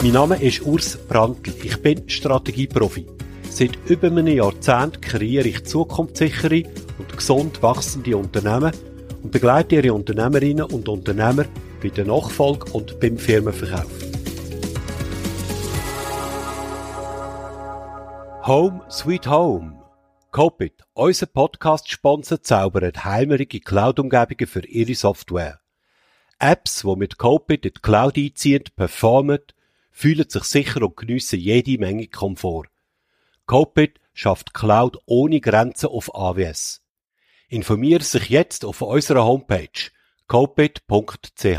Mein 0.00 0.12
Name 0.12 0.40
ist 0.40 0.62
Urs 0.62 0.96
Brandl. 0.96 1.52
Ich 1.64 1.82
bin 1.82 2.08
Strategieprofi. 2.08 3.04
Seit 3.50 3.76
über 3.90 4.06
einem 4.06 4.28
Jahrzehnt 4.28 5.02
kreiere 5.02 5.48
ich 5.48 5.64
zukunftssichere 5.64 6.62
und 6.98 7.16
gesund 7.16 7.60
wachsende 7.64 8.16
Unternehmen 8.16 8.72
und 9.24 9.32
begleite 9.32 9.74
ihre 9.74 9.92
Unternehmerinnen 9.92 10.66
und 10.66 10.88
Unternehmer 10.88 11.46
bei 11.82 11.88
der 11.88 12.04
Nachfolge 12.04 12.70
und 12.70 13.00
beim 13.00 13.18
Firmenverkauf. 13.18 13.90
Home 18.46 18.80
Sweet 18.88 19.26
Home. 19.26 19.82
Copit, 20.30 20.74
unser 20.94 21.26
Podcast-Sponsor, 21.26 22.40
zaubert 22.40 23.04
heimerige 23.04 23.58
Cloud-Umgebungen 23.58 24.46
für 24.46 24.64
ihre 24.64 24.94
Software. 24.94 25.58
Apps, 26.38 26.82
die 26.82 26.96
mit 26.96 27.18
Copit 27.18 27.66
in 27.66 27.72
die 27.74 27.80
Cloud 27.80 28.16
einziehen, 28.16 28.62
performen, 28.76 29.40
fühlen 29.98 30.30
sich 30.30 30.44
sicher 30.44 30.82
und 30.82 30.96
geniessen 30.96 31.40
jede 31.40 31.76
Menge 31.76 32.06
Komfort. 32.06 32.68
Copit 33.46 33.98
schafft 34.14 34.54
Cloud 34.54 34.96
ohne 35.06 35.40
Grenzen 35.40 35.88
auf 35.88 36.14
AWS. 36.14 36.82
Informiere 37.48 38.04
sich 38.04 38.28
jetzt 38.28 38.64
auf 38.64 38.80
unserer 38.80 39.24
Homepage 39.24 39.90
copit.ch. 40.28 41.58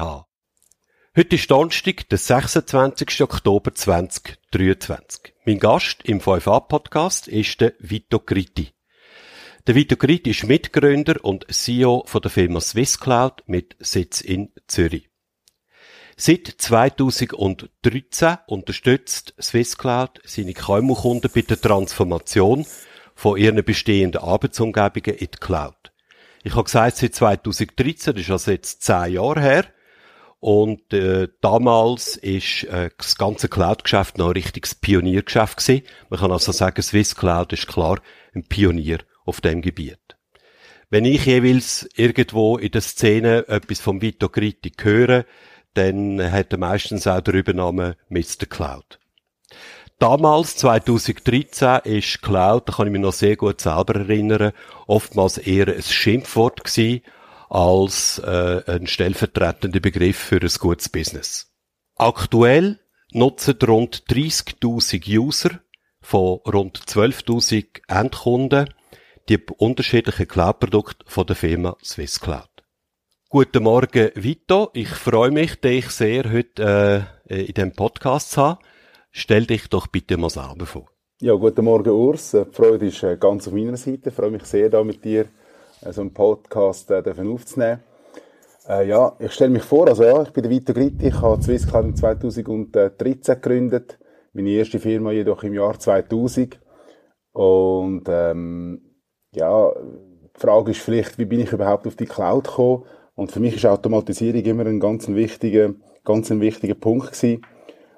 Heute 1.18 1.36
ist 1.36 1.52
Donnerstag, 1.52 2.08
der 2.08 2.18
26. 2.18 3.24
Oktober 3.24 3.76
2023. 3.76 5.34
Mein 5.46 5.60
Gast 5.60 6.04
im 6.04 6.22
5a-Podcast 6.22 7.28
ist 7.28 7.60
der 7.60 7.74
Vito 7.80 8.22
Gritti. 8.22 8.70
Der 9.68 9.76
Vito 9.76 9.98
Gritti 9.98 10.30
ist 10.30 10.46
Mitgründer 10.46 11.26
und 11.26 11.46
CEO 11.54 12.04
von 12.06 12.22
der 12.22 12.32
Firma 12.32 12.62
Swisscloud 12.62 13.44
mit 13.48 13.76
Sitz 13.80 14.22
in 14.22 14.54
Zürich. 14.68 15.09
Seit 16.22 16.48
2013 16.58 18.40
unterstützt 18.46 19.34
Swisscloud 19.42 20.20
seine 20.26 20.52
KMU-Kunden 20.52 21.32
bei 21.34 21.44
der 21.44 21.62
Transformation 21.62 22.66
von 23.16 23.38
ihren 23.38 23.64
bestehenden 23.64 24.20
Arbeitsumgebungen 24.20 25.18
in 25.18 25.28
die 25.34 25.38
Cloud. 25.40 25.94
Ich 26.44 26.56
habe 26.56 26.66
gesagt, 26.66 26.98
seit 26.98 27.16
2013, 27.16 28.16
das 28.16 28.24
ist 28.24 28.32
also 28.32 28.52
jetzt 28.52 28.84
zehn 28.84 29.14
Jahre 29.14 29.40
her. 29.40 29.66
Und 30.42 30.92
äh, 30.92 31.30
damals 31.40 32.18
ist 32.18 32.66
äh, 32.66 32.90
das 32.98 33.16
ganze 33.16 33.48
Cloud-Geschäft 33.48 34.18
noch 34.18 34.28
ein 34.28 34.34
richtiges 34.34 34.76
Pioniergeschäft 34.76 35.56
gewesen. 35.56 35.86
Man 36.10 36.20
kann 36.20 36.34
also 36.34 36.52
sagen, 36.52 36.82
Swiss 36.82 37.16
Cloud 37.16 37.54
ist 37.54 37.68
klar 37.68 38.02
ein 38.36 38.44
Pionier 38.44 38.98
auf 39.24 39.40
dem 39.40 39.62
Gebiet. 39.62 40.18
Wenn 40.90 41.06
ich 41.06 41.28
jeweils 41.28 41.88
irgendwo 41.96 42.58
in 42.58 42.72
der 42.72 42.82
Szene 42.82 43.48
etwas 43.48 43.80
vom 43.80 44.02
Vito 44.02 44.28
Gritti 44.28 44.74
höre, 44.82 45.24
dann 45.74 46.32
hat 46.32 46.52
er 46.52 46.58
meistens 46.58 47.08
auch 47.08 47.22
den 47.22 47.36
Übernamen 47.36 47.96
Mr. 48.10 48.46
Cloud. 48.48 49.00
Damals, 50.00 50.56
2013, 50.56 51.80
ist 51.84 52.22
Cloud, 52.22 52.70
da 52.70 52.74
kann 52.74 52.88
ich 52.88 52.94
mich 52.94 53.02
noch 53.02 53.14
sehr 53.14 53.36
gut 53.36 53.60
selber 53.60 53.96
erinnern, 53.96 54.54
oftmals 54.88 55.38
eher 55.38 55.68
ein 55.68 55.84
Schimpfwort 55.84 56.64
gewesen, 56.64 57.02
als 57.50 58.20
äh, 58.20 58.64
ein 58.68 58.88
stellvertretender 58.88 59.82
Begriff 59.82 60.18
für 60.18 60.40
ein 60.42 60.52
gutes 60.60 60.88
Business. 60.88 61.52
Aktuell 61.96 62.80
nutzen 63.12 63.58
rund 63.68 64.06
30.000 64.10 65.18
User 65.18 65.60
von 66.02 66.40
rund 66.48 66.80
12.000 66.80 67.82
Endkunden 67.88 68.74
die 69.28 69.38
unterschiedlichen 69.58 70.28
Cloud-Produkte 70.28 71.06
von 71.08 71.26
der 71.26 71.36
Firma 71.36 71.76
Swiss 71.84 72.20
Cloud. 72.20 72.49
Guten 73.32 73.62
Morgen, 73.62 74.10
Vito. 74.16 74.72
Ich 74.74 74.90
freue 74.90 75.30
mich, 75.30 75.62
dich 75.62 75.92
sehr 75.92 76.34
heute 76.34 77.06
äh, 77.28 77.46
in 77.46 77.54
dem 77.54 77.72
Podcast 77.74 78.32
zu 78.32 78.42
haben. 78.42 78.60
Stell 79.12 79.46
dich 79.46 79.70
doch 79.70 79.86
bitte 79.86 80.18
mal 80.18 80.32
selber 80.32 80.66
vor. 80.66 80.88
Ja, 81.22 81.36
guten 81.36 81.64
Morgen, 81.64 81.92
Urs. 81.92 82.32
Die 82.32 82.44
Freude 82.52 82.88
ist 82.88 83.04
äh, 83.04 83.18
ganz 83.18 83.48
auf 83.48 83.54
meiner 83.54 83.78
Seite. 83.78 84.10
Ich 84.10 84.16
freue 84.16 84.32
mich 84.32 84.46
sehr, 84.46 84.72
da 84.72 84.84
mit 84.84 85.06
dir 85.06 85.28
äh, 85.82 85.94
so 85.94 86.02
einen 86.02 86.12
Podcast 86.12 86.90
äh, 86.90 87.04
aufzunehmen. 87.08 87.84
Äh, 88.68 88.88
ja, 88.88 89.16
ich 89.20 89.32
stelle 89.34 89.52
mich 89.52 89.62
vor, 89.62 89.88
also 89.88 90.06
ja, 90.06 90.24
ich 90.24 90.32
bin 90.32 90.42
der 90.42 90.52
Vito 90.52 90.74
Gritti. 90.74 91.10
Ich 91.10 91.22
habe 91.22 91.40
Swisscloud 91.40 91.86
in 91.86 91.96
2013 91.96 93.36
gegründet. 93.36 94.00
Meine 94.34 94.50
erste 94.50 94.80
Firma 94.80 95.12
jedoch 95.12 95.44
im 95.44 95.54
Jahr 95.54 95.78
2000. 95.78 96.60
Und 97.34 98.06
ähm, 98.08 98.82
ja, 99.36 99.72
die 99.72 100.40
Frage 100.40 100.72
ist 100.72 100.82
vielleicht, 100.82 101.20
wie 101.20 101.26
bin 101.26 101.42
ich 101.42 101.54
überhaupt 101.54 101.86
auf 101.86 101.96
die 101.96 102.08
Cloud 102.08 102.48
gekommen? 102.48 102.86
Und 103.20 103.34
für 103.34 103.42
mich 103.42 103.58
ist 103.58 103.66
Automatisierung 103.66 104.42
immer 104.44 104.66
ein 104.66 104.80
ganz 104.80 105.10
wichtiger, 105.10 105.74
ganz 106.06 106.32
ein 106.32 106.40
wichtiger 106.40 106.74
Punkt 106.74 107.12
gewesen. 107.12 107.42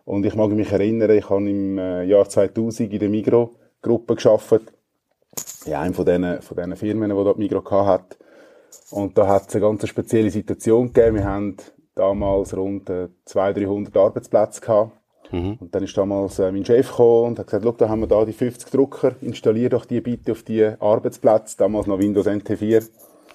Und 0.03 0.25
ich 0.25 0.33
mag 0.33 0.49
mich 0.49 0.71
erinnern, 0.71 1.11
ich 1.11 1.29
habe 1.29 1.47
im 1.47 1.77
äh, 1.77 2.05
Jahr 2.05 2.27
2000 2.27 2.91
in 2.91 2.99
der 2.99 3.07
Migro-Gruppe 3.07 4.15
geschafft. 4.15 4.63
Ja, 5.67 5.81
einer 5.81 5.93
von 5.93 6.05
diesen, 6.05 6.41
von 6.41 6.57
diesen 6.57 6.75
Firmen, 6.75 7.11
die 7.11 7.23
dort 7.23 7.37
Migro 7.37 7.63
hat. 7.85 8.17
Und 8.89 9.15
da 9.15 9.27
hat 9.27 9.47
es 9.47 9.53
eine 9.53 9.61
ganz 9.61 9.87
spezielle 9.87 10.31
Situation 10.31 10.91
gegeben. 10.91 11.17
Wir 11.17 11.25
haben 11.25 11.57
damals 11.93 12.57
rund 12.57 12.87
200, 13.25 13.57
äh, 13.57 13.59
300 13.59 13.95
Arbeitsplätze 13.95 14.59
gehabt. 14.59 14.91
Mhm. 15.31 15.57
Und 15.59 15.75
dann 15.75 15.83
ist 15.83 15.95
damals 15.95 16.39
äh, 16.39 16.51
mein 16.51 16.65
Chef 16.65 16.89
gekommen 16.89 17.27
und 17.27 17.39
hat 17.39 17.45
gesagt, 17.45 17.63
schau, 17.63 17.73
da 17.73 17.89
haben 17.89 17.99
wir 17.99 18.07
da 18.07 18.25
die 18.25 18.33
50 18.33 18.71
Drucker, 18.71 19.13
installier 19.21 19.69
doch 19.69 19.85
die 19.85 20.01
bitte 20.01 20.31
auf 20.31 20.41
die 20.41 20.65
Arbeitsplätze. 20.65 21.57
Damals 21.59 21.85
noch 21.85 21.99
Windows 21.99 22.25
NT 22.25 22.57
4. 22.57 22.81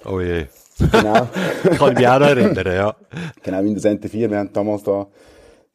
Oh 0.05 0.21
je. 0.21 0.47
Genau. 0.79 1.29
Kann 1.79 1.93
ich 1.93 1.99
mich 1.99 2.09
auch 2.09 2.19
noch 2.19 2.29
erinnern, 2.29 2.67
ja. 2.67 2.97
Genau, 3.43 3.63
Windows 3.63 3.85
NT 3.85 4.11
4. 4.11 4.31
Wir 4.31 4.39
haben 4.39 4.53
damals 4.53 4.83
da 4.83 5.07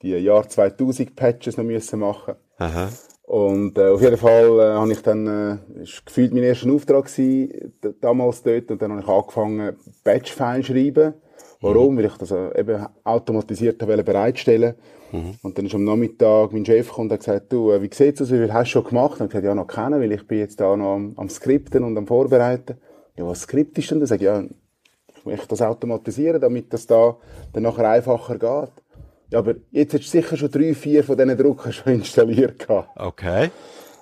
die 0.01 0.15
Jahr 0.15 0.47
2000 0.47 1.15
Patches 1.15 1.57
noch 1.57 1.63
müssen 1.63 1.99
machen. 1.99 2.35
Aha. 2.57 2.89
Und 3.23 3.77
äh, 3.77 3.87
auf 3.87 4.01
jeden 4.01 4.17
Fall 4.17 4.59
äh, 4.59 4.73
habe 4.73 4.91
ich 4.91 5.01
dann, 5.01 5.61
äh, 5.77 5.83
ist 5.83 6.05
gefühlt 6.05 6.33
mein 6.33 6.43
erster 6.43 6.71
Auftrag 6.71 7.05
gewesen, 7.05 7.73
damals 8.01 8.43
dort, 8.43 8.69
und 8.71 8.81
dann 8.81 8.91
habe 8.91 9.01
ich 9.01 9.07
angefangen, 9.07 9.77
Batch-File 10.03 10.63
schreiben. 10.63 11.13
Warum? 11.61 11.93
Mhm. 11.93 11.97
Weil 11.97 12.05
ich 12.05 12.17
das 12.17 12.31
äh, 12.31 12.59
eben 12.59 12.85
automatisiert 13.03 13.77
bereitstellen 13.77 14.75
mhm. 15.11 15.35
Und 15.43 15.57
dann 15.57 15.65
ist 15.65 15.75
am 15.75 15.83
Nachmittag 15.83 16.51
mein 16.51 16.65
Chef 16.65 16.89
gekommen 16.89 17.07
und 17.07 17.13
hat 17.13 17.19
gesagt, 17.19 17.53
du, 17.53 17.71
äh, 17.71 17.81
wie 17.81 17.89
sieht's 17.93 18.21
aus, 18.21 18.31
wie 18.31 18.37
viel 18.37 18.51
hast 18.51 18.69
du 18.69 18.71
schon 18.71 18.83
gemacht? 18.85 19.21
Und 19.21 19.27
ich 19.27 19.31
gesagt, 19.31 19.45
ja, 19.45 19.55
noch 19.55 19.67
kennen, 19.67 20.01
weil 20.01 20.11
ich 20.11 20.27
bin 20.27 20.39
jetzt 20.39 20.59
da 20.59 20.75
noch 20.75 20.95
am, 20.95 21.13
am 21.15 21.29
Skripten 21.29 21.83
und 21.83 21.97
am 21.97 22.07
Vorbereiten. 22.07 22.77
Ja, 23.15 23.25
was 23.27 23.41
Skript 23.41 23.77
ist 23.77 23.91
denn? 23.91 23.99
Dann 23.99 24.07
sage 24.07 24.23
ich, 24.23 24.25
ja, 24.25 24.43
ich 25.21 25.25
möchte 25.25 25.47
das 25.49 25.61
automatisieren, 25.61 26.41
damit 26.41 26.73
das 26.73 26.87
da 26.87 27.15
dann 27.53 27.63
nachher 27.63 27.89
einfacher 27.89 28.39
geht. 28.39 28.83
Ja, 29.29 29.39
aber 29.39 29.55
jetzt 29.71 29.93
hast 29.93 30.05
du 30.05 30.09
sicher 30.09 30.35
schon 30.35 30.51
drei, 30.51 30.73
vier 30.73 31.03
von 31.03 31.15
diesen 31.15 31.37
Druckern 31.37 31.71
schon 31.73 31.93
installiert 31.93 32.59
gehabt. 32.59 32.89
Okay. 32.95 33.51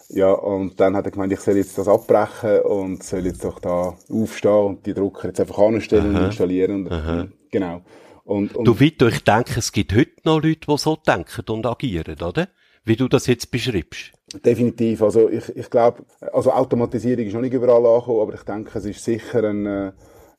Ja, 0.09 0.31
und 0.31 0.79
dann 0.79 0.96
hat 0.96 1.06
er 1.06 1.12
gemeint, 1.12 1.34
ich 1.34 1.40
soll 1.40 1.58
jetzt 1.58 1.78
das 1.78 1.88
abbrechen 1.88 2.62
und 2.62 3.03
soll 3.03 3.25
jetzt 3.25 3.44
doch 3.44 3.59
da 3.59 3.96
aufstehen 4.09 4.66
und 4.66 4.85
die 4.85 4.94
Drucker 4.94 5.28
jetzt 5.28 5.40
einfach 5.40 5.59
anstellen 5.59 6.16
Aha. 6.16 6.19
und 6.19 6.25
installieren. 6.28 6.75
Und, 6.85 6.91
Aha. 6.91 7.28
genau. 7.52 7.81
Und, 8.24 8.56
und 8.56 8.66
du, 8.66 8.79
Vito, 8.79 9.08
ich 9.08 9.24
denke, 9.24 9.59
es 9.59 9.72
gibt 9.72 9.94
heute 9.94 10.12
noch 10.24 10.41
Leute, 10.41 10.62
die 10.68 10.78
so 10.78 10.96
denken 10.96 11.44
und 11.50 11.66
agieren, 11.66 12.22
oder? 12.24 12.47
Wie 12.85 12.96
du 12.96 13.08
das 13.08 13.28
jetzt 13.28 13.52
beschreibst. 13.52 14.13
Definitiv. 14.44 15.03
Also, 15.03 15.29
ich, 15.29 15.56
ich 15.56 15.69
glaube, 15.69 16.03
also 16.32 16.52
Automatisierung 16.53 17.26
ist 17.26 17.34
noch 17.34 17.41
nicht 17.41 17.53
überall 17.53 17.85
angekommen, 17.85 18.22
aber 18.22 18.34
ich 18.34 18.44
denke, 18.44 18.79
es 18.79 18.85
ist 18.85 19.03
sicher 19.03 19.44
ein, 19.44 19.66
äh, 19.66 19.91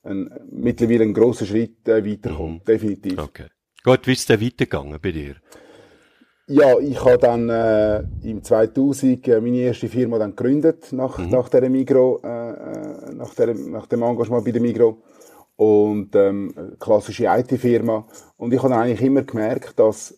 ein, 0.02 0.30
mittlerweile 0.50 1.04
ein 1.04 1.14
grosser 1.14 1.46
Schritt 1.46 1.86
äh, 1.88 2.04
weitergekommen. 2.04 2.54
Mhm. 2.54 2.64
Definitiv. 2.64 3.18
Okay. 3.18 3.46
Gut, 3.82 4.06
wie 4.06 4.12
ist 4.12 4.20
es 4.20 4.26
denn 4.26 4.40
weitergegangen 4.40 4.98
bei 5.00 5.12
dir? 5.12 5.36
Ja, 6.52 6.78
ich 6.80 7.02
habe 7.04 7.16
dann 7.18 7.48
äh, 7.48 8.02
im 8.28 8.42
2000 8.42 9.28
äh, 9.28 9.40
meine 9.40 9.58
erste 9.58 9.88
Firma 9.88 10.18
dann 10.18 10.34
gegründet 10.34 10.92
nach 10.92 11.16
mhm. 11.18 11.30
nach 11.30 11.48
der 11.48 11.70
Migro, 11.70 12.20
äh, 12.24 12.26
äh, 12.26 13.14
nach, 13.14 13.32
der, 13.34 13.54
nach 13.54 13.86
dem 13.86 14.02
Engagement 14.02 14.44
bei 14.44 14.50
der 14.50 14.60
Migro 14.60 15.00
und 15.54 16.16
ähm, 16.16 16.52
klassische 16.80 17.26
IT-Firma 17.26 18.04
und 18.36 18.52
ich 18.52 18.60
habe 18.60 18.74
eigentlich 18.74 19.00
immer 19.00 19.22
gemerkt, 19.22 19.78
dass 19.78 20.10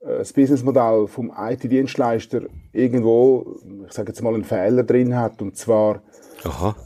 äh, 0.00 0.18
das 0.18 0.34
Businessmodell 0.34 1.06
vom 1.06 1.32
IT-Dienstleister 1.34 2.42
irgendwo, 2.72 3.56
ich 3.86 3.92
sage 3.94 4.10
jetzt 4.10 4.20
mal, 4.22 4.34
einen 4.34 4.44
Fehler 4.44 4.82
drin 4.82 5.16
hat 5.16 5.40
und 5.40 5.56
zwar 5.56 6.02
Aha. 6.44 6.76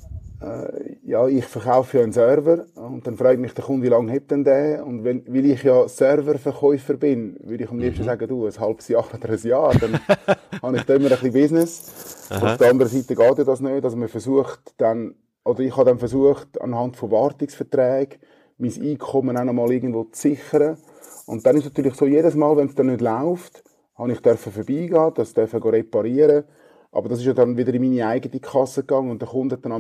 Äh, 0.43 0.97
ja, 1.05 1.27
ich 1.29 1.45
verkaufe 1.45 1.99
ja 1.99 2.03
einen 2.03 2.13
Server 2.13 2.67
und 2.75 3.07
dann 3.07 3.17
fragt 3.17 3.39
mich 3.39 3.55
der 3.55 3.65
Kunde, 3.65 3.87
wie 3.87 3.91
lange 3.91 4.13
hat 4.13 4.31
denn 4.31 4.45
der? 4.45 4.85
Und 4.85 5.05
wenn, 5.05 5.25
weil 5.27 5.47
ich 5.47 5.63
ja 5.63 5.87
Serververkäufer 5.87 6.95
bin, 6.95 7.37
würde 7.43 7.65
ich 7.65 7.71
am 7.71 7.79
liebsten 7.79 8.03
mhm. 8.03 8.07
sagen, 8.07 8.29
du, 8.29 8.47
ein 8.47 8.59
halbes 8.59 8.89
Jahr 8.89 9.05
oder 9.15 9.29
ein 9.31 9.39
Jahr, 9.43 9.73
dann 9.75 10.01
habe 10.63 10.77
ich 10.77 10.83
da 10.83 10.95
immer 10.95 11.05
ein 11.05 11.11
bisschen 11.11 11.33
Business. 11.33 12.29
Aha. 12.31 12.53
Auf 12.53 12.59
der 12.59 12.71
anderen 12.71 12.91
Seite 12.91 13.15
geht 13.15 13.39
ja 13.39 13.45
das 13.45 13.61
nicht, 13.61 13.85
also 13.85 13.97
man 13.97 14.09
versucht 14.09 14.75
dann, 14.79 15.15
oder 15.45 15.61
ich 15.61 15.77
habe 15.77 15.91
dann 15.91 15.99
versucht, 15.99 16.61
anhand 16.61 16.97
von 16.97 17.11
Wartungsverträgen 17.11 18.19
mein 18.59 18.83
Einkommen 18.83 19.37
auch 19.37 19.45
noch 19.45 19.53
mal 19.53 19.73
irgendwo 19.73 20.05
zu 20.05 20.29
sichern. 20.29 20.79
Und 21.27 21.47
dann 21.47 21.57
ist 21.57 21.63
es 21.63 21.71
natürlich 21.71 21.95
so, 21.95 22.07
jedes 22.07 22.35
Mal, 22.35 22.57
wenn 22.57 22.69
es 22.69 22.75
dann 22.75 22.87
nicht 22.87 23.01
läuft, 23.01 23.63
habe 23.95 24.13
ich 24.13 24.21
dürfen 24.21 24.53
vorbeigehen, 24.53 25.13
das 25.15 25.35
dürfen 25.35 25.63
reparieren. 25.63 26.45
Aber 26.91 27.09
das 27.09 27.21
ist 27.21 27.25
ja 27.25 27.33
dann 27.33 27.57
wieder 27.57 27.73
in 27.73 27.83
meine 27.83 28.07
eigene 28.07 28.41
Kasse 28.41 28.83
gegangen 28.83 29.11
und 29.11 29.23
der 29.23 29.29
Kunde 29.29 29.57
hat 29.57 29.65
dann 29.65 29.73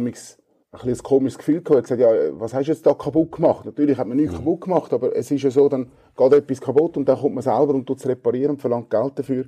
ein 0.73 0.89
ein 0.89 0.99
komisches 0.99 1.39
Gefühl 1.39 1.63
gehabt. 1.63 1.71
Er 1.71 1.77
hat 1.77 1.85
gesagt, 1.85 2.01
ja, 2.01 2.41
was 2.41 2.55
hast 2.55 2.67
du 2.67 2.73
jetzt 2.73 2.87
da 2.87 2.95
kaputt 2.95 3.33
gemacht? 3.33 3.65
Natürlich 3.67 3.99
hat 3.99 4.07
man 4.07 4.17
nichts 4.17 4.33
mhm. 4.33 4.39
kaputt 4.39 4.61
gemacht, 4.63 4.93
aber 4.93 5.15
es 5.15 5.31
ist 5.31 5.43
ja 5.43 5.51
so, 5.51 5.69
dann 5.69 5.91
geht 6.17 6.33
etwas 6.33 6.61
kaputt 6.61 6.97
und 6.97 7.09
dann 7.09 7.19
kommt 7.19 7.35
man 7.35 7.43
selber 7.43 7.75
und 7.75 7.87
tut 7.87 7.99
es 7.99 8.07
reparieren 8.07 8.53
und 8.53 8.61
verlangt 8.61 8.91
Geld 8.91 9.19
dafür. 9.19 9.45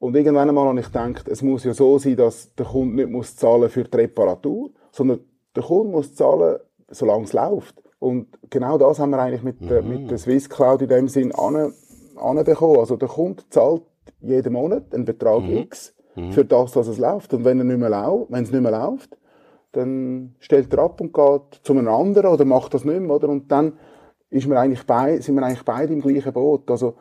Und 0.00 0.16
irgendwann 0.16 0.48
einmal 0.48 0.66
habe 0.66 0.80
ich 0.80 0.86
gedacht, 0.86 1.28
es 1.28 1.42
muss 1.42 1.64
ja 1.64 1.74
so 1.74 1.98
sein, 1.98 2.16
dass 2.16 2.54
der 2.54 2.66
Kunde 2.66 2.96
nicht 2.96 3.10
muss 3.10 3.36
zahlen 3.36 3.68
für 3.68 3.84
die 3.84 3.96
Reparatur, 3.96 4.70
sondern 4.90 5.20
der 5.54 5.62
Kunde 5.62 5.92
muss 5.92 6.14
zahlen, 6.14 6.58
solange 6.88 7.24
es 7.24 7.32
läuft. 7.32 7.82
Und 7.98 8.28
genau 8.48 8.78
das 8.78 8.98
haben 8.98 9.10
wir 9.10 9.18
eigentlich 9.18 9.42
mit, 9.42 9.60
mhm. 9.60 9.88
mit 9.88 10.10
der 10.10 10.18
Swiss 10.18 10.48
Cloud 10.48 10.82
in 10.82 10.88
dem 10.88 11.06
Sinn 11.06 11.32
anbekommen. 11.32 12.78
Also 12.78 12.96
der 12.96 13.08
Kunde 13.08 13.42
zahlt 13.50 13.82
jeden 14.20 14.54
Monat 14.54 14.92
einen 14.94 15.04
Betrag 15.04 15.42
mhm. 15.42 15.58
X 15.58 15.94
mhm. 16.16 16.32
für 16.32 16.44
das, 16.44 16.72
dass 16.72 16.88
es 16.88 16.98
läuft. 16.98 17.34
Und 17.34 17.44
wenn, 17.44 17.58
er 17.58 17.64
nicht 17.64 17.78
mehr 17.78 17.90
lau 17.90 18.26
wenn 18.30 18.42
es 18.42 18.50
nicht 18.50 18.62
mehr 18.62 18.72
läuft, 18.72 19.16
dann 19.72 20.34
stellt 20.40 20.72
er 20.72 20.80
ab 20.80 21.00
und 21.00 21.12
geht 21.12 21.60
zu 21.62 21.72
einem 21.72 21.88
anderen 21.88 22.32
oder 22.32 22.44
macht 22.44 22.74
das 22.74 22.84
nicht 22.84 23.00
mehr, 23.00 23.14
oder? 23.14 23.28
Und 23.28 23.50
dann 23.50 23.74
ist 24.30 24.46
man 24.46 24.58
eigentlich 24.58 24.86
bei, 24.86 25.18
sind 25.20 25.34
wir 25.34 25.42
eigentlich 25.42 25.64
beide 25.64 25.92
im 25.92 26.00
gleichen 26.00 26.32
Boot. 26.32 26.70
Also 26.70 26.94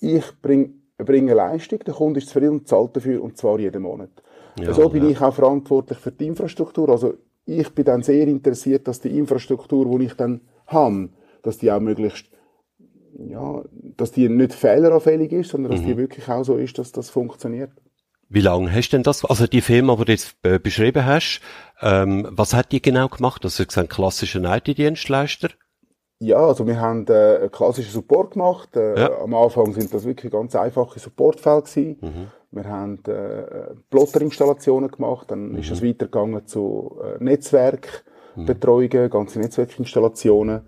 ich 0.00 0.24
bringe 0.40 0.70
bringe 0.98 1.34
Leistung, 1.34 1.80
der 1.80 1.94
Kunde 1.94 2.18
ist 2.18 2.28
zufrieden 2.28 2.50
und 2.50 2.68
zahlt 2.68 2.96
dafür, 2.96 3.22
und 3.22 3.36
zwar 3.36 3.58
jeden 3.58 3.82
Monat. 3.82 4.10
Ja, 4.58 4.72
so 4.72 4.88
bin 4.88 5.04
ja. 5.04 5.10
ich 5.10 5.20
auch 5.20 5.34
verantwortlich 5.34 5.98
für 5.98 6.12
die 6.12 6.26
Infrastruktur. 6.26 6.88
Also 6.90 7.14
ich 7.44 7.74
bin 7.74 7.84
dann 7.84 8.02
sehr 8.02 8.28
interessiert, 8.28 8.86
dass 8.86 9.00
die 9.00 9.18
Infrastruktur, 9.18 9.98
die 9.98 10.04
ich 10.04 10.14
dann 10.14 10.42
habe, 10.66 11.08
dass 11.42 11.58
die 11.58 11.72
auch 11.72 11.80
möglichst 11.80 12.26
ja, 13.18 13.62
dass 13.96 14.12
die 14.12 14.28
nicht 14.28 14.54
fehleranfällig 14.54 15.32
ist, 15.32 15.50
sondern 15.50 15.72
dass 15.72 15.82
mhm. 15.82 15.86
die 15.86 15.96
wirklich 15.98 16.28
auch 16.28 16.44
so 16.44 16.56
ist, 16.56 16.78
dass 16.78 16.92
das 16.92 17.10
funktioniert. 17.10 17.70
Wie 18.32 18.40
lange 18.40 18.72
hast 18.72 18.88
du 18.88 18.96
denn 18.96 19.02
das, 19.02 19.26
also 19.26 19.46
die 19.46 19.60
Firma, 19.60 19.94
die 19.96 20.04
du 20.06 20.12
jetzt 20.12 20.36
äh, 20.42 20.58
beschrieben 20.58 21.04
hast, 21.04 21.42
ähm, 21.82 22.26
was 22.30 22.54
hat 22.54 22.72
die 22.72 22.80
genau 22.80 23.08
gemacht? 23.08 23.44
Also, 23.44 23.62
du 23.62 23.80
ein 23.80 23.88
klassischer 23.88 24.40
IT-Dienstleister? 24.56 25.50
Ja, 26.18 26.38
also 26.38 26.66
wir 26.66 26.80
haben 26.80 27.06
äh, 27.08 27.50
klassischen 27.52 27.90
Support 27.90 28.32
gemacht. 28.32 28.74
Äh, 28.74 28.98
ja. 28.98 29.18
Am 29.20 29.34
Anfang 29.34 29.74
sind 29.74 29.92
das 29.92 30.04
wirklich 30.04 30.32
ganz 30.32 30.56
einfache 30.56 30.98
Supportfälle 30.98 31.60
gewesen. 31.60 31.98
Mhm. 32.00 32.26
Wir 32.52 32.64
haben 32.64 33.04
äh, 33.04 33.74
Plotterinstallationen 33.90 34.90
gemacht, 34.90 35.30
dann 35.30 35.50
mhm. 35.50 35.58
ist 35.58 35.70
es 35.70 35.82
weitergegangen 35.82 36.46
zu 36.46 37.00
äh, 37.02 37.22
Netzwerkbetreuungen, 37.22 39.04
mhm. 39.04 39.10
ganze 39.10 39.40
Netzwerkinstallationen. 39.40 40.62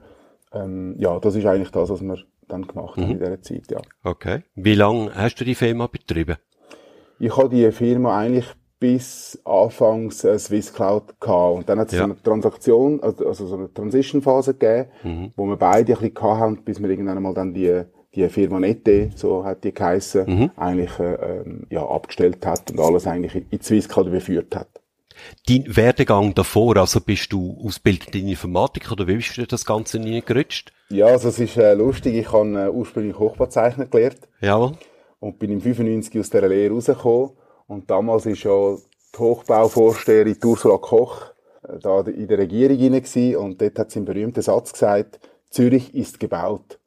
Ähm, 0.52 0.96
ja, 0.98 1.18
das 1.18 1.34
ist 1.34 1.46
eigentlich 1.46 1.70
das, 1.70 1.88
was 1.88 2.02
wir 2.02 2.18
dann 2.46 2.66
gemacht 2.66 2.98
haben 2.98 3.10
in 3.10 3.16
mhm. 3.16 3.20
dieser 3.20 3.40
Zeit, 3.40 3.70
ja. 3.70 3.80
Okay. 4.02 4.42
Wie 4.54 4.74
lange 4.74 5.14
hast 5.14 5.36
du 5.36 5.44
die 5.44 5.54
Firma 5.54 5.86
betrieben? 5.86 6.36
Ich 7.18 7.36
habe 7.36 7.48
die 7.48 7.70
Firma 7.72 8.18
eigentlich 8.18 8.46
bis 8.84 9.40
anfangs 9.46 10.24
äh, 10.24 10.38
Swiss 10.38 10.72
Cloud 10.72 11.18
gehabt. 11.18 11.56
Und 11.56 11.68
dann 11.70 11.78
hat 11.78 11.88
es 11.88 11.94
ja. 11.94 12.00
so 12.00 12.04
eine 12.04 12.22
Transaktion, 12.22 13.00
also, 13.02 13.26
also 13.26 13.46
so 13.46 13.56
eine 13.56 13.72
Transition-Phase 13.72 14.52
gegeben, 14.54 14.90
mhm. 15.02 15.32
wo 15.36 15.46
wir 15.46 15.56
beide 15.56 15.94
ein 15.94 16.12
bisschen 16.12 16.22
haben, 16.22 16.64
bis 16.64 16.82
wir 16.82 16.90
irgendwann 16.90 17.16
einmal 17.16 17.32
dann 17.32 17.54
die, 17.54 17.82
die 18.14 18.28
Firma 18.28 18.60
Nette, 18.60 19.10
so 19.14 19.42
hat 19.42 19.64
die 19.64 19.72
geheissen, 19.72 20.26
mhm. 20.26 20.50
eigentlich, 20.56 20.98
äh, 20.98 21.14
ähm, 21.14 21.66
ja, 21.70 21.86
abgestellt 21.86 22.44
hat 22.44 22.70
und 22.72 22.80
alles 22.80 23.06
eigentlich 23.06 23.46
in 23.50 23.62
Swiss 23.62 23.88
Cloud 23.88 24.08
überführt 24.08 24.54
hat. 24.54 24.68
Dein 25.48 25.64
Werdegang 25.68 26.34
davor, 26.34 26.76
also 26.76 27.00
bist 27.00 27.32
du 27.32 27.56
ausgebildet 27.64 28.14
in 28.16 28.28
Informatik 28.28 28.92
oder 28.92 29.08
wie 29.08 29.14
bist 29.14 29.38
du 29.38 29.46
das 29.46 29.64
Ganze 29.64 29.98
gerutscht? 30.20 30.72
Ja, 30.90 31.06
also 31.06 31.28
es 31.28 31.38
ist 31.38 31.56
äh, 31.56 31.72
lustig, 31.72 32.16
ich 32.16 32.30
habe 32.32 32.64
äh, 32.64 32.68
ursprünglich 32.68 33.18
Hochbauzeichner 33.18 33.86
gelernt. 33.86 34.28
Jawohl 34.42 34.76
und 35.24 35.38
bin 35.38 35.50
im 35.50 35.60
95 35.62 36.20
aus 36.20 36.28
dieser 36.28 36.48
Lehre 36.48 36.74
rausgekommen. 36.74 37.30
Und 37.66 37.90
damals 37.90 38.26
ist 38.26 38.44
ja 38.44 38.76
die 38.76 39.18
Hochbauvorsteherin 39.18 40.36
Ursula 40.44 40.76
Koch 40.76 41.32
äh, 41.66 41.78
da 41.80 42.00
in 42.00 42.28
der 42.28 42.36
Regierung 42.36 42.76
hinein 42.76 43.36
und 43.36 43.60
dort 43.60 43.78
hat 43.78 43.90
sie 43.90 44.00
einen 44.00 44.04
berühmten 44.04 44.42
Satz 44.42 44.74
gesagt, 44.74 45.18
Zürich 45.48 45.94
ist 45.94 46.20
gebaut. 46.20 46.78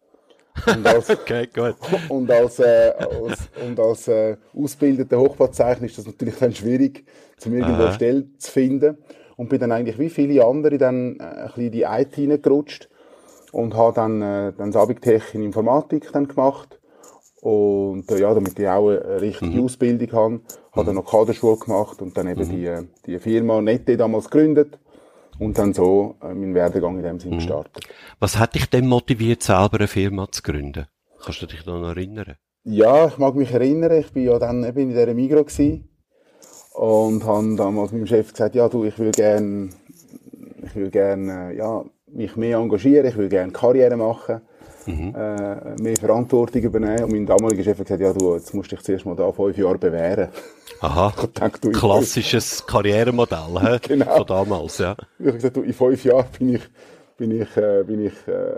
Und 0.68 0.86
als, 0.86 1.10
okay, 1.10 1.48
gut. 1.52 1.78
Und 2.10 2.30
als, 2.30 2.60
äh, 2.60 2.94
als, 3.00 3.50
und 3.66 3.80
als 3.80 4.08
äh, 4.08 4.38
ausgebildeter 4.56 5.20
Hochbauzeichner 5.20 5.88
ist 5.88 5.98
das 5.98 6.06
natürlich 6.06 6.38
dann 6.38 6.54
schwierig, 6.54 7.06
zum 7.38 7.56
irgendwo 7.56 7.84
Aha. 7.84 7.94
Stelle 7.94 8.28
zu 8.38 8.52
finden. 8.52 8.98
Und 9.36 9.50
bin 9.50 9.60
dann 9.60 9.72
eigentlich 9.72 9.98
wie 9.98 10.10
viele 10.10 10.46
andere 10.46 10.78
dann 10.78 11.20
äh, 11.20 11.24
ein 11.24 11.46
bisschen 11.48 11.64
in 11.66 11.72
die 11.72 11.84
IT 11.84 12.14
hineingerutscht 12.14 12.88
und 13.52 13.76
habe 13.76 13.96
dann, 13.96 14.22
äh, 14.22 14.54
dann 14.56 14.72
das 14.72 14.82
Abitech 14.82 15.34
in 15.34 15.42
Informatik 15.42 16.12
dann 16.12 16.28
gemacht 16.28 16.77
und 17.48 18.12
äh, 18.12 18.20
ja, 18.20 18.34
damit 18.34 18.60
ich 18.60 18.68
auch 18.68 18.90
eine 18.90 19.22
richtige 19.22 19.52
mhm. 19.52 19.64
Ausbildung 19.64 20.12
habe, 20.12 20.42
habe 20.74 20.86
dann 20.86 20.96
noch 20.96 21.10
Kaderschule 21.10 21.56
gemacht 21.56 22.02
und 22.02 22.18
dann 22.18 22.28
eben 22.28 22.46
mhm. 22.46 22.50
die, 22.50 22.88
die 23.06 23.20
Firma 23.20 23.62
Nette 23.62 23.96
damals 23.96 24.30
gegründet 24.30 24.78
und 25.40 25.58
dann 25.58 25.74
so 25.74 26.16
äh, 26.22 26.34
meinen 26.34 26.54
Werdegang 26.54 26.98
in 26.98 27.04
dem 27.04 27.20
Sinne 27.22 27.36
mhm. 27.36 27.40
gestartet. 27.40 27.88
Was 28.20 28.38
hat 28.38 28.56
dich 28.56 28.70
denn 28.70 28.86
motiviert, 28.86 29.44
selber 29.44 29.78
eine 29.78 29.88
Firma 29.88 30.28
zu 30.30 30.42
gründen? 30.42 30.88
Kannst 31.24 31.42
du 31.42 31.46
dich 31.46 31.66
noch 31.66 31.82
erinnern? 31.88 32.36
Ja, 32.66 33.08
ich 33.08 33.18
mag 33.18 33.34
mich 33.36 33.54
erinnern. 33.54 33.94
Ich 33.94 34.12
bin 34.12 34.26
ja 34.26 34.38
dann 34.40 34.66
eben 34.66 34.80
in 34.80 34.90
dieser 34.90 35.14
Migro 35.14 35.46
gewesen 35.46 35.88
und 36.74 37.24
habe 37.24 37.56
damals 37.56 37.94
meinem 37.94 38.08
Chef 38.08 38.34
gesagt, 38.34 38.56
ja 38.56 38.68
du, 38.68 38.84
ich 38.84 39.00
will 39.00 39.12
gerne, 39.12 39.70
ich 40.66 40.76
will 40.76 40.90
gerne, 40.90 41.54
äh, 41.54 41.58
ja, 41.58 41.86
mich 42.08 42.36
mehr 42.36 42.58
engagieren, 42.58 43.08
ich 43.08 43.16
will 43.16 43.30
gerne 43.30 43.54
Karriere 43.54 43.96
machen 43.96 44.42
mhm. 44.88 45.14
äh, 45.16 45.82
mehr 45.82 45.96
Verantwortung 45.98 46.62
übernehmen. 46.62 47.04
Und 47.04 47.12
mein 47.12 47.26
damaliger 47.26 47.64
Chef 47.64 47.80
hat 47.80 47.88
gesagt, 47.88 48.02
ja, 48.02 48.14
du, 48.14 48.36
jetzt 48.36 48.54
musst 48.54 48.72
du 48.72 48.76
dich 48.76 48.86
zuerst 48.86 49.06
mal 49.06 49.16
da 49.16 49.32
fünf 49.32 49.58
Jahre 49.58 49.78
bewähren. 49.78 50.30
Aha. 50.82 51.14
Gedacht, 51.22 51.64
du, 51.64 51.72
Klassisches 51.72 52.66
Karrieremodell, 52.66 53.60
he? 53.62 53.80
genau. 53.88 54.18
Von 54.18 54.26
damals, 54.26 54.78
ja. 54.80 54.96
Ich 55.20 55.28
habe 55.28 55.38
gesagt, 55.38 55.58
du, 55.58 55.62
in 55.62 55.74
fünf 55.74 56.04
Jahren 56.04 56.26
bin 56.38 56.56
ich, 56.56 56.62
bin 57.18 57.42
ich, 57.42 57.58
äh, 57.58 57.84
bin 57.84 58.06
ich, 58.06 58.28
äh, 58.28 58.54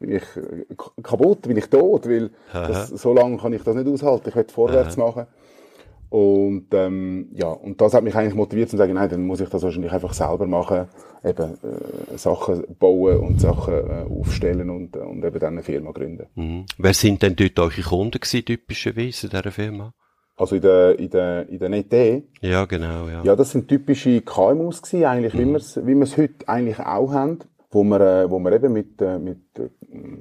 bin 0.00 0.16
ich 0.16 0.22
äh, 0.36 1.02
kaputt, 1.02 1.42
bin 1.42 1.56
ich 1.56 1.66
tot, 1.66 2.08
weil 2.08 2.30
das, 2.52 2.88
so 2.88 3.12
lange 3.12 3.36
kann 3.38 3.52
ich 3.52 3.62
das 3.62 3.74
nicht 3.74 3.88
aushalten. 3.88 4.28
Ich 4.28 4.36
will 4.36 4.46
vorwärts 4.52 4.98
Aha. 4.98 5.06
machen. 5.06 5.26
Und 6.14 6.66
ähm, 6.74 7.26
ja, 7.32 7.48
und 7.48 7.80
das 7.80 7.92
hat 7.92 8.04
mich 8.04 8.14
eigentlich 8.14 8.36
motiviert 8.36 8.70
zu 8.70 8.76
sagen, 8.76 8.94
nein, 8.94 9.08
dann 9.08 9.26
muss 9.26 9.40
ich 9.40 9.48
das 9.48 9.64
wahrscheinlich 9.64 9.90
einfach 9.90 10.12
selber 10.12 10.46
machen, 10.46 10.86
eben 11.24 11.58
äh, 11.60 12.16
Sachen 12.16 12.62
bauen 12.78 13.18
und 13.18 13.40
Sachen 13.40 13.74
äh, 13.74 14.04
aufstellen 14.08 14.70
und, 14.70 14.94
äh, 14.94 15.00
und 15.00 15.24
eben 15.24 15.40
dann 15.40 15.54
eine 15.54 15.64
Firma 15.64 15.90
gründen. 15.90 16.28
Mhm. 16.36 16.66
Wer 16.78 16.94
sind 16.94 17.20
denn 17.20 17.34
dort 17.34 17.58
eure 17.58 17.82
Kunden 17.82 18.20
gewesen, 18.20 18.44
typischerweise 18.44 19.26
in 19.26 19.30
dieser 19.30 19.50
Firma? 19.50 19.92
Also 20.36 20.54
in 20.54 20.62
der, 20.62 20.96
in 21.00 21.10
der, 21.10 21.48
in 21.48 21.58
der 21.58 21.68
NET? 21.68 22.24
Ja, 22.42 22.64
genau, 22.66 23.08
ja. 23.08 23.24
Ja, 23.24 23.34
das 23.34 23.50
sind 23.50 23.66
typische 23.66 24.20
KMUs 24.20 24.82
gewesen, 24.82 25.06
eigentlich, 25.06 25.34
mhm. 25.34 25.38
wie 25.40 25.46
wir 25.46 25.56
es, 25.56 25.76
wie 25.84 25.94
wir 25.96 26.04
es 26.04 26.16
heute 26.16 26.48
eigentlich 26.48 26.78
auch 26.78 27.10
haben, 27.10 27.40
wo 27.72 27.82
wir, 27.82 28.00
äh, 28.00 28.30
wo 28.30 28.38
wir 28.38 28.52
eben 28.52 28.72
mit, 28.72 29.02
äh, 29.02 29.18
mit, 29.18 29.40
äh, 29.58 29.68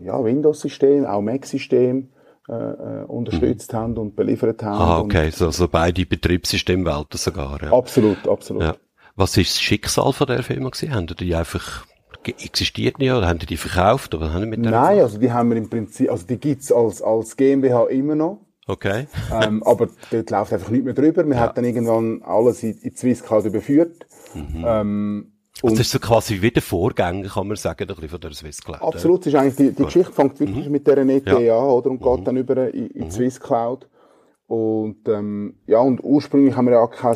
ja, 0.04 0.24
Windows-System, 0.24 1.06
auch 1.06 1.22
Mac-System, 1.22 2.10
äh, 2.50 2.54
äh, 2.54 3.04
unterstützt 3.06 3.72
mhm. 3.72 3.78
haben 3.78 3.98
und 3.98 4.16
beliefert 4.16 4.64
haben. 4.64 4.82
Ah, 4.82 5.00
okay, 5.00 5.30
so, 5.30 5.50
so 5.52 5.68
beide 5.68 6.06
Betriebssystemwelten 6.06 7.18
sogar. 7.18 7.64
Ja. 7.64 7.72
Absolut, 7.72 8.28
absolut. 8.28 8.64
Ja. 8.64 8.76
Was 9.16 9.38
ist 9.38 9.56
das 9.56 9.62
Schicksal 9.62 10.12
von 10.12 10.28
der 10.28 10.44
Firma 10.44 10.70
gewesen? 10.70 10.94
Haben 10.94 11.08
die 11.08 11.36
einfach 11.36 11.86
existiert 12.26 13.00
nicht 13.00 13.12
oder 13.12 13.28
haben 13.28 13.40
die 13.40 13.46
die 13.46 13.58
verkauft 13.58 14.16
oder 14.16 14.34
haben 14.34 14.42
die 14.42 14.48
mit 14.48 14.60
Nein, 14.60 14.72
Firma? 14.72 15.04
also 15.04 15.18
die 15.20 15.32
haben 15.32 15.50
wir 15.50 15.58
im 15.58 15.70
Prinzip, 15.70 16.10
also 16.10 16.26
die 16.26 16.38
gibt's 16.38 16.72
als 16.72 17.02
als 17.02 17.36
GmbH 17.36 17.88
immer 17.88 18.16
noch. 18.16 18.46
Okay. 18.66 19.08
ähm, 19.32 19.62
aber 19.66 19.90
dort 20.10 20.30
läuft 20.30 20.54
einfach 20.54 20.70
nicht 20.70 20.86
mehr 20.86 20.94
drüber. 20.94 21.26
Wir 21.26 21.36
ja. 21.36 21.42
haben 21.42 21.56
dann 21.56 21.66
irgendwann 21.66 22.22
alles 22.24 22.64
in, 22.64 22.78
in 22.78 22.96
Swisscard 22.96 23.46
überführt. 23.46 24.06
Mhm. 24.34 24.66
Ähm, 24.66 25.33
also 25.64 25.78
das 25.78 25.88
ist 25.88 25.92
so 25.92 26.00
quasi 26.00 26.42
wie 26.42 26.52
der 26.52 26.62
Vorgänger, 26.62 27.30
kann 27.30 27.48
man 27.48 27.56
sagen, 27.56 27.84
ein 27.84 27.88
bisschen 27.88 28.10
von 28.10 28.20
der 28.20 28.32
Swiss 28.34 28.62
Cloud. 28.62 28.82
Absolut, 28.82 29.26
ist 29.26 29.36
eigentlich 29.36 29.56
die, 29.56 29.72
die 29.72 29.84
Geschichte 29.84 30.12
fängt 30.12 30.40
wirklich 30.40 30.66
mhm. 30.66 30.72
mit 30.72 30.86
der 30.86 30.98
ETA 30.98 31.40
ja. 31.40 31.58
an, 31.58 31.70
oder? 31.70 31.90
Und 31.90 32.02
geht 32.02 32.20
mhm. 32.20 32.24
dann 32.26 32.38
über 32.38 32.74
in, 32.74 32.88
in 32.88 32.94
die 32.94 33.06
mhm. 33.06 33.12
Swiss 33.12 33.40
Cloud. 33.40 33.88
Und, 34.48 35.08
ähm, 35.08 35.56
ja, 35.66 35.80
und 35.80 36.04
ursprünglich 36.04 36.56
haben 36.56 36.66
wir 36.66 36.74
ja 36.74 36.88
kein 36.88 37.16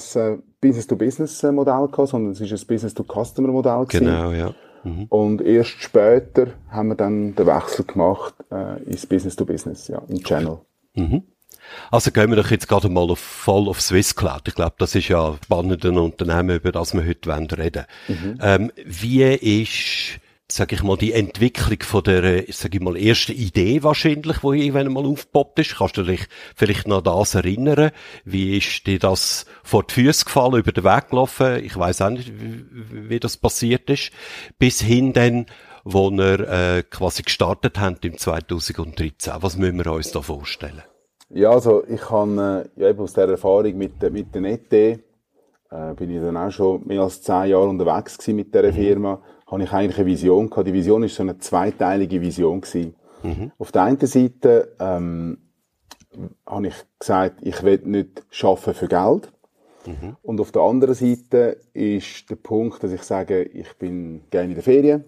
Business-to-Business-Modell 0.62 1.88
gehabt, 1.92 2.10
sondern 2.10 2.32
es 2.32 2.42
ist 2.42 2.52
ein 2.52 2.68
Business-to-Customer-Modell 2.68 3.86
Genau, 3.90 4.32
ja. 4.32 4.54
Mhm. 4.84 5.06
Und 5.10 5.42
erst 5.42 5.82
später 5.82 6.48
haben 6.70 6.90
wir 6.90 6.96
dann 6.96 7.36
den 7.36 7.46
Wechsel 7.46 7.86
gemacht, 7.86 8.34
äh, 8.52 8.82
ins 8.84 9.06
Business-to-Business, 9.06 9.90
ja, 9.90 10.02
im 10.08 10.24
Channel. 10.24 10.60
Mhm. 10.96 11.24
Also 11.92 12.12
gehen 12.12 12.30
wir 12.30 12.36
doch 12.36 12.52
jetzt 12.52 12.68
gerade 12.68 12.90
mal 12.90 13.10
auf, 13.10 13.20
voll 13.20 13.68
auf 13.68 13.82
Swiss 13.82 14.16
Cloud. 14.16 14.48
Ich 14.48 14.56
glaube, 14.56 14.76
das 14.78 14.96
ist 14.96 15.08
ja 15.08 15.36
spannend 15.44 15.86
ein 15.86 15.98
Unternehmen, 15.98 16.58
über 16.58 16.72
das 16.72 16.94
wir 16.94 17.06
heute 17.06 17.30
reden 17.30 17.52
wollen. 17.58 17.86
Mhm. 18.08 18.40
Ähm, 18.42 18.72
wie 18.86 19.24
ist 19.24 20.20
sag 20.50 20.72
ich 20.72 20.82
mal, 20.82 20.98
die 20.98 21.12
Entwicklung 21.12 21.82
von 21.82 22.04
der, 22.04 22.46
sag 22.50 22.74
ich 22.74 22.82
mal, 22.82 22.96
ersten 22.96 23.34
Idee 23.34 23.84
wahrscheinlich, 23.84 24.44
wo 24.44 24.54
irgendwann 24.54 24.94
mal 24.94 25.06
aufgepoppt 25.06 25.60
ist. 25.60 25.76
Kannst 25.76 25.98
du 25.98 26.04
dich 26.04 26.22
vielleicht 26.56 26.88
noch 26.88 27.02
das 27.02 27.36
erinnern? 27.36 27.92
Wie 28.24 28.58
ist 28.58 28.88
dir 28.88 29.00
das 29.00 29.46
vor 29.64 29.84
die 29.84 29.94
Füße 29.94 30.26
gefallen, 30.26 30.60
über 30.60 30.72
den 30.72 30.86
Weg 30.86 31.10
gelaufen? 31.10 31.64
Ich 31.64 31.78
weiß 31.78 32.02
auch 32.02 32.12
nicht, 32.12 32.32
wie, 32.40 33.10
wie, 33.10 33.20
das 33.20 33.38
passiert 33.38 33.90
ist. 33.90 34.12
Bis 34.58 34.80
hin 34.80 35.12
dann, 35.12 35.48
wo 35.84 36.10
wir 36.12 36.40
äh, 36.40 36.84
quasi 36.84 37.24
gestartet 37.24 37.78
haben 37.78 37.98
im 38.02 38.18
2013. 38.18 39.34
Was 39.42 39.58
müssen 39.58 39.84
wir 39.84 39.92
uns 39.92 40.12
da 40.12 40.22
vorstellen? 40.22 40.84
Ja, 41.30 41.52
also 41.52 41.84
ich 41.88 42.10
habe 42.10 42.70
äh, 42.76 42.82
ja, 42.82 42.90
eben 42.90 43.00
aus 43.00 43.14
der 43.14 43.28
Erfahrung 43.28 43.78
mit, 43.78 44.02
mit 44.12 44.34
der 44.34 44.42
NetD, 44.42 44.74
äh, 44.74 45.94
bin 45.96 46.10
ich 46.10 46.22
dann 46.22 46.38
auch 46.38 46.52
schon 46.52 46.86
mehr 46.88 47.02
als 47.02 47.22
zehn 47.22 47.48
Jahre 47.48 47.68
unterwegs 47.68 48.18
gewesen 48.18 48.36
mit 48.38 48.54
dieser 48.54 48.72
mhm. 48.72 48.76
Firma 48.76 49.22
habe 49.48 49.64
ich 49.64 49.72
eigentlich 49.72 49.98
eine 49.98 50.08
Vision 50.08 50.50
gehabt. 50.50 50.68
Die 50.68 50.74
Vision 50.74 51.04
ist 51.04 51.16
so 51.16 51.24
eine 51.24 51.38
zweiteilige 51.38 52.22
Vision 52.22 52.62
gewesen. 52.62 52.96
Mhm. 53.24 53.52
Auf 53.58 53.72
der 53.72 53.84
einen 53.84 54.00
Seite 54.00 54.76
ähm, 54.80 55.38
habe 56.46 56.68
ich 56.68 56.76
gesagt, 57.00 57.40
ich 57.42 57.64
will 57.64 57.82
nicht 57.86 58.26
schaffen 58.30 58.74
für 58.74 58.88
Geld. 58.88 59.32
Mhm. 59.86 60.18
Und 60.22 60.42
auf 60.42 60.52
der 60.52 60.64
anderen 60.64 60.96
Seite 60.96 61.58
ist 61.74 62.30
der 62.30 62.36
Punkt, 62.36 62.84
dass 62.84 62.92
ich 62.92 63.04
sage, 63.04 63.44
ich 63.44 63.78
bin 63.78 64.24
gerne 64.30 64.50
in 64.50 64.56
der 64.56 64.64
Ferien, 64.64 65.06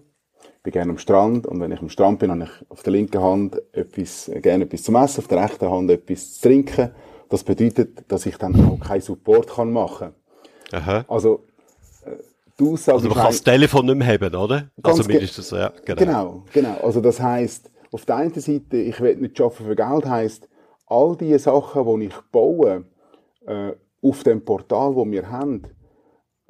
bin 0.62 0.72
gerne 0.72 0.92
am 0.92 0.98
Strand 0.98 1.46
und 1.46 1.60
wenn 1.60 1.72
ich 1.72 1.80
am 1.80 1.88
Strand 1.88 2.18
bin, 2.18 2.30
habe 2.30 2.44
ich 2.44 2.70
auf 2.70 2.82
der 2.82 2.92
linken 2.92 3.22
Hand 3.22 3.60
etwas, 3.72 4.30
gerne 4.42 4.64
etwas 4.64 4.82
zum 4.82 4.96
Essen, 4.96 5.20
auf 5.20 5.28
der 5.28 5.42
rechten 5.42 5.70
Hand 5.70 5.90
etwas 5.90 6.34
zu 6.34 6.48
trinken. 6.48 6.90
Das 7.28 7.44
bedeutet, 7.44 8.04
dass 8.08 8.26
ich 8.26 8.36
dann 8.36 8.54
auch 8.66 8.80
keinen 8.80 9.00
Support 9.00 9.54
kann 9.54 9.72
machen 9.72 10.12
kann. 10.70 10.82
Aha. 10.82 11.04
Also 11.08 11.44
die 12.58 12.68
Aussage 12.68 12.96
also 12.96 13.08
man 13.08 13.16
kann 13.16 13.26
das 13.26 13.42
Telefon 13.42 13.86
nicht 13.86 13.96
mehr 13.96 14.08
haben, 14.08 14.34
oder? 14.34 14.70
Also 14.82 15.04
mindestens, 15.04 15.50
ja, 15.50 15.72
genau. 15.84 16.00
Genau, 16.00 16.44
genau. 16.52 16.76
Also 16.82 17.00
das 17.00 17.20
heisst, 17.20 17.70
auf 17.90 18.04
der 18.04 18.16
einen 18.16 18.34
Seite, 18.34 18.76
ich 18.76 19.00
will 19.00 19.16
nicht 19.16 19.40
arbeiten 19.40 19.64
für 19.64 19.76
Geld, 19.76 20.06
heisst, 20.06 20.48
all 20.86 21.16
die 21.16 21.38
Sachen, 21.38 22.00
die 22.00 22.06
ich 22.06 22.16
baue, 22.30 22.84
äh, 23.46 23.72
auf 24.02 24.22
dem 24.22 24.44
Portal, 24.44 24.94
wo 24.94 25.10
wir 25.10 25.30
haben, 25.30 25.62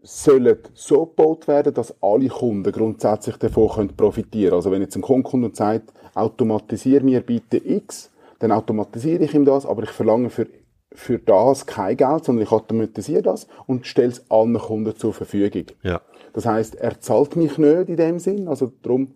sollen 0.03 0.59
so 0.75 1.07
gebaut 1.07 1.47
werden, 1.49 1.75
dass 1.75 1.95
alle 2.03 2.29
Kunden 2.29 2.73
grundsätzlich 2.73 3.37
davon 3.37 3.89
profitieren 3.97 4.51
können. 4.51 4.55
Also 4.55 4.71
wenn 4.71 4.83
jetzt 4.83 4.97
ein 4.97 5.03
Kunde 5.03 5.51
sagt, 5.53 5.93
automatisiere 6.15 7.05
mir 7.05 7.21
bitte 7.21 7.59
X, 7.59 8.11
dann 8.39 8.53
automatisiere 8.53 9.25
ich 9.25 9.35
ihm 9.35 9.45
das, 9.45 9.67
aber 9.67 9.83
ich 9.83 9.91
verlange 9.91 10.31
für, 10.31 10.47
für 10.93 11.19
das 11.19 11.67
kein 11.67 11.97
Geld, 11.97 12.25
sondern 12.25 12.45
ich 12.45 12.53
automatisiere 12.53 13.23
das 13.23 13.47
und 13.67 13.87
stelle 13.87 14.09
es 14.09 14.31
allen 14.31 14.59
Kunden 14.59 14.97
zur 14.97 15.13
Verfügung. 15.13 15.67
Ja. 15.83 16.01
Das 16.33 16.47
heißt, 16.47 16.77
er 16.77 17.01
zahlt 17.01 17.37
mich 17.37 17.59
nicht 17.59 17.89
in 17.89 17.97
dem 17.97 18.19
Sinn. 18.19 18.49
Also 18.49 18.73
darum, 18.83 19.15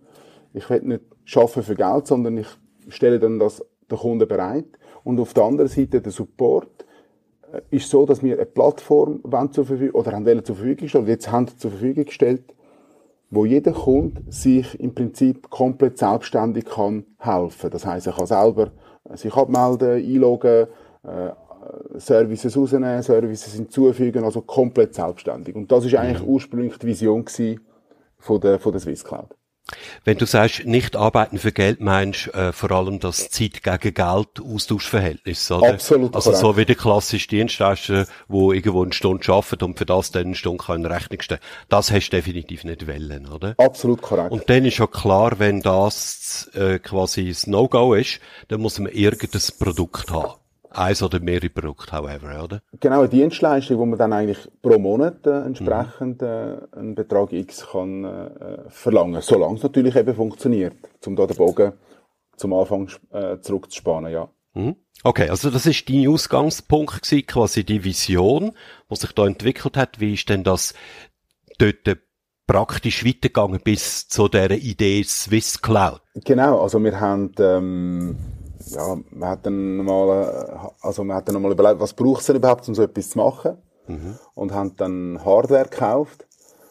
ich 0.53 0.69
will 0.69 0.83
nicht 0.83 1.05
schaffen 1.25 1.63
für 1.63 1.75
Geld, 1.75 2.07
sondern 2.07 2.37
ich 2.39 2.49
stelle 2.89 3.19
dann 3.19 3.39
das 3.39 3.65
der 3.91 3.99
Kunde 3.99 4.27
bereit. 4.27 4.67
Und 5.05 5.21
auf 5.21 5.35
der 5.35 5.45
anderen 5.45 5.69
Seite 5.69 6.01
der 6.01 6.13
Support 6.13 6.84
ist 7.71 7.91
so, 7.91 8.07
dass 8.07 8.23
wir 8.23 8.35
eine 8.35 8.47
Plattform 8.47 9.21
zur 9.51 9.65
Verfügung, 9.65 10.01
oder 10.01 10.13
haben 10.13 10.45
zur 10.45 10.57
Verfügung 10.57 10.77
gestellt, 10.77 11.09
jetzt 11.09 11.31
haben 11.31 11.49
zur 11.49 11.71
Verfügung 11.71 12.05
gestellt, 12.05 12.55
wo 13.31 13.45
jeder 13.45 13.73
Kunde 13.73 14.23
sich 14.29 14.79
im 14.79 14.95
Prinzip 14.95 15.51
komplett 15.51 15.99
selbstständig 15.99 16.67
kann 16.67 17.05
helfen. 17.19 17.71
Das 17.71 17.85
heißt, 17.85 18.07
er 18.07 18.13
kann 18.13 18.27
selber 18.27 18.71
sich 19.15 19.35
abmelden, 19.35 20.05
einloggen, 20.05 20.67
äh, 21.03 21.31
Services 21.97 22.57
rausnehmen, 22.57 23.03
Services 23.03 23.55
hinzufügen, 23.55 24.25
also 24.25 24.43
komplett 24.43 24.95
selbstständig. 24.95 25.55
Und 25.55 25.71
das 25.73 25.85
ist 25.85 25.95
eigentlich 25.95 26.23
mhm. 26.23 26.29
ursprünglich 26.29 26.79
die 26.79 26.87
Vision 26.87 27.25
von 28.19 28.41
der, 28.41 28.59
von 28.59 28.73
der 28.73 28.81
Swiss 28.81 29.05
Cloud. 29.05 29.35
Wenn 30.05 30.19
du 30.19 30.27
sagst, 30.27 30.67
nicht 30.67 30.95
arbeiten 30.95 31.39
für 31.39 31.51
Geld, 31.51 31.81
meinst 31.81 32.29
äh, 32.35 32.53
vor 32.53 32.71
allem 32.71 33.01
das 33.01 33.31
Zeit 33.31 33.63
gegen 33.63 33.95
Geld 33.95 34.29
Austauschverhältnis, 34.41 35.51
oder? 35.51 35.73
Absolut 35.73 36.15
Also 36.15 36.31
korrekt. 36.33 36.43
so 36.43 36.57
wie 36.59 36.65
der 36.67 36.75
klassische 36.75 37.29
Dienstleister, 37.29 38.07
wo 38.29 38.53
irgendwo 38.53 38.83
eine 38.83 38.93
Stunde 38.93 39.27
arbeitet 39.33 39.63
und 39.63 39.79
für 39.79 39.87
das 39.87 40.11
dann 40.11 40.27
eine 40.27 40.35
Stunde 40.35 40.63
kann 40.63 40.81
in 40.81 40.87
Rechnung 40.87 41.23
stellen. 41.23 41.41
Das 41.71 41.91
hast 41.91 42.11
du 42.11 42.17
definitiv 42.17 42.65
nicht 42.65 42.87
wollen, 42.87 43.27
oder? 43.27 43.55
Absolut 43.57 44.03
korrekt. 44.03 44.33
Und 44.33 44.51
dann 44.51 44.67
ist 44.67 44.79
ja 44.79 44.87
klar, 44.87 45.39
wenn 45.39 45.63
das 45.63 46.51
äh, 46.55 46.79
quasi 46.79 47.29
das 47.29 47.47
No-Go 47.47 47.95
ist, 47.95 48.21
dann 48.49 48.61
muss 48.61 48.79
man 48.79 48.93
irgendein 48.93 49.41
Produkt 49.59 50.11
haben 50.11 50.35
eins 50.75 51.03
oder 51.03 51.21
mehrere 51.21 51.49
Produkte, 51.49 51.93
however, 51.93 52.45
oder? 52.45 52.63
Genau, 52.81 53.01
eine 53.01 53.09
Dienstleistung, 53.09 53.79
wo 53.79 53.87
man 53.87 53.99
dann 53.99 54.13
eigentlich 54.13 54.39
pro 54.63 54.79
Monat 54.79 55.27
äh, 55.27 55.43
entsprechend 55.43 56.23
äh, 56.23 56.57
einen 56.73 56.95
Betrag 56.95 57.33
X 57.33 57.67
kann 57.73 58.05
äh, 58.05 58.69
verlangen, 58.69 59.21
solange 59.21 59.57
es 59.57 59.63
natürlich 59.63 59.97
eben 59.97 60.15
funktioniert, 60.15 60.75
um 61.07 61.17
da 61.17 61.27
den 61.27 61.37
Bogen 61.37 61.73
zum 62.37 62.53
Anfang 62.53 62.91
äh, 63.11 63.39
zurückzuspannen, 63.41 64.13
ja. 64.13 64.29
Mhm. 64.55 64.77
Okay, 65.03 65.29
also 65.29 65.51
das 65.51 65.67
ist 65.67 65.89
dein 65.89 66.09
Ausgangspunkt 66.09 67.03
gewesen, 67.03 67.27
quasi 67.27 67.65
die 67.65 67.85
Vision, 67.85 68.53
die 68.91 68.97
sich 68.97 69.13
da 69.13 69.27
entwickelt 69.27 69.77
hat. 69.77 70.01
Wie 70.01 70.15
ist 70.15 70.29
denn 70.29 70.45
das 70.45 70.75
dort 71.59 71.99
praktisch 72.47 73.05
weitergegangen 73.05 73.61
bis 73.63 74.09
zu 74.09 74.29
der 74.29 74.51
Idee 74.53 75.03
Swiss 75.03 75.61
Cloud? 75.61 76.01
Genau, 76.15 76.61
also 76.61 76.83
wir 76.83 77.01
haben 77.01 77.33
ähm, 77.39 78.17
ja, 78.71 78.97
man 79.11 79.29
hat 79.29 79.47
dann 79.47 79.77
mal, 79.79 80.23
äh, 80.23 80.87
also 80.87 81.05
man 81.05 81.17
hat 81.17 81.29
dann 81.29 81.41
mal 81.41 81.53
überlegt, 81.53 81.81
was 81.81 81.93
braucht 81.93 82.21
es 82.21 82.27
denn 82.27 82.37
überhaupt, 82.37 82.67
um 82.69 82.75
so 82.75 82.83
etwas 82.83 83.11
zu 83.11 83.19
machen? 83.19 83.59
Mhm. 83.87 84.19
Und 84.35 84.53
haben 84.53 84.77
dann 84.77 85.21
Hardware 85.25 85.65
gekauft 85.65 86.27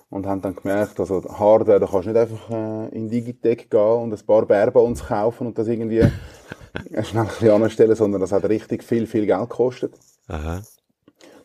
und 0.10 0.26
haben 0.26 0.42
dann 0.42 0.56
gemerkt, 0.56 1.00
also 1.00 1.24
Hardware, 1.24 1.80
da 1.80 1.88
kannst 1.88 2.08
du 2.08 2.12
nicht 2.12 2.20
einfach 2.20 2.50
äh, 2.50 2.90
in 2.90 3.10
Digitec 3.10 3.70
gehen 3.70 3.80
und 3.80 4.14
ein 4.14 4.26
paar 4.26 4.46
Bär 4.46 4.72
bei 4.72 4.80
uns 4.80 5.06
kaufen 5.06 5.48
und 5.48 5.58
das 5.58 5.68
irgendwie 5.68 6.02
schnell 7.04 7.24
ein 7.24 7.28
bisschen 7.28 7.64
anstellen, 7.64 7.96
sondern 7.96 8.22
das 8.22 8.32
hat 8.32 8.44
richtig 8.46 8.84
viel, 8.84 9.08
viel 9.08 9.26
Geld 9.26 9.50
gekostet. 9.50 9.94
Aha. 10.28 10.62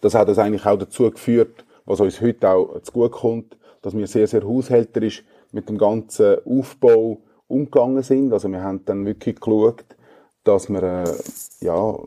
Das 0.01 0.15
hat 0.15 0.29
uns 0.29 0.39
eigentlich 0.39 0.65
auch 0.65 0.79
dazu 0.79 1.11
geführt, 1.11 1.65
was 1.85 2.01
uns 2.01 2.21
heute 2.21 2.49
auch 2.49 2.81
zu 2.83 2.93
gut 2.93 3.13
kommt, 3.13 3.59
dass 3.83 3.97
wir 3.97 4.07
sehr, 4.07 4.27
sehr 4.27 4.43
haushälterisch 4.43 5.25
mit 5.53 5.69
dem 5.69 5.79
ganzen 5.79 6.37
Aufbau 6.45 7.19
umgegangen 7.47 8.03
sind. 8.03 8.33
Also 8.33 8.49
wir 8.51 8.63
haben 8.63 8.85
dann 8.85 9.07
wirklich 9.07 9.41
geschaut, 9.41 9.85
dass 10.45 10.69
wir, 10.69 10.83
äh, 10.83 11.15
ja, 11.61 11.99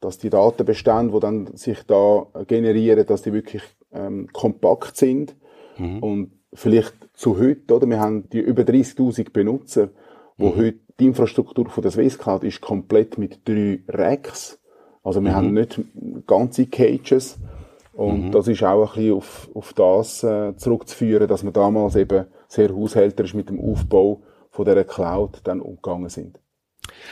dass 0.00 0.18
die 0.18 0.30
Datenbestände, 0.30 1.12
die 1.12 1.20
dann 1.20 1.56
sich 1.56 1.82
da 1.84 2.26
generieren, 2.46 3.06
dass 3.06 3.22
die 3.22 3.32
wirklich 3.32 3.62
ähm, 3.92 4.28
kompakt 4.32 4.96
sind 4.96 5.34
mhm. 5.78 6.02
und 6.02 6.32
vielleicht 6.52 6.94
zu 7.14 7.38
heute, 7.38 7.74
oder? 7.74 7.86
Wir 7.86 8.00
haben 8.00 8.28
die 8.30 8.40
über 8.40 8.62
30.000 8.62 9.32
Benutzer, 9.32 9.88
wo 10.36 10.50
mhm. 10.50 10.56
heute 10.56 10.78
die 11.00 11.06
Infrastruktur 11.06 11.68
von 11.68 11.82
der 11.82 11.90
Swisscloud 11.90 12.44
ist 12.44 12.60
komplett 12.60 13.18
mit 13.18 13.46
drei 13.48 13.80
Racks. 13.88 14.58
Also 15.02 15.20
wir 15.20 15.30
mhm. 15.30 15.34
haben 15.34 15.54
nicht 15.54 15.80
ganze 16.26 16.66
Cages. 16.66 17.38
Und 17.92 18.26
mhm. 18.26 18.32
das 18.32 18.46
ist 18.46 18.62
auch 18.62 18.90
ein 18.90 18.94
bisschen 18.94 19.16
auf, 19.16 19.50
auf 19.54 19.72
das 19.72 20.22
äh, 20.22 20.56
zurückzuführen, 20.56 21.26
dass 21.26 21.42
wir 21.42 21.50
damals 21.50 21.96
eben 21.96 22.26
sehr 22.46 22.74
haushälterisch 22.74 23.34
mit 23.34 23.48
dem 23.48 23.60
Aufbau 23.60 24.22
von 24.50 24.64
dieser 24.64 24.84
Cloud 24.84 25.40
dann 25.44 25.60
umgegangen 25.60 26.08
sind. 26.08 26.38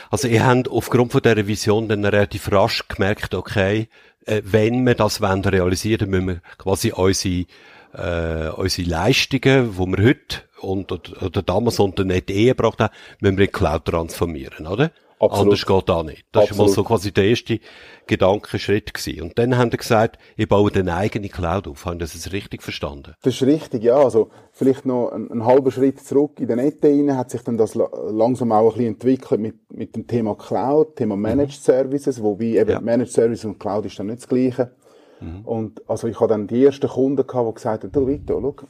Also 0.09 0.27
ihr 0.27 0.45
habt 0.45 0.69
aufgrund 0.69 1.11
von 1.11 1.21
dieser 1.21 1.47
Vision 1.47 1.87
dann 1.87 2.05
relativ 2.05 2.51
rasch 2.51 2.87
gemerkt, 2.87 3.33
okay, 3.33 3.89
äh, 4.25 4.41
wenn 4.43 4.85
wir 4.85 4.95
das 4.95 5.21
wollen 5.21 5.43
realisieren, 5.43 6.09
müssen 6.09 6.27
wir 6.27 6.41
quasi 6.57 6.91
unsere, 6.91 7.45
äh, 7.93 8.49
unsere 8.49 8.89
Leistungen, 8.89 9.73
die 9.73 9.97
wir 9.97 10.05
heute 10.05 10.41
und, 10.59 10.91
oder, 10.91 11.23
oder 11.23 11.41
damals 11.41 11.79
unter 11.79 12.03
nicht 12.03 12.29
eh 12.29 12.47
gebracht 12.47 12.79
haben, 12.79 12.93
müssen 13.19 13.37
wir 13.37 13.45
in 13.45 13.51
Cloud 13.51 13.85
transformieren, 13.85 14.67
oder? 14.67 14.91
Absolut. 15.19 15.45
Anders 15.45 15.65
geht 15.65 15.89
da 15.89 16.03
nicht. 16.03 16.25
Das 16.31 16.43
Absolut. 16.43 16.59
war 16.59 16.65
mal 16.67 16.73
so 16.73 16.83
quasi 16.83 17.11
der 17.11 17.25
erste 17.25 17.59
Gedankenschritt 18.05 18.93
gewesen. 18.93 19.23
Und 19.23 19.39
dann 19.39 19.57
haben 19.57 19.71
sie 19.71 19.77
gesagt, 19.77 20.19
ich 20.35 20.47
baue 20.47 20.71
eine 20.73 20.95
eigene 20.95 21.27
Cloud 21.27 21.67
auf. 21.67 21.85
Haben 21.85 22.05
Sie 22.05 22.19
das 22.19 22.31
richtig 22.31 22.61
verstanden? 22.61 23.15
Das 23.23 23.33
ist 23.33 23.43
richtig, 23.43 23.83
ja. 23.83 23.95
Also, 23.95 24.29
vielleicht 24.51 24.85
noch 24.85 25.09
ein, 25.09 25.31
ein 25.31 25.43
halber 25.43 25.71
Schritt 25.71 25.99
zurück. 26.01 26.39
In 26.39 26.47
den 26.47 26.57
Nette 26.57 27.15
hat 27.15 27.31
sich 27.31 27.41
dann 27.41 27.57
das 27.57 27.73
langsam 27.73 28.51
auch 28.51 28.73
ein 28.73 28.77
bisschen 28.77 28.93
entwickelt 28.93 29.41
mit, 29.41 29.73
mit 29.73 29.95
dem 29.95 30.05
Thema 30.05 30.35
Cloud, 30.35 30.95
Thema 30.95 31.15
mhm. 31.15 31.23
Managed 31.23 31.59
mhm. 31.59 31.63
Services, 31.63 32.21
wobei 32.21 32.45
eben 32.45 32.69
ja. 32.69 32.79
Managed 32.79 33.11
Services 33.11 33.45
und 33.45 33.59
Cloud 33.59 33.85
ist 33.85 33.97
dann 33.97 34.07
nicht 34.07 34.19
das 34.19 34.27
Gleiche. 34.27 34.75
Mhm. 35.19 35.41
Und, 35.45 35.89
also, 35.89 36.07
ich 36.07 36.19
hatte 36.19 36.33
dann 36.33 36.45
die 36.45 36.63
ersten 36.63 36.87
Kunden 36.87 37.25
gehabt, 37.25 37.49
die 37.49 37.53
gesagt 37.55 37.83
haben, 37.85 37.91
du, 37.91 38.05
Vito, 38.05 38.39
schau, 38.39 38.67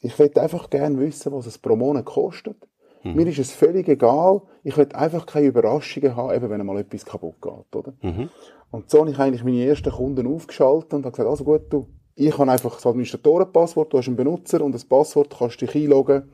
ich 0.00 0.18
würde 0.18 0.40
einfach 0.40 0.70
gerne 0.70 0.98
wissen, 0.98 1.32
was 1.32 1.46
es 1.46 1.58
pro 1.58 1.76
Monat 1.76 2.06
kostet. 2.06 2.56
Mhm. 3.04 3.14
Mir 3.14 3.26
ist 3.28 3.38
es 3.38 3.52
völlig 3.52 3.88
egal. 3.88 4.42
Ich 4.62 4.76
will 4.76 4.88
einfach 4.94 5.26
keine 5.26 5.46
Überraschungen 5.46 6.16
haben, 6.16 6.34
eben 6.34 6.50
wenn 6.50 6.66
mal 6.66 6.78
etwas 6.78 7.04
kaputt 7.04 7.40
geht, 7.40 7.76
oder? 7.76 7.92
Mhm. 8.02 8.30
Und 8.70 8.90
so 8.90 9.00
habe 9.00 9.10
ich 9.10 9.18
eigentlich 9.18 9.44
meine 9.44 9.64
ersten 9.64 9.92
Kunden 9.92 10.26
aufgeschaltet 10.26 10.94
und 10.94 11.04
habe 11.04 11.12
gesagt, 11.12 11.28
also 11.28 11.44
gut, 11.44 11.62
du, 11.70 11.86
ich 12.16 12.36
habe 12.36 12.50
einfach 12.50 12.74
das 12.74 12.86
Administratorenpasswort, 12.86 13.92
du 13.92 13.98
hast 13.98 14.08
einen 14.08 14.16
Benutzer 14.16 14.62
und 14.62 14.72
das 14.72 14.84
Passwort 14.84 15.36
kannst 15.38 15.60
dich 15.60 15.74
einloggen. 15.74 16.24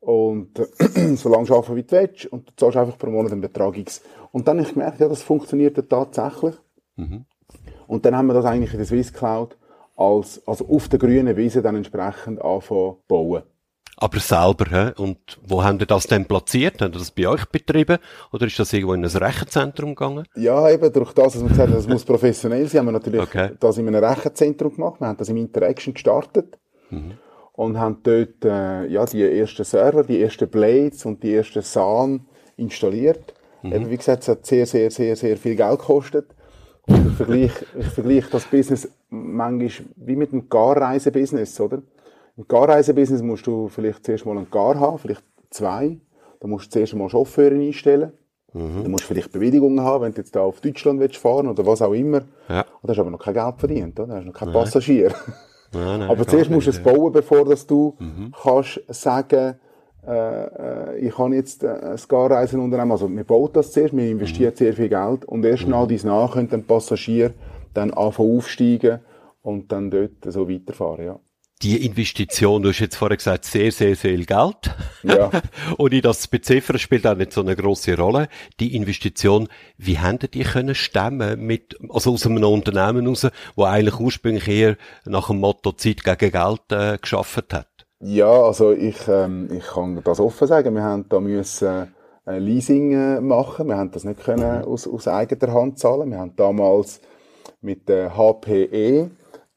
und 0.00 0.58
äh, 0.58 1.14
so 1.16 1.28
lange 1.28 1.50
arbeiten, 1.50 1.76
wie 1.76 1.82
du 1.82 1.92
willst 1.92 2.26
und 2.26 2.48
du 2.48 2.52
zahlst 2.56 2.76
einfach 2.76 2.98
pro 2.98 3.10
Monat 3.10 3.32
einen 3.32 3.40
Betrag 3.40 3.76
X. 3.76 4.02
Und 4.32 4.48
dann 4.48 4.58
habe 4.58 4.66
ich 4.66 4.74
gemerkt, 4.74 5.00
ja, 5.00 5.08
das 5.08 5.22
funktioniert 5.22 5.76
ja 5.76 5.82
tatsächlich. 5.82 6.54
Und 7.86 8.04
dann 8.04 8.16
haben 8.16 8.26
wir 8.26 8.34
das 8.34 8.44
eigentlich 8.44 8.72
in 8.72 8.78
der 8.78 8.86
Swiss 8.86 9.12
Cloud 9.12 9.56
als, 9.96 10.46
also 10.46 10.66
auf 10.68 10.88
der 10.88 10.98
grünen 10.98 11.36
Wiese 11.36 11.62
dann 11.62 11.76
entsprechend 11.76 12.40
anfangen 12.40 12.96
bauen. 13.06 13.42
Aber 14.02 14.18
selber, 14.18 14.64
hä? 14.70 14.92
Und 14.96 15.18
wo 15.46 15.62
haben 15.62 15.78
ihr 15.78 15.86
das 15.86 16.06
denn 16.06 16.24
platziert? 16.24 16.80
Habt 16.80 16.94
ihr 16.94 16.98
das 16.98 17.10
bei 17.10 17.28
euch 17.28 17.44
betrieben? 17.46 17.98
Oder 18.32 18.46
ist 18.46 18.58
das 18.58 18.72
irgendwo 18.72 18.94
in 18.94 19.04
ein 19.04 19.10
Rechenzentrum 19.10 19.94
gegangen? 19.94 20.24
Ja, 20.36 20.70
eben 20.70 20.90
durch 20.92 21.12
das, 21.12 21.34
dass 21.34 21.42
wir 21.42 21.48
gesagt 21.50 21.68
haben, 21.68 21.76
das 21.76 21.86
muss 21.86 22.04
professionell 22.04 22.66
sein, 22.66 22.80
haben 22.80 22.86
wir 22.86 22.92
natürlich 22.92 23.20
Okay. 23.20 23.50
das 23.60 23.76
in 23.76 23.86
einem 23.86 24.02
Rechenzentrum 24.02 24.74
gemacht. 24.74 25.00
Wir 25.00 25.08
haben 25.08 25.18
das 25.18 25.28
im 25.28 25.36
Interaction 25.36 25.92
gestartet 25.94 26.58
und 27.52 27.78
haben 27.78 27.98
dort 28.02 28.42
äh, 28.44 28.86
ja, 28.86 29.04
die 29.04 29.22
ersten 29.22 29.64
Server, 29.64 30.02
die 30.02 30.20
ersten 30.22 30.48
Blades 30.48 31.04
und 31.04 31.22
die 31.22 31.34
ersten 31.34 31.62
SAN 31.62 32.26
installiert. 32.56 33.34
Eben, 33.62 33.90
wie 33.90 33.96
gesagt, 33.98 34.22
es 34.22 34.28
hat 34.28 34.46
sehr, 34.46 34.64
sehr, 34.64 34.90
sehr, 34.90 35.14
sehr 35.14 35.36
viel 35.36 35.54
Geld 35.56 35.78
gekostet. 35.78 36.34
Und 36.86 37.06
ich 37.08 37.12
vergleiche, 37.12 37.66
ich 37.78 37.86
vergleiche 37.88 38.30
das 38.30 38.44
Business 38.46 38.90
manchmal 39.10 39.70
wie 39.96 40.16
mit 40.16 40.32
einem 40.32 40.48
Garreisebusiness, 40.48 41.60
oder? 41.60 41.82
Im 42.36 42.46
Garreisebusiness 42.46 43.22
musst 43.22 43.46
du 43.46 43.68
vielleicht 43.68 44.04
zuerst 44.04 44.24
mal 44.26 44.36
einen 44.36 44.50
Gar 44.50 44.78
haben, 44.78 44.98
vielleicht 44.98 45.24
zwei. 45.50 45.98
Dann 46.40 46.50
musst 46.50 46.66
du 46.66 46.70
zuerst 46.70 46.94
mal 46.94 47.08
Chauffeure 47.08 47.54
einstellen. 47.54 48.12
Dann 48.52 48.90
musst 48.90 49.04
du 49.04 49.08
vielleicht 49.08 49.30
Bewilligungen 49.30 49.80
haben, 49.80 50.02
wenn 50.02 50.12
du 50.12 50.18
jetzt 50.18 50.34
da 50.34 50.40
auf 50.40 50.60
Deutschland 50.60 50.98
willst 50.98 51.18
fahren 51.18 51.46
oder 51.46 51.64
was 51.64 51.82
auch 51.82 51.92
immer. 51.92 52.22
Ja. 52.48 52.62
Und 52.62 52.82
da 52.82 52.88
hast 52.88 52.96
du 52.96 53.02
aber 53.02 53.10
noch 53.10 53.20
kein 53.20 53.34
Geld 53.34 53.54
verdient, 53.58 54.00
oder? 54.00 54.08
Da 54.08 54.14
hast 54.16 54.22
du 54.24 54.28
noch 54.28 54.34
kein 54.34 54.52
Passagier. 54.52 55.12
Nein, 55.72 56.00
nein, 56.00 56.02
aber 56.10 56.26
zuerst 56.26 56.50
musst 56.50 56.66
du 56.66 56.70
es 56.70 56.82
bauen, 56.82 57.12
bevor 57.12 57.44
dass 57.44 57.64
du 57.64 57.96
kannst 58.42 58.80
sagen, 58.88 59.54
äh, 60.06 60.94
äh, 60.94 60.98
ich 60.98 61.14
kann 61.14 61.32
jetzt 61.32 61.62
äh, 61.62 61.68
ein 61.68 61.98
Garreisenunternehmen, 62.08 62.92
also 62.92 63.08
wir 63.08 63.24
bauen 63.24 63.50
das 63.52 63.70
zuerst, 63.72 63.94
wir 63.94 64.08
investieren 64.08 64.54
sehr 64.56 64.72
viel 64.72 64.88
Geld 64.88 65.26
und 65.26 65.44
erst 65.44 65.68
nach 65.68 65.86
dies 65.86 66.04
nach 66.04 66.32
können 66.32 66.48
dann 66.48 66.64
Passagier 66.64 67.34
dann 67.74 67.92
anfangen 67.92 68.38
aufsteigen 68.38 69.00
und 69.42 69.70
dann 69.70 69.90
dort 69.90 70.24
so 70.26 70.48
weiterfahren, 70.48 71.04
ja. 71.04 71.18
Die 71.62 71.84
Investition, 71.84 72.62
du 72.62 72.70
hast 72.70 72.78
jetzt 72.78 72.96
vorher 72.96 73.18
gesagt, 73.18 73.44
sehr, 73.44 73.70
sehr 73.70 73.94
viel 73.94 74.24
Geld. 74.24 74.74
Ja. 75.02 75.30
Und 75.76 75.92
in 75.92 76.00
das 76.00 76.26
beziffern 76.26 76.78
spielt 76.78 77.06
auch 77.06 77.16
nicht 77.16 77.34
so 77.34 77.42
eine 77.42 77.54
grosse 77.54 77.98
Rolle. 77.98 78.28
Die 78.60 78.74
Investition, 78.74 79.46
wie 79.76 79.98
haben 79.98 80.18
die 80.18 80.42
können 80.42 80.74
stemmen 80.74 81.44
mit, 81.44 81.76
also 81.90 82.12
aus 82.12 82.24
einem 82.24 82.42
Unternehmen 82.44 83.06
raus, 83.06 83.26
wo 83.56 83.64
eigentlich 83.64 84.00
ursprünglich 84.00 84.48
eher 84.48 84.76
nach 85.04 85.26
dem 85.26 85.40
Motto 85.40 85.72
Zeit 85.72 86.02
gegen 86.02 86.32
Geld 86.32 86.62
äh, 86.70 86.96
geschafft 86.96 87.52
hat? 87.52 87.68
Ja, 88.00 88.30
also 88.30 88.72
ich, 88.72 88.96
ähm, 89.08 89.50
ich 89.52 89.66
kann 89.66 90.00
das 90.02 90.18
offen 90.18 90.48
sagen. 90.48 90.74
Wir 90.74 90.82
haben 90.82 91.06
da 91.10 91.20
müssen 91.20 91.94
äh, 92.26 92.38
Leasing 92.38 92.92
äh, 92.92 93.20
machen. 93.20 93.68
Wir 93.68 93.76
haben 93.76 93.90
das 93.90 94.04
nicht 94.04 94.24
können 94.24 94.64
aus, 94.64 94.88
aus 94.88 95.06
eigener 95.06 95.52
Hand 95.52 95.78
zahlen. 95.78 96.10
Wir 96.10 96.18
haben 96.18 96.34
damals 96.36 97.02
mit 97.60 97.86
der 97.90 98.16
HPE 98.16 99.10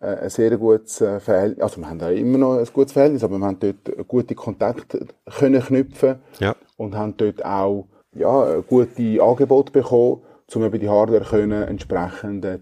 ein 0.04 0.30
sehr 0.30 0.58
gutes 0.58 1.02
äh, 1.02 1.20
Verhältnis, 1.20 1.64
also 1.64 1.80
wir 1.82 1.90
haben 1.90 2.00
da 2.00 2.10
immer 2.10 2.38
noch 2.38 2.58
ein 2.58 2.68
gutes 2.74 2.94
Verhältnis, 2.94 3.24
aber 3.24 3.38
wir 3.38 3.46
haben 3.46 3.60
dort 3.60 4.08
gute 4.08 4.36
Kontakte 4.36 5.06
können 5.40 5.62
knüpfen 5.62 6.16
Ja. 6.40 6.56
und 6.78 6.96
haben 6.96 7.16
dort 7.18 7.44
auch 7.46 7.88
ja, 8.16 8.60
gute 8.68 9.22
Angebote 9.22 9.72
bekommen, 9.72 10.22
um 10.54 10.64
eben 10.64 10.80
die 10.80 10.90
Hardware 10.90 11.24
können 11.24 11.64
entsprechend 11.64 12.46
äh, 12.46 12.60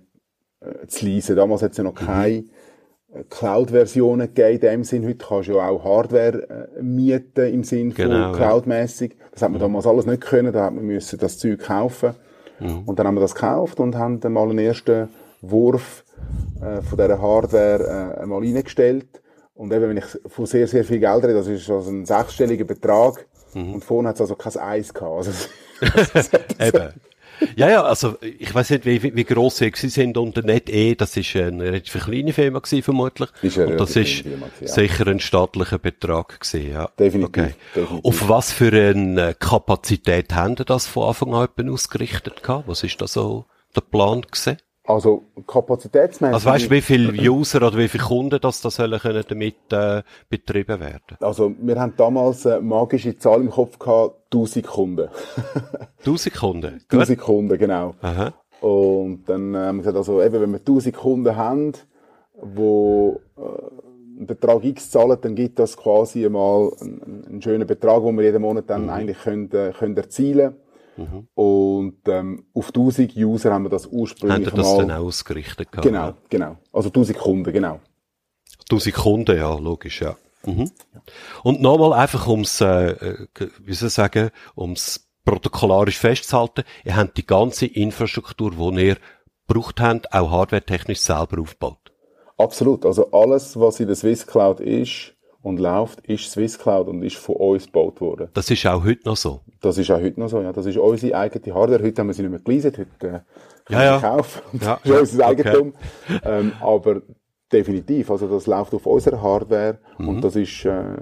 zu 0.88 1.06
leasen. 1.06 1.36
Damals 1.36 1.62
hat 1.62 1.72
es 1.72 1.78
ja 1.78 1.84
noch 1.84 1.96
keine 1.96 2.46
äh, 3.14 3.24
Cloud-Versionen 3.30 4.28
gegeben 4.34 4.54
in 4.54 4.60
dem 4.62 4.84
Sinn. 4.84 5.06
Heute 5.06 5.26
kannst 5.28 5.50
du 5.50 5.54
ja 5.56 5.68
auch 5.68 5.84
Hardware 5.84 6.70
äh, 6.78 6.82
mieten 6.82 7.54
im 7.54 7.64
Sinn 7.64 7.92
von 7.92 8.06
Genau, 8.06 8.16
ja. 8.18 8.32
Cloud-mässig. 8.34 9.18
Das 9.32 9.42
hat 9.42 9.52
man 9.52 9.60
damals 9.60 9.86
alles 9.88 10.06
nicht 10.06 10.22
können, 10.22 10.54
da 10.54 10.66
hat 10.66 10.74
man 10.74 10.86
müssen 10.86 11.20
das 11.20 11.38
Zeug 11.38 11.60
kaufen. 11.60 12.12
Und 12.86 13.00
dann 13.00 13.08
haben 13.08 13.16
wir 13.16 13.22
das 13.22 13.34
gekauft 13.34 13.80
und 13.80 13.96
haben 13.96 14.20
dann 14.20 14.34
mal 14.34 14.48
einen 14.48 14.60
ersten 14.60 15.10
Wurf 15.42 16.04
äh, 16.62 16.82
von 16.82 16.98
dieser 16.98 17.22
Hardware 17.22 18.18
äh, 18.22 18.26
mal 18.26 18.40
reingestellt. 18.40 19.22
Und 19.54 19.72
eben, 19.74 19.90
wenn 19.90 19.98
ich 19.98 20.06
von 20.28 20.46
sehr, 20.46 20.68
sehr 20.68 20.84
viel 20.84 21.00
Geld 21.00 21.24
rede, 21.24 21.34
das 21.34 21.48
ist 21.48 21.70
also 21.70 21.92
ein 21.92 22.06
sechsstelliger 22.06 22.66
Betrag. 22.66 23.28
Und 23.54 23.84
vorne 23.84 24.10
hat 24.10 24.16
es 24.16 24.22
also 24.22 24.36
kein 24.36 24.56
Eis 24.58 24.94
gehabt. 24.94 25.28
Also, 25.28 25.32
Eben. 26.60 26.94
Ja, 27.56 27.70
ja, 27.70 27.84
also 27.84 28.18
ich 28.22 28.54
weiß 28.54 28.70
nicht, 28.72 28.86
wie, 28.86 29.16
wie, 29.16 29.24
gross 29.24 29.58
sie 29.58 29.72
sind 29.74 30.18
unter 30.18 30.44
NetE, 30.44 30.96
das 30.96 31.18
ist 31.18 31.36
eine 31.36 31.64
relativ 31.64 32.06
kleine 32.06 32.34
Firma 32.34 32.60
gewesen, 32.60 32.84
vermutlich. 32.84 33.30
Ist 33.42 33.58
eine 33.58 33.72
Und 33.72 33.80
das 33.80 33.96
ist 33.96 34.22
Firma 34.22 34.48
ja. 34.60 34.68
sicher 34.68 35.08
ein 35.08 35.20
staatlicher 35.20 35.80
Betrag 35.80 36.40
gewesen, 36.40 36.72
ja. 36.72 36.90
Definitiv, 37.00 37.30
Okay. 37.30 37.54
definitiv. 37.76 38.06
Auf 38.06 38.30
was 38.30 38.52
für 38.52 38.72
eine 38.72 39.34
Kapazität 39.34 40.34
haben 40.34 40.56
Sie 40.56 40.66
das 40.66 40.86
von 40.86 41.08
Anfang 41.08 41.34
an 41.34 41.70
ausgerichtet 41.70 42.44
gehabt? 42.44 42.68
Was 42.68 42.84
ist 42.84 43.02
da 43.02 43.08
so 43.08 43.46
der 43.76 43.82
Plan 43.82 44.22
gewesen? 44.22 44.58
Also 44.84 45.26
kapazitätsmäßig. 45.46 46.34
Also 46.34 46.50
weißt 46.50 46.66
du, 46.66 46.70
wie 46.72 46.82
viele 46.82 47.14
User 47.14 47.66
oder 47.66 47.78
wie 47.78 47.88
viele 47.88 48.04
Kunden 48.04 48.40
das, 48.42 48.62
das 48.62 48.76
sollen 48.76 49.00
können 49.00 49.24
damit 49.28 49.56
äh, 49.72 50.02
betrieben 50.30 50.80
werden? 50.80 51.18
Also, 51.20 51.54
wir 51.60 51.80
haben 51.80 51.94
damals 51.98 52.46
eine 52.48 52.62
magische 52.62 53.16
Zahl 53.18 53.42
im 53.42 53.52
Kopf 53.52 53.78
gehabt, 53.78 54.16
1000 54.34 54.66
Kunden. 54.66 55.10
1000 56.00 56.36
Kunden. 56.36 56.72
Gut. 56.90 57.00
1000 57.00 57.20
Kunden, 57.20 57.58
genau. 57.58 57.96
Aha. 58.02 58.34
Und 58.62 59.24
dann 59.28 59.56
haben 59.56 59.78
wir 59.78 59.82
gesagt, 59.84 59.98
also 59.98 60.22
eben, 60.22 60.42
wenn 60.42 60.52
wir 60.52 60.60
1000 60.60 60.96
Kunden 60.96 61.36
haben, 61.36 61.74
wo 62.34 63.22
äh, 63.38 63.42
einen 63.42 64.28
Betrag 64.28 64.64
X 64.64 64.90
zahlen, 64.90 65.18
dann 65.22 65.36
gibt 65.36 65.60
das 65.60 65.78
quasi 65.78 66.26
einmal 66.26 66.72
einen, 66.82 67.26
einen 67.28 67.42
schönen 67.42 67.68
Betrag, 67.68 68.04
den 68.04 68.18
wir 68.18 68.24
jeden 68.24 68.42
Monat 68.42 68.66
dann 68.68 68.90
eigentlich 68.90 69.20
können, 69.20 69.52
äh, 69.52 69.74
können 69.78 69.96
erzielen 70.98 71.28
Und 71.34 72.00
ähm, 72.08 72.46
auf 72.54 72.68
1000 72.68 73.16
User 73.16 73.54
haben 73.54 73.64
wir 73.64 73.70
das 73.70 73.86
Haben 73.86 73.96
ursprünglich 73.96 74.50
Sie 74.50 74.56
das 74.56 74.68
mal... 74.68 74.78
dann 74.78 74.92
auch 74.92 75.06
ausgerichtet 75.06 75.72
gehabt? 75.72 75.88
Genau, 75.88 76.14
genau. 76.30 76.58
Also 76.72 76.90
1000 76.90 77.18
Kunden, 77.18 77.54
genau. 77.54 77.80
1000 78.70 78.96
Kunden, 78.96 79.38
ja, 79.38 79.54
logisch, 79.56 80.02
ja. 80.02 80.16
Mhm. 80.46 80.72
Und 81.44 81.62
nochmal 81.62 81.94
einfach 81.94 82.28
ums, 82.28 82.62
äh, 82.62 82.92
äh, 82.92 83.28
wie 83.60 83.74
soll 83.74 83.88
ich 83.88 83.94
sagen, 83.94 84.32
ums 84.56 85.08
protokollarisch 85.24 86.00
festzuhalten, 86.00 86.64
ihr 86.84 86.96
habt 86.96 87.18
die 87.18 87.26
ganze 87.26 87.68
Infrastruktur, 87.68 88.52
die 88.52 88.88
ihr 88.88 88.98
gebraucht 89.48 89.80
habt, 89.80 90.12
auch 90.14 90.32
hardwaretechnisch 90.32 91.00
selber 91.00 91.42
aufgebaut. 91.42 91.92
Absolut. 92.38 92.86
Also 92.86 93.12
alles, 93.12 93.60
was 93.60 93.80
in 93.80 93.88
der 93.88 93.96
Swiss 93.96 94.26
Cloud 94.26 94.60
ist 94.60 95.14
und 95.44 95.60
läuft, 95.60 96.02
ist 96.02 96.32
Swiss 96.32 96.58
Cloud 96.60 96.88
und 96.88 97.04
ist 97.04 97.18
von 97.18 97.36
uns 97.36 97.66
gebaut 97.66 98.00
worden. 98.02 98.30
Das 98.34 98.50
ist 98.52 98.66
auch 98.66 98.84
heute 98.84 99.02
noch 99.08 99.18
so. 99.18 99.42
Das 99.62 99.78
ist 99.78 99.90
auch 99.92 100.00
heute 100.02 100.20
noch 100.20 100.30
so, 100.30 100.42
ja. 100.42 100.54
Das 100.54 100.66
ist 100.66 100.78
unsere 100.78 101.18
eigene 101.18 101.54
Hardware. 101.56 101.84
Heute 101.84 102.02
haben 102.02 102.08
wir 102.08 102.14
sie 102.14 102.22
nicht 102.24 102.32
mehr 102.32 102.40
geleased, 102.42 102.78
heute 102.78 103.24
äh, 103.68 103.74
Ja, 103.74 103.84
ja. 103.84 104.00
kaufen. 104.00 104.42
Ja, 104.62 104.80
das 104.84 104.92
ist 104.92 105.14
unser 105.14 105.30
okay. 105.30 105.42
Eigentum. 105.50 105.74
Ähm, 106.24 106.52
aber 106.62 107.02
definitiv, 107.52 108.12
also 108.12 108.28
das 108.28 108.48
läuft 108.48 108.74
auf 108.74 108.86
unserer 108.86 109.22
Hardware 109.22 109.80
Mhm. 109.98 110.08
und 110.10 110.22
das 110.24 110.36
ist 110.36 110.64
äh, 110.66 110.98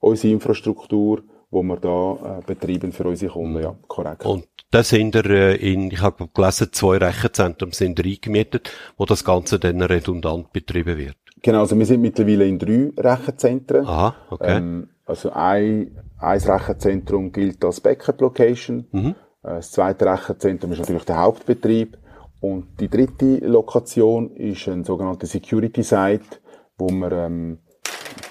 unsere 0.00 0.32
Infrastruktur, 0.34 1.22
wo 1.50 1.62
wir 1.62 1.76
da 1.76 2.38
äh, 2.40 2.42
betreiben 2.46 2.92
für 2.92 3.04
unsere 3.04 3.32
Kunden, 3.32 3.62
ja, 3.62 3.76
korrekt. 3.86 4.26
Und 4.26 4.46
da 4.70 4.82
sind 4.82 5.14
ihr 5.14 5.24
äh, 5.26 5.54
in, 5.72 5.90
ich 5.90 6.02
habe 6.02 6.28
gelesen, 6.34 6.68
zwei 6.72 6.96
Rechenzentren 6.98 7.70
sind 7.70 8.04
eingemietet, 8.04 8.72
wo 8.96 9.04
das 9.06 9.24
Ganze 9.24 9.58
dann 9.60 9.80
redundant 9.80 10.52
betrieben 10.52 10.98
wird. 10.98 11.16
Genau, 11.44 11.60
also 11.60 11.78
wir 11.78 11.84
sind 11.84 12.00
mittlerweile 12.00 12.46
in 12.46 12.58
drei 12.58 12.90
Rechenzentren. 12.96 13.84
Aha, 13.86 14.14
okay. 14.30 14.56
Ähm, 14.56 14.88
also 15.04 15.30
ein, 15.30 15.94
ein 16.18 16.40
Rechenzentrum 16.40 17.30
gilt 17.32 17.62
als 17.62 17.80
Backup-Location. 17.82 18.86
Mhm. 18.92 19.08
Äh, 19.42 19.56
Das 19.56 19.70
zweite 19.70 20.06
Rechenzentrum 20.06 20.72
ist 20.72 20.78
natürlich 20.78 21.04
der 21.04 21.18
Hauptbetrieb. 21.20 21.98
Und 22.40 22.80
die 22.80 22.88
dritte 22.88 23.46
Lokation 23.46 24.30
ist 24.36 24.66
ein 24.68 24.84
sogenannter 24.84 25.26
Security-Site, 25.26 26.24
wo 26.78 26.88
man 26.88 27.12
ähm, 27.12 27.58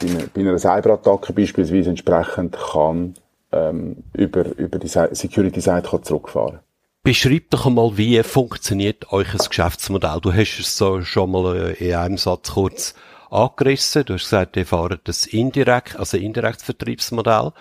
bei, 0.01 0.07
einer, 0.09 0.23
bei 0.33 0.41
einer 0.41 0.57
Cyberattacke 0.57 1.33
beispielsweise 1.33 1.91
entsprechend 1.91 2.57
kann 2.57 3.13
ähm, 3.51 4.03
über, 4.13 4.57
über 4.57 4.79
die 4.79 4.87
Se- 4.87 5.09
Security-Site 5.11 5.87
kann 5.89 6.01
zurückfahren 6.03 6.59
Beschreib 7.05 7.49
doch 7.49 7.65
einmal, 7.65 7.97
wie 7.97 8.23
funktioniert 8.23 9.11
euch 9.11 9.33
ein 9.33 9.45
Geschäftsmodell? 9.49 10.21
Du 10.21 10.31
hast 10.31 10.57
es 10.57 10.77
so 10.77 11.01
schon 11.01 11.31
mal 11.31 11.75
äh, 11.77 11.89
in 11.89 11.95
einem 11.95 12.17
Satz 12.17 12.51
kurz 12.51 12.95
angerissen. 13.29 14.05
Du 14.05 14.13
hast 14.13 14.23
gesagt, 14.23 14.55
ihr 14.55 14.65
fahrt 14.65 15.01
das 15.03 15.25
indirekt, 15.25 15.99
also 15.99 16.15
indirektes 16.15 16.63
Vertriebsmodell. 16.63 17.51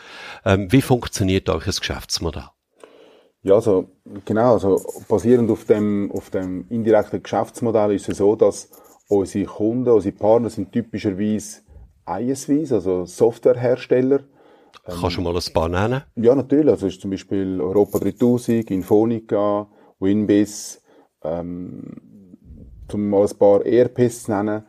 Ähm, 0.45 0.71
wie 0.71 0.81
funktioniert 0.81 1.49
euch 1.49 1.67
ein 1.67 1.75
Geschäftsmodell? 1.77 2.51
Ja, 3.43 3.55
also, 3.55 3.89
genau, 4.25 4.53
also 4.53 4.81
basierend 5.09 5.51
auf 5.51 5.65
dem, 5.65 6.13
auf 6.13 6.31
dem 6.31 6.69
indirekten 6.69 7.21
Geschäftsmodell 7.21 7.95
ist 7.95 8.09
es 8.09 8.19
so, 8.19 8.37
dass 8.37 8.71
unsere 9.09 9.47
Kunden, 9.47 9.89
unsere 9.89 10.15
Partner 10.15 10.51
sind 10.51 10.71
typischerweise 10.71 11.63
ISVs, 12.09 12.71
also 12.71 13.07
Softwarehersteller. 13.07 14.21
Kannst 14.85 15.17
du 15.17 15.21
mal 15.21 15.37
ein 15.37 15.53
paar 15.53 15.69
nennen? 15.69 16.03
Ja, 16.17 16.35
natürlich, 16.35 16.71
also 16.71 16.87
ist 16.87 17.01
zum 17.01 17.11
Beispiel 17.11 17.61
Europa 17.61 17.99
3000, 17.99 18.71
Infonica, 18.71 19.69
Winbiz, 20.01 20.83
ähm, 21.23 21.93
um 22.93 23.09
mal 23.09 23.27
ein 23.27 23.39
paar 23.39 23.65
ERPs 23.65 24.25
zu 24.25 24.33
nennen. 24.33 24.65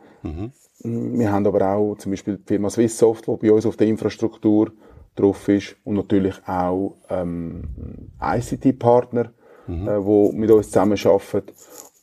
Wir 0.82 1.32
haben 1.32 1.46
aber 1.46 1.74
auch 1.74 1.96
zum 1.96 2.12
Beispiel 2.12 2.38
die 2.38 2.46
Firma 2.46 2.70
Swisssoft, 2.70 3.26
die 3.26 3.36
bei 3.36 3.52
uns 3.52 3.66
auf 3.66 3.76
der 3.76 3.86
Infrastruktur 3.86 4.72
drauf 5.14 5.48
ist 5.48 5.76
und 5.84 5.94
natürlich 5.96 6.34
auch 6.46 6.96
ähm, 7.08 8.10
ICT-Partner, 8.20 9.32
mhm. 9.66 9.88
äh, 9.88 10.04
wo 10.04 10.32
mit 10.32 10.50
uns 10.50 10.66
zusammenarbeiten 10.68 11.52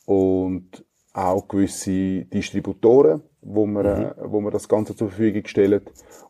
und 0.06 0.84
auch 1.12 1.46
gewisse 1.46 2.24
Distributoren, 2.24 3.22
wo 3.42 3.66
wir, 3.66 3.82
mhm. 3.82 4.04
äh, 4.04 4.14
wo 4.24 4.40
wir 4.40 4.50
das 4.50 4.68
Ganze 4.68 4.96
zur 4.96 5.08
Verfügung 5.08 5.46
stellen. 5.46 5.82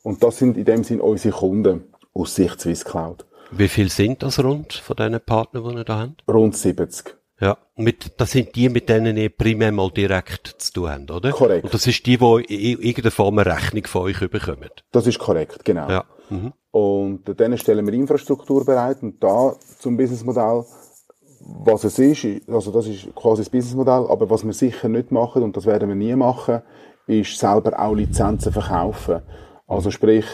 Und 0.03 0.23
das 0.23 0.39
sind 0.39 0.57
in 0.57 0.65
dem 0.65 0.83
Sinn 0.83 1.01
unsere 1.01 1.37
Kunden 1.37 1.85
aus 2.15 2.35
Sicht 2.35 2.61
Swisscloud. 2.61 3.27
Wie 3.53 3.69
viel 3.69 3.91
sind 3.91 4.23
das 4.23 4.43
rund 4.43 4.73
von 4.73 4.97
diesen 4.97 5.21
Partnern, 5.21 5.69
die 5.69 5.77
ihr 5.77 5.85
da 5.85 6.01
habt? 6.01 6.25
Rund 6.27 6.57
70. 6.57 7.15
Ja, 7.41 7.59
mit, 7.77 8.21
das 8.21 8.31
sind 8.31 8.55
die, 8.55 8.69
mit 8.69 8.89
denen 8.89 9.17
ihr 9.17 9.29
primär 9.29 9.73
mal 9.73 9.91
direkt 9.91 10.55
zu 10.59 10.73
tun 10.73 10.91
habt, 10.91 11.11
oder? 11.11 11.33
Korrekt. 11.33 11.65
Und 11.65 11.75
das 11.75 11.87
ist 11.87 12.07
die, 12.07 12.17
die 12.17 12.45
in 12.49 12.79
irgendeiner 12.79 13.11
Form 13.11 13.39
eine 13.39 13.53
Rechnung 13.53 13.85
von 13.85 14.03
euch 14.03 14.21
bekommen. 14.21 14.71
Das 14.93 15.07
ist 15.07 15.19
korrekt, 15.19 15.65
genau. 15.65 15.89
Ja. 15.91 16.05
Mhm. 16.31 16.53
Und 16.71 17.25
denen 17.39 17.59
stellen 17.59 17.85
wir 17.85 17.93
Infrastruktur 17.93 18.65
bereit 18.65 19.03
und 19.03 19.23
da 19.23 19.55
zum 19.79 19.97
Businessmodell, 19.97 20.65
was 21.41 21.85
es 21.85 21.99
ist, 21.99 22.49
also 22.49 22.71
das 22.71 22.87
ist 22.87 23.15
quasi 23.15 23.43
das 23.43 23.51
Businessmodell, 23.51 24.07
aber 24.09 24.31
was 24.31 24.45
wir 24.45 24.53
sicher 24.53 24.89
nicht 24.89 25.11
machen 25.11 25.43
und 25.43 25.57
das 25.57 25.67
werden 25.67 25.89
wir 25.89 25.97
nie 25.97 26.15
machen, 26.15 26.63
ist 27.07 27.39
selber 27.39 27.79
auch 27.79 27.95
Lizenzen 27.95 28.53
verkaufen. 28.53 29.21
Also 29.67 29.91
sprich, 29.91 30.27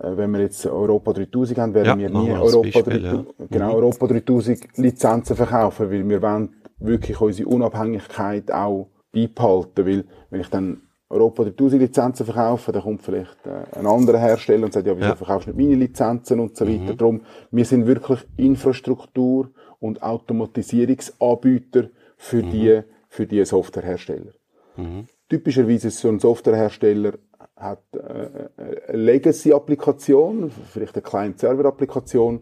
äh, 0.00 0.16
wenn 0.16 0.30
wir 0.32 0.40
jetzt 0.40 0.66
Europa 0.66 1.12
3000 1.12 1.58
haben, 1.58 1.74
werden 1.74 2.00
ja, 2.00 2.10
wir 2.12 2.18
nie 2.18 2.32
Europa, 2.32 2.62
Beispiel, 2.62 3.00
3000, 3.02 3.26
ja. 3.38 3.46
genau, 3.50 3.68
mhm. 3.68 3.74
Europa 3.74 4.06
3000 4.06 4.78
Lizenzen 4.78 5.36
verkaufen, 5.36 5.90
weil 5.90 6.08
wir 6.08 6.22
wollen 6.22 6.54
wirklich 6.78 7.20
unsere 7.20 7.48
Unabhängigkeit 7.48 8.50
auch 8.50 8.88
beibehalten, 9.12 9.86
weil 9.86 10.04
wenn 10.30 10.40
ich 10.40 10.48
dann 10.48 10.82
Europa 11.08 11.44
3000 11.44 11.82
Lizenzen 11.82 12.26
verkaufe, 12.26 12.72
dann 12.72 12.82
kommt 12.82 13.02
vielleicht 13.02 13.46
äh, 13.46 13.78
ein 13.78 13.86
anderer 13.86 14.18
Hersteller 14.18 14.64
und 14.64 14.72
sagt, 14.72 14.86
ja, 14.86 14.96
wieso 14.96 15.08
ja. 15.08 15.14
verkaufst 15.14 15.46
du 15.46 15.52
nicht 15.52 15.68
meine 15.68 15.80
Lizenzen 15.80 16.40
und 16.40 16.56
so 16.56 16.66
weiter. 16.66 16.92
Mhm. 16.92 16.96
Darum, 16.96 17.20
wir 17.50 17.64
sind 17.64 17.86
wirklich 17.86 18.20
Infrastruktur 18.36 19.50
und 19.78 20.02
Automatisierungsanbieter 20.02 21.90
für 22.16 22.42
mhm. 22.42 22.50
die, 22.50 22.80
für 23.08 23.26
die 23.26 23.44
Softwarehersteller. 23.44 24.32
Mhm. 24.76 25.06
Typischerweise 25.28 25.88
ist 25.88 25.98
so 25.98 26.08
ein 26.08 26.18
Softwarehersteller 26.20 27.14
hat 27.56 27.82
äh, 27.94 28.48
eine 28.86 28.98
Legacy-Applikation, 28.98 30.50
vielleicht 30.50 30.94
eine 30.94 31.02
Client-Server-Applikation 31.02 32.40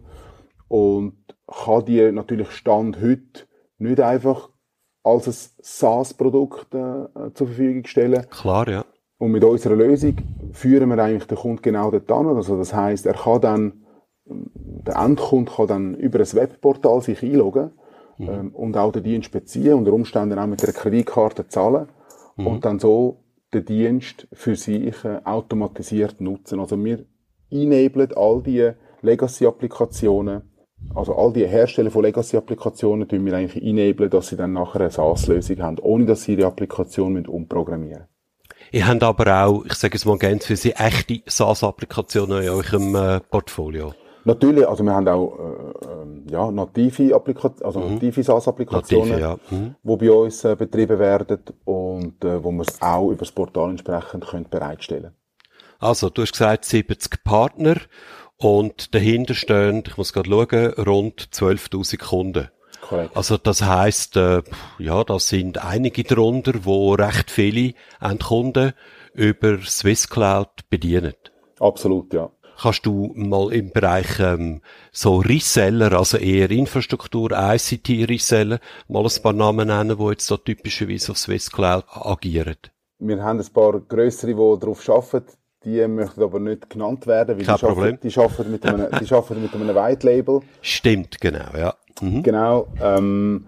und 0.67 1.13
kann 1.47 1.85
die 1.85 2.11
natürlich 2.11 2.51
Stand 2.51 3.01
heute 3.01 3.45
nicht 3.77 3.99
einfach 3.99 4.49
als 5.03 5.27
ein 5.27 5.51
SaaS-Produkt 5.61 6.73
äh, 6.73 7.33
zur 7.33 7.47
Verfügung 7.47 7.85
stellen. 7.85 8.27
Klar, 8.29 8.67
ja. 8.67 8.85
Und 9.17 9.31
mit 9.31 9.43
unserer 9.43 9.75
Lösung 9.75 10.17
führen 10.51 10.89
wir 10.89 10.99
eigentlich 10.99 11.27
den 11.27 11.37
Kunden 11.37 11.61
genau 11.61 11.89
dorthin. 11.91 12.27
Also 12.35 12.57
das 12.57 12.73
heißt, 12.73 13.05
er 13.05 13.13
kann 13.13 13.41
dann, 13.41 13.85
der 14.25 14.95
Endkunde 14.97 15.51
kann 15.51 15.67
dann 15.67 15.95
über 15.95 16.19
ein 16.19 16.33
Webportal 16.33 17.01
sich 17.01 17.23
einloggen 17.23 17.71
mhm. 18.17 18.29
ähm, 18.29 18.55
und 18.55 18.75
auch 18.75 18.91
den 18.91 19.03
Dienst 19.03 19.31
beziehen, 19.31 19.75
unter 19.75 19.93
Umständen 19.93 20.37
auch 20.37 20.47
mit 20.47 20.63
einer 20.63 20.73
Kreditkarte 20.73 21.47
zahlen 21.47 21.87
mhm. 22.35 22.47
und 22.47 22.65
dann 22.65 22.79
so 22.79 23.23
den 23.53 23.65
Dienst 23.65 24.27
für 24.33 24.55
sich 24.55 25.03
äh, 25.03 25.21
automatisiert 25.23 26.21
nutzen. 26.21 26.59
Also 26.59 26.83
wir 26.83 27.05
enablen 27.49 28.13
all 28.15 28.41
die 28.41 28.71
Legacy-Applikationen, 29.01 30.41
also 30.93 31.15
all 31.15 31.31
die 31.33 31.47
Hersteller 31.47 31.91
von 31.91 32.03
Legacy-Applikationen 32.03 33.07
tun 33.07 33.25
wir 33.25 33.33
eigentlich 33.33 33.63
enablen, 33.63 34.09
dass 34.09 34.27
sie 34.27 34.35
dann 34.35 34.53
nachher 34.53 34.81
eine 34.81 34.91
SaaS-Lösung 34.91 35.61
haben, 35.61 35.79
ohne 35.79 36.05
dass 36.05 36.23
sie 36.23 36.33
ihre 36.33 36.47
Applikation 36.47 37.25
umprogrammieren 37.25 38.01
müssen. 38.01 38.15
Ihr 38.71 38.87
habt 38.87 39.03
aber 39.03 39.45
auch, 39.45 39.65
ich 39.65 39.73
sage 39.73 39.95
es 39.95 40.05
mal 40.05 40.17
ganz 40.17 40.45
für 40.45 40.55
Sie, 40.55 40.73
echte 40.73 41.21
SaaS-Applikationen 41.25 42.43
in 42.43 42.49
eurem 42.49 42.95
äh, 42.95 43.19
Portfolio. 43.19 43.93
Natürlich, 44.25 44.67
also 44.67 44.83
wir 44.83 44.93
haben 44.93 45.07
auch 45.07 45.37
äh, 45.37 45.87
ähm, 45.87 46.25
ja, 46.29 46.49
native, 46.49 47.15
Applikationen, 47.15 47.63
also 47.63 47.79
mhm. 47.79 47.93
native 47.93 48.23
SaaS-Applikationen, 48.23 49.19
ja. 49.19 49.37
mhm. 49.51 49.75
die 49.83 49.95
bei 49.95 50.11
uns 50.11 50.43
äh, 50.43 50.55
betrieben 50.55 50.97
werden 50.97 51.39
und 51.63 52.25
äh, 52.25 52.43
wo 52.43 52.51
wir 52.51 52.63
es 52.63 52.81
auch 52.81 53.09
über 53.09 53.19
das 53.19 53.31
Portal 53.31 53.69
entsprechend 53.69 54.25
können 54.27 54.47
bereitstellen 54.49 55.11
Also, 55.79 56.09
du 56.09 56.23
hast 56.23 56.31
gesagt 56.31 56.65
70 56.65 57.23
Partner 57.23 57.75
und 58.37 58.95
dahinter 58.95 59.35
stehen, 59.35 59.83
ich 59.85 59.95
muss 59.95 60.11
gerade 60.11 60.29
schauen, 60.29 60.85
rund 60.85 61.21
12'000 61.21 61.99
Kunden. 61.99 62.49
Korrekt. 62.81 63.15
Also 63.15 63.37
das 63.37 63.61
heißt, 63.61 64.17
äh, 64.17 64.43
ja, 64.79 65.03
da 65.03 65.19
sind 65.19 65.63
einige 65.63 66.03
drunter, 66.03 66.53
wo 66.63 66.93
recht 66.93 67.31
viele 67.31 67.73
Endkunden 68.01 68.73
über 69.13 69.59
Swisscloud 69.61 70.69
bedienen. 70.69 71.13
Absolut, 71.59 72.13
ja. 72.13 72.29
Kannst 72.61 72.85
du 72.85 73.11
mal 73.15 73.51
im 73.53 73.71
Bereich 73.71 74.19
ähm, 74.19 74.61
so 74.91 75.17
Reseller, 75.17 75.93
also 75.93 76.17
eher 76.17 76.49
Infrastruktur, 76.51 77.31
ICT-Reseller, 77.31 78.59
mal 78.87 79.03
ein 79.03 79.21
paar 79.21 79.33
Namen 79.33 79.67
nennen, 79.67 79.97
die 79.97 80.05
jetzt 80.05 80.25
so 80.25 80.37
typischerweise 80.37 81.11
auf 81.11 81.17
Swiss 81.17 81.51
Cloud 81.51 81.85
agieren? 81.89 82.57
Wir 82.99 83.21
haben 83.21 83.39
ein 83.39 83.53
paar 83.53 83.79
grössere, 83.81 84.33
die 84.33 84.59
darauf 84.59 84.89
arbeiten. 84.89 85.33
Die 85.65 85.85
möchten 85.87 86.21
aber 86.21 86.39
nicht 86.39 86.69
genannt 86.69 87.07
werden, 87.07 87.37
weil 87.37 87.45
Kein 87.45 87.55
die, 87.55 87.65
Problem. 87.65 87.95
Arbeiten, 87.95 88.07
die, 88.07 88.19
arbeiten 88.19 88.51
mit 88.51 88.65
einem, 88.65 88.87
die 88.99 89.13
arbeiten 89.13 89.41
mit 89.41 89.53
einem 89.53 89.75
White 89.75 90.05
Label. 90.05 90.41
Stimmt, 90.61 91.19
genau, 91.19 91.57
ja. 91.57 91.73
Mhm. 92.01 92.21
Genau. 92.21 92.67
Ähm, 92.79 93.47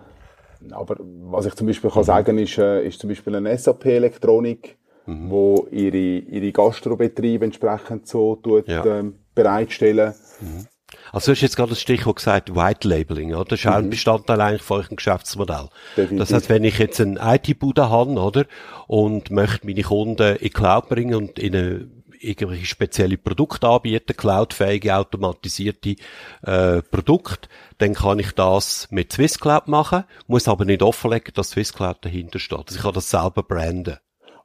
aber 0.72 0.98
was 1.00 1.46
ich 1.46 1.54
zum 1.54 1.68
Beispiel 1.68 1.92
kann 1.92 2.04
sagen, 2.04 2.40
ist, 2.40 2.58
äh, 2.58 2.86
ist 2.86 3.00
zum 3.00 3.10
Beispiel 3.10 3.36
eine 3.36 3.56
SAP-Elektronik, 3.56 4.78
mhm. 5.08 5.30
wo 5.30 5.68
ihre, 5.72 5.98
ihre 5.98 6.52
Gastrobetriebe 6.52 7.46
entsprechend 7.46 8.08
so 8.08 8.36
tut, 8.36 8.68
ja. 8.68 8.86
ähm, 8.86 9.16
bereitstellen. 9.34 10.14
Mhm. 10.42 10.68
Also 11.12 11.28
du 11.28 11.32
hast 11.36 11.42
jetzt 11.42 11.56
gerade 11.56 11.70
das 11.70 11.82
Stichwort 11.82 12.18
gesagt, 12.18 12.56
White 12.56 12.88
Labeling, 12.88 13.34
oder? 13.34 13.46
Das 13.46 13.60
ist 13.60 13.68
auch 13.68 13.74
ein 13.74 13.86
mhm. 13.86 13.90
Bestandteil 13.90 14.40
eigentlich 14.40 14.62
von 14.62 14.82
eurem 14.82 14.96
Geschäftsmodell. 14.96 15.70
Definitiv. 15.96 16.20
Das 16.20 16.34
heißt, 16.34 16.50
wenn 16.50 16.64
ich 16.64 16.78
jetzt 16.78 17.02
einen 17.02 17.18
IT-Bude 17.18 17.90
habe, 17.90 18.12
oder? 18.12 18.46
Und 18.88 19.32
möchte 19.32 19.66
meine 19.66 19.84
Kunden 19.84 20.36
in 20.38 20.54
Cloud 20.54 20.90
bringen 20.90 21.16
und 21.16 21.40
in 21.40 21.56
eine 21.56 21.88
irgendwelche 22.20 22.66
spezielle 22.66 23.18
Produkte 23.18 23.68
anbieten, 23.68 24.16
cloudfähige, 24.16 24.96
automatisierte 24.96 25.96
äh, 26.42 26.82
Produkte, 26.82 27.48
dann 27.78 27.94
kann 27.94 28.20
ich 28.20 28.32
das 28.32 28.88
mit 28.90 29.14
Swisscloud 29.14 29.68
machen, 29.68 30.04
muss 30.26 30.48
aber 30.48 30.66
nicht 30.66 30.82
offenlegen, 30.82 31.34
dass 31.36 31.52
Swisscloud 31.52 31.98
dahinter 32.02 32.40
steht. 32.40 32.58
Also 32.58 32.76
ich 32.76 32.82
kann 32.82 32.94
das 32.94 33.10
selber 33.10 33.44
branden. 33.44 33.98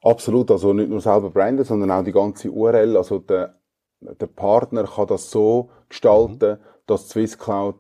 Absolut, 0.03 0.51
also 0.51 0.73
nicht 0.73 0.91
nur 0.91 1.01
selber 1.01 1.31
branden, 1.31 1.65
sondern 1.65 1.91
auch 1.93 2.03
die 2.03 2.13
ganze 2.13 2.51
URL. 2.51 2.97
Also 2.97 3.21
der, 3.21 3.55
der 4.01 4.27
Partner 4.27 4.85
kann 4.85 5.07
das 5.07 5.31
so 5.31 5.71
gestalten, 5.89 6.59
mhm. 6.59 6.65
dass 6.87 7.09
Swisscloud 7.09 7.77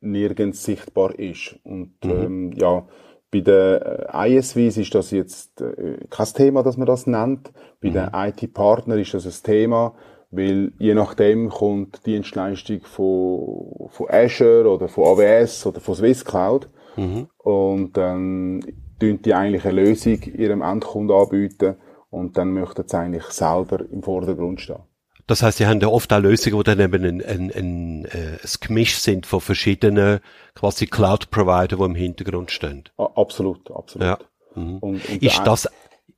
nirgends 0.00 0.64
sichtbar 0.64 1.18
ist. 1.18 1.58
Und 1.64 1.92
mhm. 2.02 2.10
ähm, 2.10 2.52
ja, 2.52 2.86
bei 3.30 3.40
den 3.40 3.82
äh, 3.82 4.36
ISVs 4.36 4.78
ist 4.78 4.94
das 4.94 5.10
jetzt 5.10 5.60
äh, 5.60 5.98
kein 6.08 6.26
Thema, 6.26 6.62
dass 6.62 6.78
man 6.78 6.86
das 6.86 7.06
nennt. 7.06 7.52
Bei 7.82 7.90
mhm. 7.90 7.94
den 7.94 8.10
IT-Partnern 8.14 8.98
ist 8.98 9.12
das 9.12 9.26
ein 9.26 9.42
Thema, 9.44 9.94
weil 10.30 10.72
je 10.78 10.94
nachdem 10.94 11.50
kommt 11.50 12.06
die 12.06 12.12
Dienstleistung 12.12 12.80
von, 12.82 13.88
von 13.90 14.06
Azure 14.08 14.70
oder 14.70 14.88
von 14.88 15.04
AWS 15.04 15.66
oder 15.66 15.80
von 15.80 15.94
Swisscloud. 15.94 16.70
Mhm. 16.96 17.28
Und 17.38 17.96
dann 17.98 18.60
tun 18.62 18.85
die 19.00 19.34
eigentlich 19.34 19.64
eine 19.64 19.82
Lösung 19.82 20.22
ihrem 20.22 20.62
Endkunden 20.62 21.16
anbieten 21.16 21.76
und 22.10 22.36
dann 22.36 22.52
möchten 22.52 22.86
sie 22.86 22.96
eigentlich 22.96 23.24
selber 23.24 23.84
im 23.90 24.02
Vordergrund 24.02 24.60
stehen. 24.60 24.82
Das 25.26 25.42
heißt, 25.42 25.58
sie 25.58 25.66
haben 25.66 25.80
ja 25.80 25.88
oft 25.88 26.12
auch 26.12 26.20
Lösungen, 26.20 26.56
die 26.58 26.64
dann 26.64 26.80
eben 26.80 27.04
ein, 27.04 27.24
ein, 27.24 27.52
ein, 27.52 28.04
äh, 28.04 28.38
ein 28.42 28.48
Gemisch 28.60 28.96
sind 28.98 29.26
von 29.26 29.40
verschiedenen 29.40 30.20
quasi 30.54 30.86
Cloud-Provider, 30.86 31.76
die 31.76 31.82
im 31.82 31.94
Hintergrund 31.96 32.52
stehen. 32.52 32.84
Absolut, 32.96 33.70
absolut. 33.72 34.06
Ja. 34.06 34.18
Mhm. 34.54 34.78
Und, 34.78 35.08
und 35.08 35.22
ist 35.22 35.42
das 35.44 35.68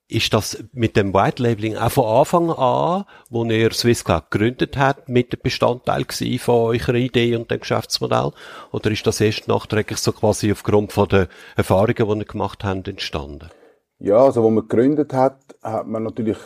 ist 0.09 0.33
das 0.33 0.64
mit 0.73 0.97
dem 0.97 1.12
White 1.12 1.42
Labeling 1.42 1.77
auch 1.77 1.90
von 1.90 2.07
Anfang 2.07 2.51
an, 2.51 3.05
wo 3.29 3.44
ihr 3.44 3.71
Swisscloud 3.71 4.31
gegründet 4.31 4.79
hat, 4.79 5.09
mit 5.09 5.33
dem 5.33 5.40
Bestandteil 5.42 6.07
von 6.38 6.55
eurer 6.55 6.94
Idee 6.94 7.37
und 7.37 7.51
dem 7.51 7.61
Geschäftsmodell? 7.61 8.33
Oder 8.73 8.90
ist 8.90 9.07
das 9.07 9.21
erst 9.21 9.49
nachträglich 9.49 9.99
so 9.99 10.12
quasi 10.12 10.51
aufgrund 10.51 10.92
von 10.92 11.09
den 11.09 11.27
Erfahrungen, 11.57 11.94
die 11.94 12.18
ihr 12.21 12.25
gemacht 12.25 12.64
habt, 12.64 12.88
entstanden? 12.88 13.51
Ja, 13.99 14.25
also, 14.25 14.42
wo 14.42 14.51
man 14.51 14.66
gegründet 14.66 15.12
hat, 15.12 15.40
hat 15.62 15.87
man 15.87 16.05
natürlich, 16.05 16.38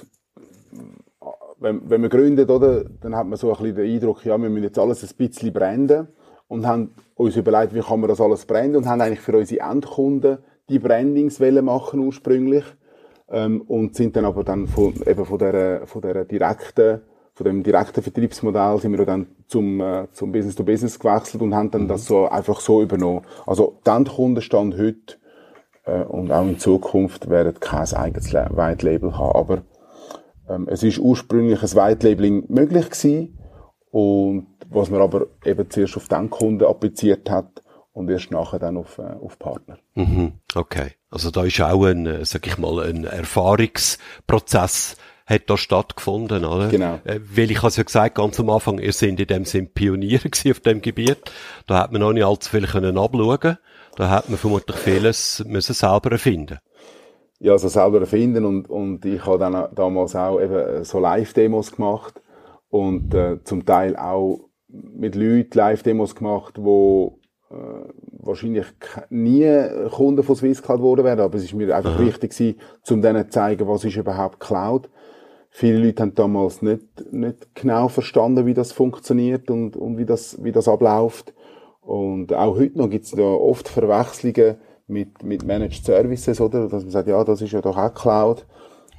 wenn, 1.60 1.88
wenn 1.88 2.00
man 2.00 2.10
gründet, 2.10 2.50
oder, 2.50 2.84
dann 2.84 3.14
hat 3.14 3.26
man 3.28 3.38
so 3.38 3.54
ein 3.54 3.62
bisschen 3.62 3.76
den 3.76 3.94
Eindruck, 3.94 4.24
ja, 4.24 4.36
wir 4.38 4.50
müssen 4.50 4.64
jetzt 4.64 4.78
alles 4.78 5.04
ein 5.04 5.16
bisschen 5.16 5.52
brennen 5.52 6.08
und 6.48 6.66
haben 6.66 6.94
uns 7.14 7.36
überlegt, 7.36 7.74
wie 7.74 7.80
kann 7.80 8.00
man 8.00 8.08
das 8.08 8.20
alles 8.20 8.44
brennen 8.44 8.74
und 8.74 8.86
haben 8.86 9.00
eigentlich 9.00 9.20
für 9.20 9.36
unsere 9.36 9.70
Endkunden 9.70 10.38
die 10.68 10.78
Brandingswelle 10.78 11.62
machen 11.62 12.00
ursprünglich 12.00 12.64
ähm, 13.32 13.62
und 13.62 13.96
sind 13.96 14.14
dann 14.16 14.24
aber 14.24 14.44
dann 14.44 14.68
von, 14.68 14.94
eben 15.06 15.24
von 15.24 15.38
der, 15.38 15.86
von 15.86 16.02
der 16.02 16.24
direkten, 16.24 17.00
von 17.34 17.44
dem 17.44 17.62
direkten 17.62 18.02
Vertriebsmodell 18.02 18.78
sind 18.78 18.96
wir 18.96 19.06
dann 19.06 19.26
zum, 19.48 19.80
äh, 19.80 20.06
zum 20.12 20.32
Business 20.32 20.54
to 20.54 20.64
Business 20.64 20.98
gewechselt 20.98 21.42
und 21.42 21.54
haben 21.54 21.70
dann 21.70 21.84
mhm. 21.84 21.88
das 21.88 22.04
so 22.04 22.28
einfach 22.28 22.60
so 22.60 22.82
übernommen. 22.82 23.22
Also, 23.46 23.78
der 23.86 23.96
Endkundenstand 23.96 24.76
heute, 24.76 25.16
äh, 25.84 26.04
und 26.04 26.30
auch 26.30 26.46
in 26.46 26.58
Zukunft 26.58 27.30
werden 27.30 27.58
kein 27.58 27.90
eigenes 27.92 28.32
White 28.32 28.84
Label 28.86 29.18
haben, 29.18 29.36
aber, 29.36 29.62
ähm, 30.48 30.68
es 30.70 30.82
ist 30.82 30.98
ursprünglich 30.98 31.62
ein 31.62 31.74
White 31.74 32.08
Labeling 32.08 32.44
möglich 32.48 32.90
gewesen, 32.90 33.38
Und 33.92 34.46
was 34.70 34.88
man 34.88 35.02
aber 35.02 35.26
eben 35.44 35.70
zuerst 35.70 35.96
auf 35.98 36.08
den 36.08 36.30
Kunden 36.30 36.64
appliziert 36.64 37.30
hat 37.30 37.61
und 37.92 38.10
erst 38.10 38.30
nachher 38.30 38.58
dann 38.58 38.76
auf, 38.76 38.98
äh, 38.98 39.02
auf 39.02 39.38
Partner. 39.38 39.78
Mhm. 39.94 40.32
Okay. 40.54 40.92
Also 41.10 41.30
da 41.30 41.44
ist 41.44 41.60
auch 41.60 41.84
ein, 41.84 42.06
äh, 42.06 42.24
sag 42.24 42.46
ich 42.46 42.58
mal, 42.58 42.80
ein 42.80 43.04
Erfahrungsprozess 43.04 44.96
hat 45.26 45.48
da 45.48 45.56
stattgefunden, 45.56 46.44
oder? 46.44 46.68
Genau. 46.68 46.98
Äh, 47.04 47.20
weil 47.22 47.50
ich 47.50 47.62
habe 47.62 47.72
ja 47.74 47.82
gesagt, 47.82 48.16
ganz 48.16 48.38
am 48.40 48.50
Anfang, 48.50 48.78
ihr 48.78 48.92
seid 48.92 49.20
in 49.20 49.26
dem 49.26 49.44
Sinn 49.44 49.72
Pioniere 49.72 50.28
auf 50.50 50.60
dem 50.60 50.80
Gebiet. 50.80 51.18
Da 51.66 51.80
hat 51.80 51.92
man 51.92 52.00
noch 52.00 52.12
nicht 52.12 52.24
allzu 52.24 52.50
viel 52.50 52.66
können 52.66 52.98
abschauen. 52.98 53.58
Da 53.96 54.08
hat 54.08 54.28
man 54.28 54.38
vermutlich 54.38 54.76
vieles 54.76 55.44
müssen 55.46 55.74
selber 55.74 56.12
erfinden. 56.12 56.58
Ja, 57.38 57.52
also 57.52 57.68
selber 57.68 58.00
erfinden 58.00 58.44
und, 58.44 58.70
und 58.70 59.04
ich 59.04 59.26
habe 59.26 59.38
dann 59.38 59.68
damals 59.74 60.14
auch 60.14 60.40
eben 60.40 60.84
so 60.84 61.00
Live-Demos 61.00 61.72
gemacht 61.72 62.22
und 62.70 63.12
äh, 63.14 63.42
zum 63.44 63.66
Teil 63.66 63.96
auch 63.96 64.48
mit 64.68 65.14
Leuten 65.14 65.58
Live-Demos 65.58 66.14
gemacht, 66.14 66.54
wo 66.58 67.18
äh, 67.18 67.21
wahrscheinlich 68.18 68.66
nie 69.10 69.50
Kunden 69.90 70.22
von 70.22 70.36
Swisscloud 70.36 70.78
geworden 70.78 71.04
wären, 71.04 71.20
aber 71.20 71.36
es 71.36 71.44
ist 71.44 71.54
mir 71.54 71.74
einfach 71.76 71.96
Aha. 71.96 72.06
wichtig 72.06 72.30
gewesen, 72.30 72.58
um 72.90 73.02
denen 73.02 73.24
zu 73.24 73.30
zeigen, 73.30 73.68
was 73.68 73.84
ist 73.84 73.96
überhaupt 73.96 74.40
Cloud. 74.40 74.88
Viele 75.50 75.84
Leute 75.84 76.02
haben 76.02 76.14
damals 76.14 76.62
nicht, 76.62 77.12
nicht 77.12 77.54
genau 77.54 77.88
verstanden, 77.88 78.46
wie 78.46 78.54
das 78.54 78.72
funktioniert 78.72 79.50
und, 79.50 79.76
und 79.76 79.98
wie, 79.98 80.06
das, 80.06 80.42
wie 80.42 80.52
das 80.52 80.66
abläuft. 80.66 81.34
Und 81.82 82.32
auch 82.32 82.56
heute 82.56 82.78
noch 82.78 82.88
gibt 82.88 83.04
es 83.04 83.10
da 83.10 83.22
oft 83.22 83.68
Verwechslungen 83.68 84.56
mit, 84.86 85.22
mit 85.22 85.44
Managed 85.44 85.84
Services, 85.84 86.40
oder? 86.40 86.68
Dass 86.68 86.84
man 86.84 86.90
sagt, 86.90 87.08
ja, 87.08 87.22
das 87.22 87.42
ist 87.42 87.52
ja 87.52 87.60
doch 87.60 87.76
auch 87.76 87.92
Cloud. 87.92 88.46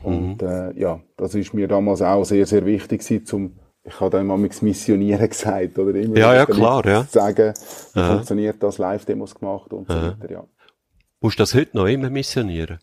Und 0.03 0.41
mhm. 0.41 0.47
äh, 0.47 0.79
ja, 0.79 0.99
das 1.17 1.33
ist 1.33 1.53
mir 1.53 1.67
damals 1.67 2.01
auch 2.01 2.23
sehr, 2.23 2.45
sehr 2.45 2.65
wichtig 2.65 3.01
gewesen, 3.01 3.25
zum 3.25 3.53
ich 3.84 4.00
habe 4.00 4.12
dann 4.12 4.28
mal 4.28 4.38
Missionieren 4.38 5.30
gesagt, 5.30 5.78
oder 5.78 5.96
immer 5.96 6.17
ja, 6.17 6.34
ja, 6.34 6.46
klar, 6.46 6.86
ja. 6.86 7.04
sagen, 7.04 7.54
wie 7.93 8.00
Aha. 8.00 8.13
funktioniert 8.15 8.62
das, 8.62 8.78
Live-Demos 8.78 9.36
gemacht 9.36 9.74
und 9.74 9.88
so 9.88 9.96
weiter, 9.96 10.32
ja. 10.32 10.43
Musst 11.22 11.39
du 11.39 11.43
das 11.43 11.54
heute 11.54 11.78
noch 11.78 11.88
immer 11.88 12.10
missionieren? 12.10 12.80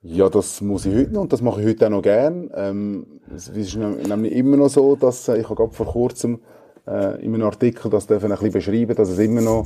Ja, 0.00 0.28
das 0.28 0.60
muss 0.60 0.84
ich 0.84 0.94
heute 0.94 1.12
noch 1.12 1.22
und 1.22 1.32
das 1.32 1.40
mache 1.40 1.62
ich 1.62 1.66
heute 1.66 1.86
auch 1.86 1.90
noch 1.90 2.02
gern. 2.02 2.50
Ähm, 2.54 3.20
es 3.34 3.48
ist 3.48 3.74
nämlich 3.74 4.32
immer 4.32 4.58
noch 4.58 4.68
so, 4.68 4.96
dass 4.96 5.28
äh, 5.28 5.38
ich 5.38 5.44
habe 5.44 5.56
gerade 5.56 5.72
vor 5.72 5.86
kurzem 5.86 6.40
äh, 6.86 7.24
in 7.24 7.34
einem 7.34 7.44
Artikel 7.44 7.90
das 7.90 8.06
dürfen 8.06 8.30
ein 8.30 8.38
bisschen 8.38 8.52
beschreiben, 8.52 8.94
dass 8.94 9.08
es 9.08 9.18
immer 9.18 9.40
noch 9.40 9.64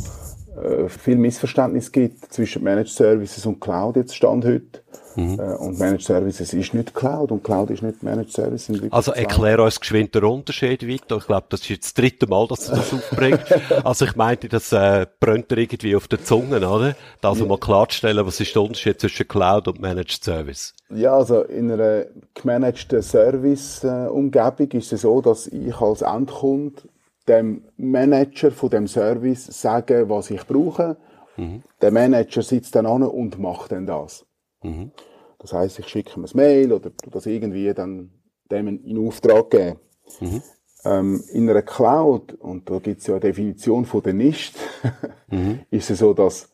äh, 0.62 0.88
viel 0.88 1.16
Missverständnis 1.16 1.90
gibt 1.90 2.32
zwischen 2.32 2.62
Managed 2.62 2.90
Services 2.90 3.44
und 3.46 3.60
Cloud 3.60 3.96
jetzt 3.96 4.14
Stand 4.14 4.44
heute. 4.44 4.82
Mhm. 5.18 5.40
Äh, 5.40 5.54
und 5.54 5.78
Managed 5.80 6.02
Services 6.02 6.54
ist 6.54 6.74
nicht 6.74 6.94
Cloud 6.94 7.32
und 7.32 7.42
Cloud 7.42 7.70
ist 7.70 7.82
nicht 7.82 8.04
Managed 8.04 8.32
Services. 8.32 8.80
Also 8.92 9.10
erklär 9.10 9.58
uns 9.58 9.80
geschwind 9.80 10.14
den 10.14 10.22
Unterschied 10.22 10.86
weiter. 10.86 11.16
Ich 11.16 11.26
glaube, 11.26 11.46
das 11.48 11.62
ist 11.62 11.68
jetzt 11.70 11.84
das 11.86 11.94
dritte 11.94 12.28
Mal, 12.28 12.46
dass 12.46 12.66
du 12.66 12.76
das 12.76 12.92
aufbringst. 12.92 13.52
also 13.84 14.04
ich 14.04 14.14
meinte, 14.14 14.48
das 14.48 14.72
äh, 14.72 15.06
brennt 15.18 15.50
dir 15.50 15.58
irgendwie 15.58 15.96
auf 15.96 16.06
der 16.06 16.22
Zunge, 16.22 16.58
oder? 16.58 16.94
Da 17.20 17.30
also 17.30 17.42
ja. 17.42 17.48
mal 17.48 17.58
klarzustellen, 17.58 18.24
was 18.24 18.38
ist 18.38 18.54
der 18.54 18.62
Unterschied 18.62 19.00
zwischen 19.00 19.26
Cloud 19.26 19.66
und 19.66 19.80
Managed 19.80 20.22
Service? 20.22 20.72
Ja, 20.90 21.16
also 21.16 21.42
in 21.42 21.72
einer 21.72 22.04
gemanagten 22.34 23.02
Service-Umgebung 23.02 24.70
ist 24.70 24.92
es 24.92 25.00
so, 25.00 25.20
dass 25.20 25.48
ich 25.48 25.74
als 25.80 26.02
Endkunde 26.02 26.82
dem 27.26 27.64
Manager 27.76 28.52
von 28.52 28.70
dem 28.70 28.86
Service 28.86 29.46
sagen, 29.46 30.08
was 30.08 30.30
ich 30.30 30.46
brauche. 30.46 30.96
Mhm. 31.36 31.62
Der 31.82 31.90
Manager 31.90 32.42
sitzt 32.42 32.76
dann 32.76 32.86
an 32.86 33.02
und 33.02 33.38
macht 33.40 33.72
dann 33.72 33.84
das. 33.84 34.24
Mhm. 34.62 34.92
Das 35.38 35.52
heißt, 35.52 35.78
ich 35.78 35.88
schicke 35.88 36.18
ihm 36.18 36.24
ein 36.24 36.30
Mail 36.34 36.72
oder 36.72 36.90
das 37.10 37.26
irgendwie 37.26 37.72
dann 37.72 38.10
dem 38.50 38.68
in 38.68 39.06
Auftrag 39.06 39.50
geben. 39.50 39.78
Mhm. 40.20 40.42
Ähm, 40.84 41.24
in 41.32 41.50
einer 41.50 41.62
Cloud, 41.62 42.34
und 42.34 42.70
da 42.70 42.78
gibt 42.78 43.00
es 43.00 43.06
ja 43.06 43.14
eine 43.14 43.20
Definition 43.20 43.84
von 43.84 44.02
der 44.02 44.14
Nicht, 44.14 44.56
mhm. 45.28 45.60
ist 45.70 45.90
es 45.90 45.98
so, 45.98 46.14
dass 46.14 46.50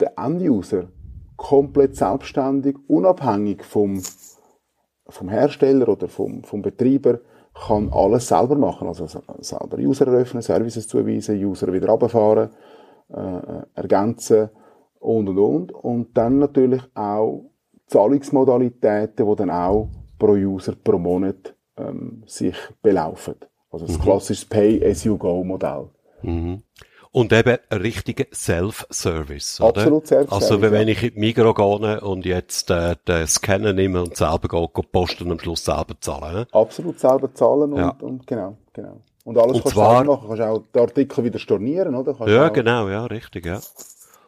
der 0.00 0.12
End-User 0.18 0.88
komplett 1.36 1.96
selbstständig, 1.96 2.76
unabhängig 2.86 3.64
vom, 3.64 4.02
vom 5.08 5.28
Hersteller 5.28 5.88
oder 5.88 6.08
vom, 6.08 6.44
vom 6.44 6.62
Betreiber, 6.62 7.20
kann 7.54 7.90
alles 7.92 8.28
selber 8.28 8.56
machen. 8.56 8.88
Also 8.88 9.06
selber 9.06 9.76
User 9.78 10.06
eröffnen, 10.06 10.42
Services 10.42 10.88
zuweisen, 10.88 11.36
User 11.44 11.72
wieder 11.72 11.88
runterfahren, 11.88 12.50
äh, 13.08 13.62
ergänzen 13.74 14.48
und 15.00 15.28
und 15.28 15.38
und. 15.38 15.72
Und 15.72 16.16
dann 16.16 16.38
natürlich 16.38 16.82
auch 16.94 17.51
Zahlungsmodalitäten, 17.92 19.28
die 19.28 19.36
dann 19.36 19.50
auch 19.50 19.90
pro 20.18 20.32
User 20.32 20.74
pro 20.82 20.98
Monat 20.98 21.54
ähm, 21.76 22.22
sich 22.26 22.56
belaufen. 22.82 23.34
Also 23.70 23.86
das 23.86 23.98
mhm. 23.98 24.02
klassische 24.02 24.46
Pay-as-you-go-Modell. 24.46 25.88
Mhm. 26.22 26.62
Und 27.10 27.30
eben 27.34 27.58
richtiger 27.70 28.24
Self-Service, 28.32 29.60
oder? 29.60 29.82
Absolut 29.82 30.06
Self-Service. 30.06 30.50
Also, 30.50 30.62
wenn 30.62 30.72
ja. 30.72 30.80
ich 30.94 31.02
in 31.02 31.14
die 31.14 31.20
Migros 31.20 31.54
gehe 31.54 32.00
und 32.00 32.24
jetzt 32.24 32.70
äh, 32.70 32.96
den 33.06 33.26
Scanner 33.26 33.74
nehme 33.74 34.02
und 34.02 34.16
selber 34.16 34.48
gehe, 34.48 34.68
gehe 34.72 34.84
posten 34.90 35.24
und 35.24 35.32
am 35.32 35.38
Schluss 35.38 35.62
selber 35.62 35.94
zahlen, 36.00 36.34
ne? 36.34 36.46
Absolut 36.52 36.98
selber 36.98 37.34
zahlen 37.34 37.74
und, 37.74 37.78
ja. 37.78 37.96
und 38.00 38.26
genau, 38.26 38.56
genau. 38.72 39.02
Und 39.24 39.36
alles 39.36 39.56
und 39.56 39.62
kannst 39.62 39.74
zwar, 39.74 40.04
du 40.04 40.12
machen. 40.12 40.28
Kannst 40.28 40.42
auch 40.42 40.62
den 40.74 40.82
Artikel 40.82 41.24
wieder 41.24 41.38
stornieren, 41.38 41.94
oder? 41.94 42.14
Kannst 42.14 42.32
ja, 42.32 42.48
genau, 42.48 42.88
ja, 42.88 43.04
richtig, 43.04 43.44
ja. 43.44 43.60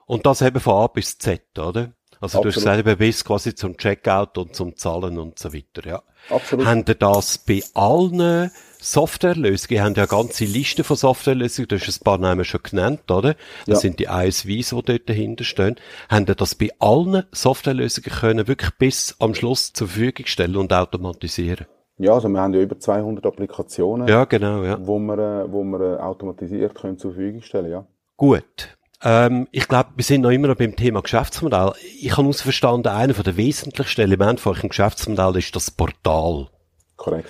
Und 0.04 0.26
das 0.26 0.42
eben 0.42 0.60
von 0.60 0.74
A 0.74 0.86
bis 0.88 1.16
Z, 1.18 1.58
oder? 1.58 1.92
Also 2.20 2.38
Absolut. 2.38 2.44
du 2.44 2.48
hast 2.70 2.84
gesagt, 2.84 2.98
bis 2.98 3.24
quasi 3.24 3.54
zum 3.54 3.76
Checkout 3.76 4.38
und 4.38 4.54
zum 4.54 4.76
Zahlen 4.76 5.18
und 5.18 5.38
so 5.38 5.52
weiter, 5.52 5.86
ja. 5.86 6.02
Absolut. 6.30 6.66
Haben 6.66 6.84
ihr 6.88 6.94
das 6.94 7.38
bei 7.38 7.62
allen 7.74 8.50
Softwarelösungen? 8.80 9.82
Habt 9.82 9.96
ja 9.96 10.04
eine 10.04 10.08
ganze 10.08 10.44
Liste 10.44 10.84
von 10.84 10.96
Softwarelösungen, 10.96 11.68
du 11.68 11.76
hast 11.78 12.00
ein 12.00 12.04
paar 12.04 12.18
Namen 12.18 12.44
schon 12.44 12.60
genannt, 12.62 13.10
oder? 13.10 13.34
Das 13.66 13.66
ja. 13.66 13.76
sind 13.76 13.98
die 13.98 14.04
ISVs, 14.04 14.70
die 14.70 14.82
dort 14.82 15.08
dahinter 15.08 15.44
stehen. 15.44 15.76
Haben 16.08 16.26
ihr 16.26 16.34
das 16.34 16.54
bei 16.54 16.70
allen 16.78 17.24
Softwarelösungen 17.32 18.10
können 18.10 18.48
wirklich 18.48 18.70
bis 18.78 19.16
am 19.18 19.34
Schluss 19.34 19.72
zur 19.72 19.88
Verfügung 19.88 20.26
stellen 20.26 20.56
und 20.56 20.72
automatisieren? 20.72 21.66
Ja, 21.98 22.14
also 22.14 22.28
wir 22.28 22.40
haben 22.40 22.54
ja 22.54 22.60
über 22.60 22.78
200 22.78 23.24
Applikationen. 23.24 24.08
Ja, 24.08 24.24
genau, 24.24 24.64
ja. 24.64 24.78
Wo 24.80 24.98
wir, 24.98 25.18
äh, 25.18 25.52
wo 25.52 25.62
wir 25.62 25.80
äh, 25.80 26.00
automatisiert 26.00 26.74
können 26.74 26.98
zur 26.98 27.12
Verfügung 27.12 27.42
stellen, 27.42 27.70
ja. 27.70 27.86
Gut. 28.16 28.76
Ähm, 29.04 29.48
ich 29.52 29.68
glaube, 29.68 29.90
wir 29.96 30.04
sind 30.04 30.22
noch 30.22 30.30
immer 30.30 30.48
noch 30.48 30.56
beim 30.56 30.74
Thema 30.74 31.02
Geschäftsmodell. 31.02 31.72
Ich 32.00 32.12
habe 32.12 32.22
herausverstanden, 32.22 32.90
einer 32.90 33.12
der 33.12 33.36
wesentlichsten 33.36 34.00
Elemente 34.00 34.42
von 34.42 34.56
eurem 34.56 34.70
Geschäftsmodell 34.70 35.36
ist 35.36 35.54
das 35.54 35.70
Portal. 35.70 36.48
Korrekt. 36.96 37.28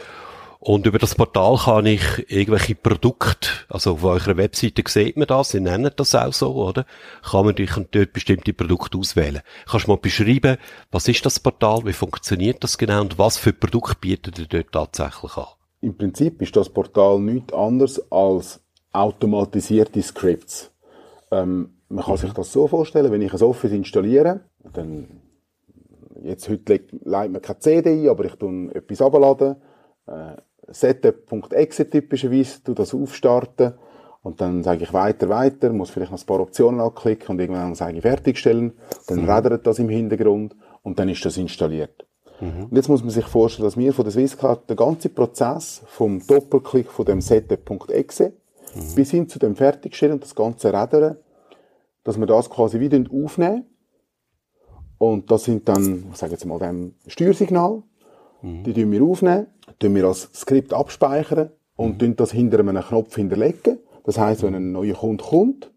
Und 0.61 0.87
über 0.87 0.99
das 0.99 1.15
Portal 1.15 1.59
kann 1.59 1.85
ich 1.85 2.01
irgendwelche 2.31 2.75
Produkte, 2.75 3.51
also 3.69 3.93
auf 3.93 4.05
eurer 4.05 4.39
Webseite 4.39 4.83
sieht 4.89 5.19
man 5.19 5.27
das, 5.27 5.51
sie 5.51 5.61
nennen 5.61 5.91
das 5.95 6.15
auch 6.15 6.33
so, 6.33 6.55
oder? 6.55 6.87
Kann 7.23 7.45
man 7.45 7.55
dort 7.55 8.13
bestimmte 8.15 8.55
Produkte 8.55 8.97
auswählen. 8.97 9.43
Kannst 9.69 9.87
du 9.87 9.91
mal 9.91 9.99
beschreiben, 9.99 10.57
was 10.91 11.07
ist 11.07 11.27
das 11.27 11.39
Portal, 11.39 11.85
wie 11.85 11.93
funktioniert 11.93 12.65
das 12.65 12.79
genau 12.79 13.03
und 13.03 13.19
was 13.19 13.37
für 13.37 13.53
Produkte 13.53 13.97
bietet 14.01 14.39
ihr 14.39 14.47
dort 14.47 14.73
tatsächlich 14.73 15.37
an? 15.37 15.49
Im 15.83 15.99
Prinzip 15.99 16.41
ist 16.41 16.57
das 16.57 16.71
Portal 16.71 17.21
nichts 17.21 17.53
anderes 17.53 18.01
als 18.11 18.61
automatisierte 18.93 20.01
Scripts. 20.01 20.71
Ähm, 21.35 21.75
man 21.89 22.05
kann 22.05 22.17
sich 22.17 22.33
das 22.33 22.53
so 22.53 22.67
vorstellen, 22.67 23.11
wenn 23.11 23.23
ich 23.23 23.33
ein 23.33 23.43
Office 23.43 23.73
installiere, 23.73 24.41
dann, 24.73 25.21
jetzt 26.23 26.49
heute 26.49 26.73
legt, 26.73 26.93
leitet 27.05 27.33
man 27.33 27.43
keine 27.43 27.59
CD 27.59 27.91
ein, 28.03 28.09
aber 28.09 28.25
ich 28.25 28.35
tue 28.35 28.71
etwas 28.75 29.03
abladen, 29.03 29.57
äh, 30.07 30.37
Setup.exe 30.69 31.91
typischerweise, 31.91 32.61
du 32.65 32.75
das 32.75 32.95
aufstarten 32.95 33.75
und 34.23 34.41
dann 34.41 34.63
sage 34.63 34.85
ich 34.85 34.93
weiter, 34.93 35.29
weiter, 35.29 35.73
muss 35.73 35.91
vielleicht 35.91 36.13
noch 36.13 36.21
ein 36.21 36.27
paar 36.27 36.41
Optionen 36.41 36.81
anklicken 36.81 37.29
und 37.31 37.41
irgendwann 37.41 37.75
sage 37.75 37.97
ich 37.97 38.03
fertigstellen, 38.03 38.73
dann 39.07 39.23
mhm. 39.23 39.31
rädert 39.31 39.67
das 39.67 39.79
im 39.79 39.89
Hintergrund 39.89 40.57
und 40.83 40.99
dann 40.99 41.09
ist 41.09 41.25
das 41.25 41.37
installiert. 41.37 42.07
Mhm. 42.41 42.65
Und 42.71 42.77
jetzt 42.77 42.89
muss 42.89 43.03
man 43.03 43.11
sich 43.11 43.27
vorstellen, 43.27 43.67
dass 43.67 43.77
wir 43.77 43.93
von 43.93 44.05
der 44.05 44.13
Swisscard 44.13 44.69
den 44.71 44.77
ganzen 44.77 45.13
Prozess 45.13 45.83
vom 45.87 46.25
Doppelklick 46.27 46.91
von 46.91 47.05
dem 47.05 47.21
Setup.exe 47.21 48.33
mhm. 48.75 48.95
bis 48.95 49.11
hin 49.11 49.29
zu 49.29 49.39
dem 49.39 49.57
Fertigstellen 49.57 50.15
und 50.15 50.23
das 50.23 50.35
ganze 50.35 50.73
Rädern, 50.73 51.19
dass 52.05 52.19
wir 52.19 52.27
das 52.27 52.49
quasi 52.51 52.81
wieder 52.81 53.03
aufnehmen 53.11 53.67
und 54.99 55.31
das 55.31 55.45
sind 55.45 55.69
dann, 55.69 56.07
ich 56.13 56.17
sage 56.17 56.33
jetzt 56.33 56.45
mal, 56.45 56.59
dem 56.59 56.95
Steuersignal, 57.07 57.83
mhm. 58.43 58.63
die 58.65 58.73
tun 58.73 58.93
wir 58.93 59.03
aufnehmen 59.03 59.47
tun 59.79 59.95
wir 59.95 60.05
als 60.05 60.31
Skript 60.35 60.73
abspeichern 60.73 61.51
und 61.77 62.01
mhm. 62.01 62.17
das 62.17 62.33
hinter 62.33 62.61
einem 62.61 62.81
Knopf 62.81 63.17
hinterlegen. 63.17 63.79
Das 64.05 64.19
heißt, 64.19 64.43
wenn 64.43 64.55
ein 64.55 64.73
neuer 64.73 64.95
Kunde 64.95 65.25
kommt 65.25 65.73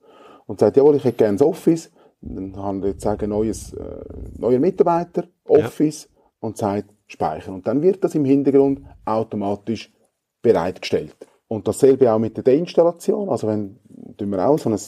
und 0.45 0.59
sagt, 0.59 0.77
jawohl, 0.77 0.95
ich 0.95 1.03
hätte 1.03 1.17
gerne 1.17 1.39
Office, 1.41 1.91
dann 2.21 2.55
haben 2.57 2.81
wir 2.81 2.89
jetzt 2.89 3.03
sagen, 3.03 3.29
neues, 3.29 3.73
äh, 3.73 4.03
neuer 4.37 4.59
Mitarbeiter, 4.59 5.25
Office 5.47 6.03
ja. 6.03 6.09
und 6.39 6.57
sagt, 6.57 6.93
speichern. 7.07 7.55
Und 7.55 7.67
dann 7.67 7.81
wird 7.81 8.03
das 8.03 8.15
im 8.15 8.25
Hintergrund 8.25 8.81
automatisch 9.05 9.93
bereitgestellt. 10.41 11.15
Und 11.47 11.67
dasselbe 11.67 12.11
auch 12.11 12.19
mit 12.19 12.35
der 12.35 12.43
Deinstallation. 12.43 13.29
Also 13.29 13.47
wenn, 13.47 13.79
tun 14.17 14.29
wir 14.29 14.47
auch 14.47 14.59
so 14.59 14.69
eine, 14.69 14.79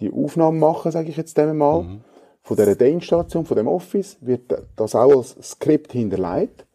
die 0.00 0.10
Aufnahme 0.10 0.58
machen, 0.58 0.90
sage 0.90 1.10
ich 1.10 1.16
jetzt 1.16 1.36
dem 1.36 1.56
mal, 1.56 1.82
mhm. 1.82 2.00
von 2.42 2.56
der 2.56 2.74
Deinstallation, 2.74 3.44
von 3.44 3.56
dem 3.56 3.68
Office, 3.68 4.16
wird 4.20 4.54
das 4.76 4.94
auch 4.94 5.16
als 5.16 5.36
Skript 5.42 5.92
hinterlegt. 5.92 6.66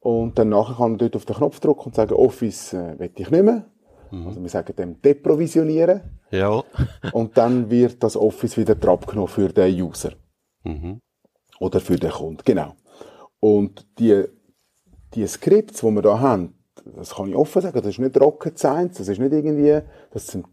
Und 0.00 0.38
dann 0.38 0.50
nachher 0.50 0.76
kann 0.76 0.92
man 0.92 0.98
dort 0.98 1.16
auf 1.16 1.24
den 1.24 1.36
Knopf 1.36 1.60
drücken 1.60 1.86
und 1.86 1.94
sagen, 1.94 2.14
Office 2.14 2.72
äh, 2.72 2.98
will 2.98 3.10
ich 3.14 3.30
nicht 3.30 3.44
mehr. 3.44 3.64
Mhm. 4.10 4.26
Also 4.26 4.42
wir 4.42 4.48
sagen 4.48 4.74
dem 4.76 5.00
deprovisionieren. 5.00 6.02
Ja. 6.30 6.62
und 7.12 7.36
dann 7.36 7.70
wird 7.70 8.02
das 8.02 8.16
Office 8.16 8.56
wieder 8.56 8.76
abgenommen 8.88 9.28
für 9.28 9.48
den 9.48 9.82
User. 9.82 10.12
Mhm. 10.64 11.00
Oder 11.60 11.80
für 11.80 11.96
den 11.96 12.10
Kunden, 12.10 12.42
genau. 12.44 12.74
Und 13.40 13.86
die, 13.98 14.24
die 15.14 15.26
Skripts, 15.26 15.80
die 15.80 15.90
wir 15.90 16.02
da 16.02 16.18
haben, 16.18 16.54
das 16.96 17.14
kann 17.14 17.28
ich 17.28 17.36
offen 17.36 17.62
sagen, 17.62 17.76
das 17.76 17.86
ist 17.86 17.98
nicht 17.98 18.20
Rocket 18.20 18.58
Science, 18.58 18.98
das 18.98 19.08
ist 19.08 19.18
nicht 19.18 19.32
irgendwie, 19.32 19.80
das 20.12 20.26
sind 20.26 20.46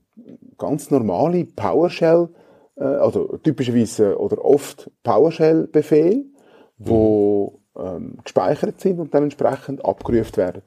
ganz 0.57 0.91
normale 0.91 1.45
PowerShell, 1.45 2.29
äh, 2.75 2.83
also 2.83 3.37
typischerweise 3.37 4.17
oder 4.19 4.43
oft 4.43 4.89
PowerShell-Befehle, 5.03 6.25
wo 6.77 7.61
mhm. 7.75 7.85
ähm, 7.85 8.17
gespeichert 8.23 8.79
sind 8.79 8.99
und 8.99 9.13
dann 9.13 9.23
entsprechend 9.23 9.83
abgerufen 9.85 10.37
werden. 10.37 10.63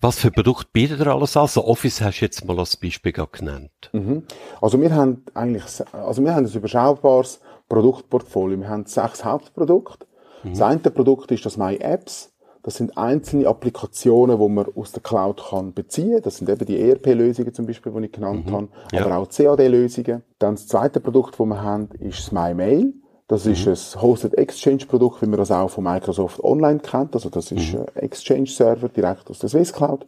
Was 0.00 0.18
für 0.18 0.30
Produkte 0.30 0.68
bietet 0.72 1.00
ihr 1.00 1.08
alles 1.08 1.36
an? 1.36 1.42
Also 1.42 1.64
Office 1.64 2.00
hast 2.00 2.20
du 2.20 2.24
jetzt 2.24 2.44
mal 2.44 2.58
als 2.58 2.76
Beispiel 2.76 3.12
genannt. 3.12 3.90
Mhm. 3.92 4.22
Also 4.60 4.80
wir 4.80 4.94
haben 4.94 5.24
eigentlich, 5.34 5.64
also 5.92 6.22
wir 6.22 6.34
haben 6.34 6.46
ein 6.46 6.52
überschaubares 6.52 7.40
Produktportfolio. 7.68 8.60
Wir 8.60 8.68
haben 8.68 8.86
sechs 8.86 9.24
Hauptprodukte. 9.24 10.06
Mhm. 10.44 10.50
Das 10.50 10.62
eine 10.62 10.78
Produkt 10.78 11.30
ist 11.32 11.44
das 11.44 11.56
My 11.56 11.76
Apps. 11.76 12.32
Das 12.68 12.74
sind 12.74 12.98
einzelne 12.98 13.48
Applikationen, 13.48 14.38
die 14.38 14.48
man 14.50 14.66
aus 14.76 14.92
der 14.92 15.02
Cloud 15.02 15.42
kann 15.48 15.72
beziehen 15.72 16.12
kann. 16.16 16.22
Das 16.22 16.36
sind 16.36 16.50
eben 16.50 16.66
die 16.66 16.78
ERP-Lösungen 16.78 17.54
zum 17.54 17.64
Beispiel, 17.64 17.90
die 17.92 18.04
ich 18.04 18.12
genannt 18.12 18.44
mhm. 18.44 18.52
habe, 18.52 18.68
ja. 18.92 19.06
aber 19.06 19.16
auch 19.16 19.28
CAD-Lösungen. 19.30 20.22
Dann 20.38 20.56
das 20.56 20.66
zweite 20.66 21.00
Produkt, 21.00 21.40
das 21.40 21.46
wir 21.46 21.62
haben, 21.62 21.88
ist 21.98 22.18
das 22.18 22.30
MyMail. 22.30 22.92
Das 23.26 23.46
mhm. 23.46 23.52
ist 23.52 23.66
ein 23.96 24.02
Hosted 24.02 24.34
Exchange 24.34 24.84
Produkt, 24.86 25.22
wie 25.22 25.26
man 25.26 25.38
das 25.38 25.50
auch 25.50 25.70
von 25.70 25.82
Microsoft 25.82 26.44
Online 26.44 26.78
kennt. 26.80 27.14
Also 27.14 27.30
das 27.30 27.50
ist 27.52 27.72
mhm. 27.72 27.86
ein 27.94 28.02
Exchange 28.02 28.48
Server 28.48 28.90
direkt 28.90 29.30
aus 29.30 29.38
der 29.38 29.48
Swiss 29.48 29.72
Cloud. 29.72 30.06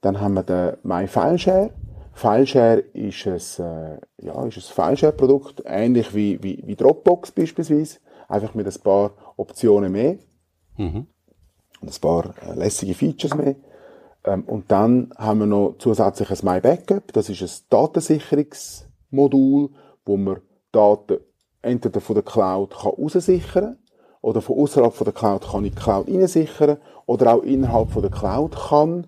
Dann 0.00 0.20
haben 0.20 0.34
wir 0.34 0.44
den 0.44 0.76
MyFileshare. 0.84 1.70
FileShare 2.12 2.84
ist 2.92 3.26
ein, 3.26 3.66
äh, 3.66 4.26
ja, 4.26 4.44
ist 4.44 4.58
ein 4.58 4.60
FileShare-Produkt, 4.60 5.64
ähnlich 5.66 6.14
wie, 6.14 6.40
wie, 6.40 6.62
wie 6.64 6.76
Dropbox 6.76 7.32
beispielsweise, 7.32 7.98
einfach 8.28 8.54
mit 8.54 8.68
ein 8.68 8.80
paar 8.80 9.10
Optionen 9.36 9.90
mehr 9.90 10.18
mhm. 10.76 11.08
Und 11.80 11.88
ein 11.88 12.00
paar 12.00 12.34
äh, 12.46 12.54
lässige 12.54 12.94
Features 12.94 13.34
mehr. 13.34 13.56
Ähm, 14.24 14.44
und 14.44 14.70
dann 14.70 15.12
haben 15.16 15.40
wir 15.40 15.46
noch 15.46 15.74
zusätzlich 15.78 16.30
ein 16.30 16.38
MyBackup, 16.42 17.12
das 17.12 17.28
ist 17.28 17.42
ein 17.42 17.50
Datensicherungsmodul, 17.70 19.70
wo 20.04 20.16
man 20.16 20.40
Daten 20.72 21.18
entweder 21.62 22.00
von 22.00 22.14
der 22.14 22.24
Cloud 22.24 22.70
kann 22.70 22.92
raussichern 22.92 23.76
oder 24.20 24.40
von 24.40 24.58
außerhalb 24.58 24.94
von 24.94 25.04
der 25.04 25.14
Cloud 25.14 25.48
kann 25.50 25.64
ich 25.64 25.74
die 25.74 25.80
Cloud 25.80 26.08
reinsichern 26.08 26.78
oder 27.06 27.34
auch 27.34 27.42
innerhalb 27.42 27.90
von 27.90 28.02
der 28.02 28.10
Cloud 28.10 28.56
kann 28.68 29.06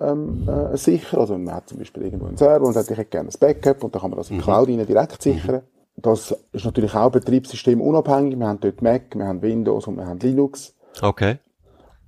ähm, 0.00 0.48
äh, 0.48 0.76
sichern. 0.76 1.20
Also 1.20 1.38
man 1.38 1.54
hat 1.54 1.68
zum 1.68 1.78
Beispiel 1.78 2.04
irgendwo 2.04 2.26
einen 2.26 2.36
Server 2.36 2.66
und 2.66 2.72
sagt, 2.72 2.90
ich 2.90 2.96
hätte 2.96 3.10
gerne 3.10 3.30
ein 3.30 3.38
Backup 3.38 3.84
und 3.84 3.94
dann 3.94 4.02
kann 4.02 4.10
man 4.10 4.18
das 4.18 4.30
in 4.30 4.36
die 4.36 4.40
mhm. 4.40 4.44
Cloud 4.44 4.68
rein 4.68 4.86
direkt 4.86 5.22
sichern. 5.22 5.56
Mhm. 5.56 6.02
Das 6.02 6.34
ist 6.52 6.64
natürlich 6.64 6.94
auch 6.94 7.10
Betriebssystem 7.10 7.80
unabhängig. 7.80 8.38
Wir 8.38 8.46
haben 8.46 8.60
dort 8.60 8.80
Mac, 8.80 9.14
wir 9.14 9.26
haben 9.26 9.42
Windows 9.42 9.86
und 9.86 9.96
wir 9.96 10.06
haben 10.06 10.20
Linux. 10.20 10.74
Okay. 11.02 11.38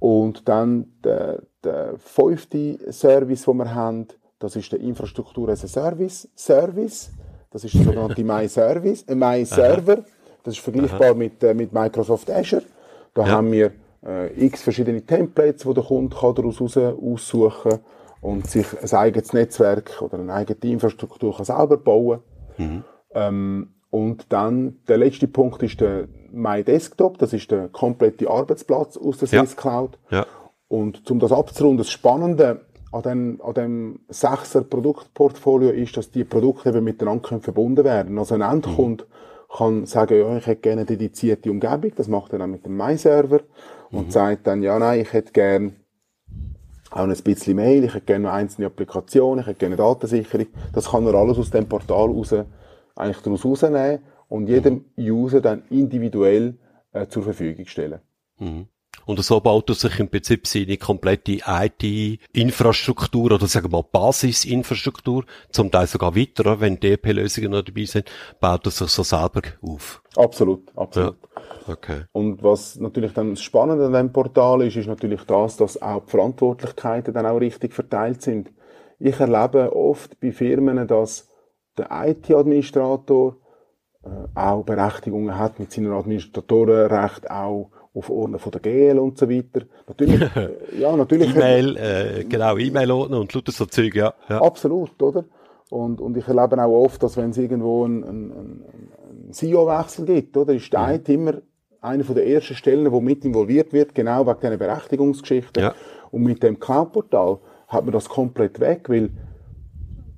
Und 0.03 0.49
dann 0.49 0.87
der, 1.05 1.43
der 1.63 1.95
fünfte 1.97 2.77
Service, 2.93 3.45
den 3.45 3.57
wir 3.59 3.73
haben, 3.73 4.09
das 4.41 4.57
ist 4.57 4.73
der 4.73 4.81
Infrastruktur 4.81 5.49
as 5.49 5.63
a 5.63 5.69
Service 5.69 6.29
Service. 6.35 7.13
Das 7.53 7.63
ist 7.63 7.75
der 7.75 7.85
sogenannte 7.85 8.25
MyService, 8.25 9.05
äh, 9.05 9.15
MyServer. 9.15 9.99
Das 10.43 10.55
ist 10.55 10.61
vergleichbar 10.61 11.15
mit, 11.15 11.41
äh, 11.45 11.55
mit 11.55 11.73
Microsoft 11.73 12.29
Azure. 12.33 12.65
Da 13.15 13.23
ja. 13.23 13.29
haben 13.29 13.53
wir 13.53 13.71
äh, 14.05 14.45
x 14.45 14.63
verschiedene 14.63 15.03
Templates, 15.03 15.63
die 15.63 15.73
der 15.73 15.85
Kunde 15.85 16.17
kann 16.17 16.35
daraus 16.35 16.61
raus 16.61 16.77
aussuchen 16.77 17.79
und 18.23 18.51
sich 18.51 18.67
ein 18.83 18.99
eigenes 18.99 19.33
Netzwerk 19.33 20.03
oder 20.03 20.19
eine 20.19 20.35
eigene 20.35 20.73
Infrastruktur 20.73 21.37
kann 21.37 21.45
selber 21.45 21.77
bauen 21.77 22.19
mhm. 22.59 22.83
ähm, 23.15 23.75
und 23.91 24.33
dann 24.33 24.79
der 24.89 24.99
letzte 24.99 25.29
Punkt 25.29 25.63
ist 25.63 25.81
der 25.81 26.09
My 26.33 26.65
Desktop, 26.65 27.19
das 27.19 27.33
ist 27.33 27.51
der 27.51 27.69
komplette 27.69 28.29
Arbeitsplatz 28.29 28.97
aus 28.97 29.19
der 29.19 29.29
Sys 29.29 29.57
Cloud. 29.57 29.99
Ja. 30.11 30.27
Und 30.69 31.11
um 31.11 31.19
das 31.19 31.33
abzurunden, 31.33 31.79
das 31.79 31.91
Spannende 31.91 32.63
an 32.93 33.03
dem, 33.03 33.41
an 33.43 33.55
dem 33.55 34.01
sechser 34.09 34.63
Produktportfolio 34.63 35.71
ist, 35.71 35.97
dass 35.97 36.11
die 36.11 36.25
Produkte 36.25 36.71
eben 36.71 36.85
miteinander 36.85 37.41
verbunden 37.41 37.85
werden. 37.85 38.19
Also 38.19 38.35
ein 38.35 38.43
Endkunde 38.43 39.05
mhm. 39.05 39.57
kann 39.57 39.87
sagen, 39.87 40.19
ja, 40.19 40.37
ich 40.37 40.47
hätte 40.47 40.61
gerne 40.61 40.83
eine 40.83 40.87
dedizierte 40.87 41.51
Umgebung, 41.51 41.93
das 41.97 42.09
macht 42.09 42.33
er 42.33 42.39
dann 42.39 42.51
mit 42.51 42.67
dem 42.67 42.77
My-Server 42.77 43.41
und 43.91 44.07
mhm. 44.07 44.11
sagt 44.11 44.47
dann, 44.47 44.63
ja, 44.63 44.79
nein, 44.79 45.01
ich 45.01 45.13
hätte 45.13 45.33
gerne 45.33 45.73
auch 46.91 47.05
ein 47.05 47.17
bisschen 47.25 47.57
Mail, 47.57 47.85
ich 47.85 47.95
hätte 47.95 48.07
gerne 48.07 48.25
noch 48.27 48.35
einzelne 48.35 48.67
Applikationen, 48.67 49.41
ich 49.41 49.47
hätte 49.47 49.61
gerne 49.61 49.77
Datensicherung. 49.77 50.47
Das 50.75 50.91
kann 50.91 51.07
er 51.07 51.15
alles 51.15 51.39
aus 51.39 51.51
dem 51.51 51.67
Portal 51.67 52.11
raus, 52.11 52.35
eigentlich 52.95 53.23
daraus 53.23 53.45
rausnehmen 53.45 54.01
und 54.33 54.49
jedem 54.49 54.87
mhm. 54.97 55.13
User 55.13 55.43
dann 55.43 55.63
individuell 55.69 56.59
äh, 56.93 57.07
zur 57.07 57.23
Verfügung 57.23 57.67
stellen. 57.67 58.01
Mhm. 58.39 58.67
Und 59.05 59.19
so 59.21 59.41
baut 59.41 59.69
er 59.69 59.75
sich 59.75 59.99
im 60.01 60.09
Prinzip 60.09 60.47
seine 60.47 60.77
komplette 60.77 61.41
IT-Infrastruktur 61.47 63.33
oder 63.33 63.47
sagen 63.47 63.67
wir 63.67 63.79
mal 63.79 63.85
Basisinfrastruktur, 63.91 65.25
zum 65.51 65.71
Teil 65.71 65.87
sogar 65.87 66.15
weiter, 66.17 66.61
wenn 66.61 66.79
DP-Lösungen 66.79 67.51
noch 67.51 67.63
dabei 67.63 67.85
sind, 67.85 68.11
baut 68.41 68.67
er 68.67 68.71
sich 68.71 68.89
so 68.89 69.03
selber 69.03 69.43
auf. 69.61 70.03
Absolut, 70.17 70.71
absolut. 70.77 71.17
Ja. 71.67 71.73
Okay. 71.73 72.03
Und 72.13 72.43
was 72.43 72.79
natürlich 72.79 73.13
dann 73.13 73.37
spannend 73.37 73.83
an 73.83 73.93
diesem 73.93 74.13
Portal 74.13 74.63
ist, 74.63 74.77
ist 74.77 74.87
natürlich 74.87 75.25
das, 75.25 75.57
dass 75.57 75.81
auch 75.83 76.05
die 76.05 76.11
Verantwortlichkeiten 76.11 77.13
dann 77.13 77.27
auch 77.27 77.41
richtig 77.41 77.75
verteilt 77.75 78.23
sind. 78.23 78.51
Ich 78.99 79.19
erlebe 79.19 79.75
oft 79.75 80.21
bei 80.21 80.33
Firmen, 80.33 80.87
dass 80.87 81.29
der 81.77 81.89
IT-Administrator 81.91 83.42
auch 84.35 84.65
Berechtigungen 84.65 85.39
hat 85.39 85.59
mit 85.59 85.73
seinem 85.73 85.93
Administratorenrecht 85.93 87.31
auch 87.31 87.71
auf 87.95 88.11
Ordner 88.11 88.39
von 88.39 88.53
der 88.53 88.61
GL 88.61 88.99
und 88.99 89.19
so 89.19 89.29
weiter. 89.29 89.67
Natürlich, 89.87 90.21
ja, 90.79 90.97
natürlich. 90.97 91.35
E-Mail, 91.35 91.77
äh, 91.77 92.25
genau, 92.25 92.57
E-Mail-Ordner 92.57 93.21
und 93.21 93.33
lauter 93.35 93.53
so 93.53 93.67
Zeug, 93.67 93.95
ja. 93.95 94.15
ja. 94.29 94.41
Absolut, 94.41 95.01
oder? 95.03 95.25
Und, 95.71 96.01
und 96.01 96.17
ich 96.17 96.27
erlebe 96.27 96.63
auch 96.63 96.85
oft, 96.85 97.03
dass 97.03 97.17
wenn 97.17 97.31
es 97.31 97.39
irgendwo 97.39 97.85
einen, 97.85 98.05
einen, 98.05 98.33
einen 98.33 99.33
CEO-Wechsel 99.33 100.07
gibt, 100.07 100.37
oder, 100.37 100.55
ist 100.55 100.73
der 100.73 100.89
mhm. 100.89 101.03
immer 101.07 101.35
eine 101.81 102.05
von 102.05 102.15
der 102.15 102.27
ersten 102.27 102.55
Stellen, 102.55 102.91
wo 102.93 103.01
mit 103.01 103.25
involviert 103.25 103.73
wird, 103.73 103.95
genau 103.95 104.27
wegen 104.27 104.41
dieser 104.41 104.57
Berechtigungsgeschichten. 104.57 105.63
Ja. 105.63 105.75
Und 106.11 106.23
mit 106.23 106.43
dem 106.43 106.61
Cloud-Portal 106.61 107.39
hat 107.69 107.85
man 107.85 107.93
das 107.93 108.09
komplett 108.09 108.61
weg, 108.61 108.89
weil 108.89 109.11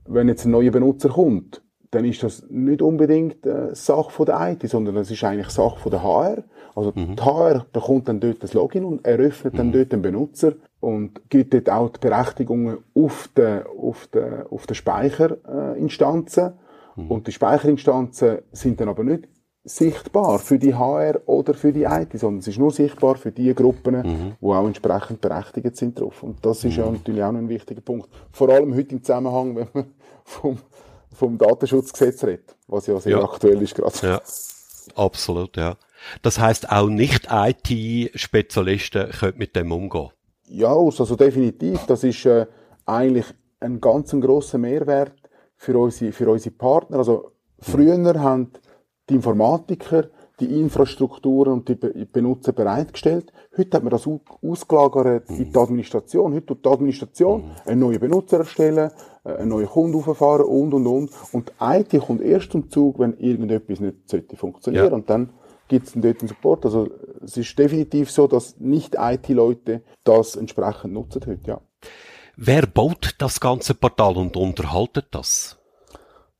wenn 0.06 0.28
jetzt 0.28 0.44
ein 0.44 0.50
neuer 0.50 0.70
Benutzer 0.70 1.08
kommt, 1.08 1.62
dann 1.94 2.04
ist 2.04 2.22
das 2.22 2.44
nicht 2.48 2.82
unbedingt 2.82 3.46
äh, 3.46 3.74
Sache 3.74 4.10
von 4.10 4.26
der 4.26 4.52
IT, 4.52 4.68
sondern 4.68 4.94
das 4.94 5.10
ist 5.10 5.22
eigentlich 5.22 5.50
Sache 5.50 5.78
von 5.78 5.90
der 5.90 6.02
HR. 6.02 6.44
Also 6.74 6.92
mhm. 6.94 7.16
die 7.16 7.22
HR 7.22 7.66
bekommt 7.72 8.08
dann 8.08 8.20
dort 8.20 8.42
das 8.42 8.52
Login 8.52 8.84
und 8.84 9.06
eröffnet 9.06 9.54
mhm. 9.54 9.58
dann 9.58 9.72
dort 9.72 9.92
den 9.92 10.02
Benutzer 10.02 10.54
und 10.80 11.30
gibt 11.30 11.54
dort 11.54 11.70
auch 11.70 11.88
die 11.90 12.00
Berechtigungen 12.00 12.78
auf 12.94 13.28
den, 13.36 13.62
auf 13.80 14.08
den, 14.08 14.42
auf 14.50 14.66
den 14.66 14.74
Speicherinstanzen. 14.74 16.52
Mhm. 16.96 17.10
Und 17.10 17.26
die 17.26 17.32
Speicherinstanzen 17.32 18.38
sind 18.52 18.80
dann 18.80 18.88
aber 18.88 19.04
nicht 19.04 19.28
sichtbar 19.64 20.38
für 20.38 20.58
die 20.58 20.74
HR 20.74 21.20
oder 21.26 21.54
für 21.54 21.72
die 21.72 21.84
IT, 21.84 22.18
sondern 22.18 22.40
es 22.40 22.48
ist 22.48 22.58
nur 22.58 22.70
sichtbar 22.70 23.16
für 23.16 23.32
die 23.32 23.54
Gruppen, 23.54 23.96
mhm. 23.96 24.32
die 24.40 24.46
auch 24.46 24.66
entsprechend 24.66 25.22
berechtigt 25.22 25.76
sind 25.76 25.98
drauf. 25.98 26.22
Und 26.22 26.44
das 26.44 26.64
ist 26.64 26.76
ja 26.76 26.86
mhm. 26.86 26.94
natürlich 26.94 27.22
auch 27.22 27.32
noch 27.32 27.38
ein 27.38 27.48
wichtiger 27.48 27.80
Punkt. 27.80 28.08
Vor 28.30 28.50
allem 28.50 28.74
heute 28.74 28.94
im 28.94 29.02
Zusammenhang, 29.02 29.56
wenn 29.56 29.68
man 29.72 29.86
vom, 30.24 30.58
vom 31.14 31.38
Datenschutzgesetz 31.38 32.24
redet, 32.24 32.56
was 32.66 32.86
ja 32.86 32.98
sehr 33.00 33.18
ja. 33.18 33.24
aktuell 33.24 33.60
ist 33.62 33.74
gerade. 33.74 33.94
Ja, 34.02 34.20
absolut, 34.94 35.56
ja. 35.56 35.76
Das 36.22 36.38
heißt 36.38 36.70
auch 36.70 36.88
nicht 36.88 37.28
IT-Spezialisten 37.30 39.10
können 39.10 39.38
mit 39.38 39.56
dem 39.56 39.72
umgehen. 39.72 40.10
Ja, 40.46 40.74
also 40.74 41.16
definitiv. 41.16 41.80
Das 41.86 42.04
ist 42.04 42.26
äh, 42.26 42.46
eigentlich 42.84 43.26
ein 43.60 43.80
ganz 43.80 44.10
grosser 44.10 44.58
Mehrwert 44.58 45.14
für 45.56 45.78
unsere, 45.78 46.12
für 46.12 46.28
unsere 46.30 46.54
Partner. 46.54 46.98
Also 46.98 47.32
früher 47.58 48.20
haben 48.20 48.52
die 49.08 49.14
Informatiker 49.14 50.08
die 50.40 50.60
Infrastrukturen 50.60 51.52
und 51.52 51.68
die 51.68 51.74
Benutzer 51.74 52.52
bereitgestellt. 52.52 53.32
Heute 53.56 53.76
hat 53.76 53.84
man 53.84 53.90
das 53.90 54.08
ausgelagert 54.42 55.30
in 55.30 55.52
die 55.52 55.58
Administration. 55.58 56.34
Heute 56.34 56.46
tut 56.46 56.64
die 56.64 56.68
Administration 56.68 57.42
mhm. 57.42 57.50
einen 57.64 57.80
neuen 57.80 58.00
Benutzer 58.00 58.38
erstellen, 58.38 58.90
äh, 59.24 59.32
einen 59.34 59.50
neuen 59.50 59.66
Kunden 59.66 59.96
auffahren 59.96 60.46
und, 60.46 60.74
und, 60.74 60.86
und. 60.86 61.10
Und 61.32 61.52
IT 61.60 61.98
kommt 62.00 62.20
erst 62.20 62.50
zum 62.50 62.68
Zug, 62.68 62.98
wenn 62.98 63.16
irgendetwas 63.18 63.80
nicht 63.80 64.08
sollte 64.10 64.36
funktionieren. 64.36 64.88
Ja. 64.88 64.92
Und 64.92 65.08
dann 65.08 65.30
gibt 65.68 65.86
es 65.86 65.92
dort 65.94 66.20
einen 66.20 66.28
Support. 66.28 66.64
Also 66.64 66.88
es 67.22 67.36
ist 67.36 67.56
definitiv 67.58 68.10
so, 68.10 68.26
dass 68.26 68.58
nicht 68.58 68.96
IT-Leute 68.98 69.82
das 70.02 70.34
entsprechend 70.34 70.92
nutzen 70.92 71.22
heute, 71.26 71.46
ja. 71.46 71.60
Wer 72.36 72.66
baut 72.66 73.14
das 73.18 73.38
ganze 73.38 73.74
Portal 73.74 74.16
und 74.16 74.36
unterhaltet 74.36 75.06
das? 75.12 75.56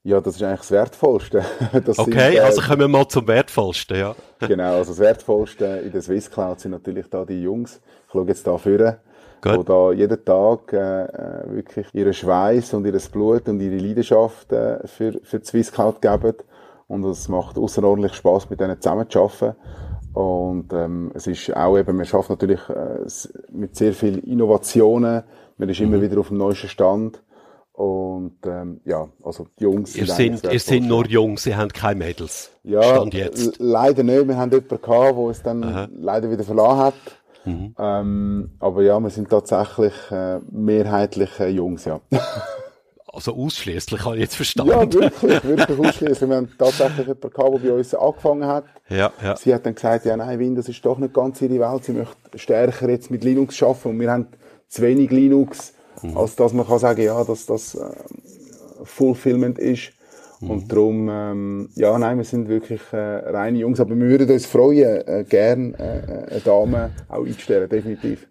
Ja, 0.06 0.20
das 0.20 0.36
ist 0.36 0.42
eigentlich 0.42 0.60
das 0.60 0.70
Wertvollste. 0.70 1.44
Das 1.84 1.98
okay, 1.98 2.36
äh, 2.36 2.40
also 2.40 2.60
kommen 2.60 2.80
wir 2.80 2.88
mal 2.88 3.08
zum 3.08 3.26
Wertvollsten, 3.26 3.96
ja. 3.96 4.14
genau, 4.46 4.76
also 4.76 4.92
das 4.92 4.98
Wertvollste 4.98 5.64
in 5.84 5.92
der 5.92 6.02
Swiss 6.02 6.30
Cloud 6.30 6.60
sind 6.60 6.72
natürlich 6.72 7.06
da 7.08 7.24
die 7.24 7.42
Jungs. 7.42 7.80
Ich 8.06 8.12
schaue 8.12 8.26
jetzt 8.26 8.46
da 8.46 8.56
vorne. 8.58 8.98
Gut. 9.40 9.58
wo 9.58 9.62
da 9.62 9.92
jeden 9.92 10.24
Tag 10.24 10.72
äh, 10.72 11.04
äh 11.04 11.54
wirklich 11.54 11.86
ihren 11.92 12.14
Schweiß 12.14 12.72
und 12.72 12.86
ihr 12.86 12.98
Blut 13.12 13.46
und 13.46 13.60
ihre 13.60 13.76
Leidenschaft 13.76 14.50
äh, 14.52 14.86
für, 14.86 15.20
für 15.22 15.38
die 15.38 15.46
Swisscloud 15.46 16.00
geben. 16.00 16.34
Und 16.88 17.04
es 17.04 17.28
macht 17.28 17.58
außerordentlich 17.58 18.14
Spaß, 18.14 18.48
mit 18.48 18.60
denen 18.60 18.80
zusammenzuarbeiten. 18.80 19.54
Und 20.14 20.72
ähm, 20.72 21.10
es 21.14 21.26
ist 21.26 21.54
auch 21.54 21.76
eben, 21.76 21.96
man 21.96 22.06
schafft 22.06 22.30
natürlich 22.30 22.60
äh, 22.68 23.00
mit 23.52 23.76
sehr 23.76 23.92
viel 23.92 24.18
Innovationen, 24.18 25.24
man 25.58 25.68
ist 25.68 25.80
immer 25.80 25.98
mhm. 25.98 26.02
wieder 26.02 26.20
auf 26.20 26.28
dem 26.28 26.38
neuesten 26.38 26.68
Stand. 26.68 27.20
Und 27.74 28.36
ähm, 28.46 28.80
ja, 28.84 29.08
also 29.24 29.48
die 29.58 29.64
Jungs 29.64 29.96
ihr 29.96 30.06
sind, 30.06 30.44
ihr 30.44 30.60
sind 30.60 30.86
nur 30.86 31.06
Jungs, 31.06 31.42
sie 31.42 31.56
haben 31.56 31.72
keine 31.72 31.96
Mädels. 31.96 32.52
Ja, 32.62 32.82
Stand 32.82 33.14
jetzt. 33.14 33.56
leider 33.58 34.04
nicht. 34.04 34.28
Wir 34.28 34.36
haben 34.36 34.52
jemanden 34.52 34.80
gehabt, 34.80 35.16
der 35.18 35.28
es 35.30 35.42
dann 35.42 35.64
Aha. 35.64 35.88
leider 35.92 36.30
wieder 36.30 36.44
verloren 36.44 36.78
hat. 36.78 36.94
Mhm. 37.44 37.74
Ähm, 37.76 38.50
aber 38.60 38.82
ja, 38.82 38.98
wir 39.00 39.10
sind 39.10 39.28
tatsächlich 39.28 39.92
äh, 40.12 40.38
mehrheitlich 40.52 41.40
äh, 41.40 41.48
Jungs, 41.48 41.84
ja. 41.84 42.00
Also 43.12 43.32
ausschließlich, 43.36 44.04
habe 44.04 44.16
ich 44.16 44.22
jetzt 44.22 44.34
verstanden. 44.34 44.72
Ja, 44.72 44.92
wirklich, 44.92 45.44
wirklich 45.44 45.78
ausschließlich. 45.78 46.28
Wir 46.28 46.36
haben 46.36 46.48
tatsächlich 46.58 47.06
jemanden 47.06 47.30
gehabt, 47.30 47.62
der 47.62 47.68
bei 47.70 47.72
uns 47.72 47.94
angefangen 47.94 48.46
hat. 48.46 48.64
Ja, 48.88 49.12
ja. 49.22 49.36
Sie 49.36 49.54
hat 49.54 49.64
dann 49.66 49.76
gesagt, 49.76 50.04
ja, 50.04 50.16
nein, 50.16 50.36
Win, 50.40 50.56
das 50.56 50.68
ist 50.68 50.84
doch 50.84 50.98
nicht 50.98 51.14
ganz 51.14 51.40
ihre 51.40 51.60
Welt. 51.60 51.84
Sie 51.84 51.92
möchte 51.92 52.16
stärker 52.36 52.88
jetzt 52.88 53.12
mit 53.12 53.22
Linux 53.22 53.62
arbeiten 53.62 53.88
und 53.90 54.00
wir 54.00 54.10
haben 54.10 54.26
zu 54.66 54.82
wenig 54.82 55.12
Linux, 55.12 55.73
mhm. 56.04 56.16
als 56.16 56.36
dass 56.36 56.52
man 56.52 56.66
kann 56.66 56.78
sagen, 56.78 57.02
ja, 57.02 57.22
dass 57.24 57.46
das 57.46 57.74
äh, 57.74 57.84
Fulfillment 58.84 59.58
ist. 59.58 59.92
Mhm. 60.40 60.50
Und 60.50 60.72
darum, 60.72 61.08
ähm, 61.10 61.68
ja, 61.74 61.98
nein, 61.98 62.18
wir 62.18 62.24
sind 62.24 62.48
wirklich 62.48 62.80
äh, 62.92 62.96
reine 62.96 63.58
Jungs, 63.58 63.80
aber 63.80 63.96
wir 63.96 64.08
würden 64.08 64.30
uns 64.30 64.46
freuen, 64.46 65.06
äh, 65.06 65.24
gern 65.28 65.74
äh, 65.74 66.28
eine 66.30 66.40
Dame 66.44 66.90
auch 67.08 67.24
einzustellen, 67.24 67.68
definitiv. 67.68 68.26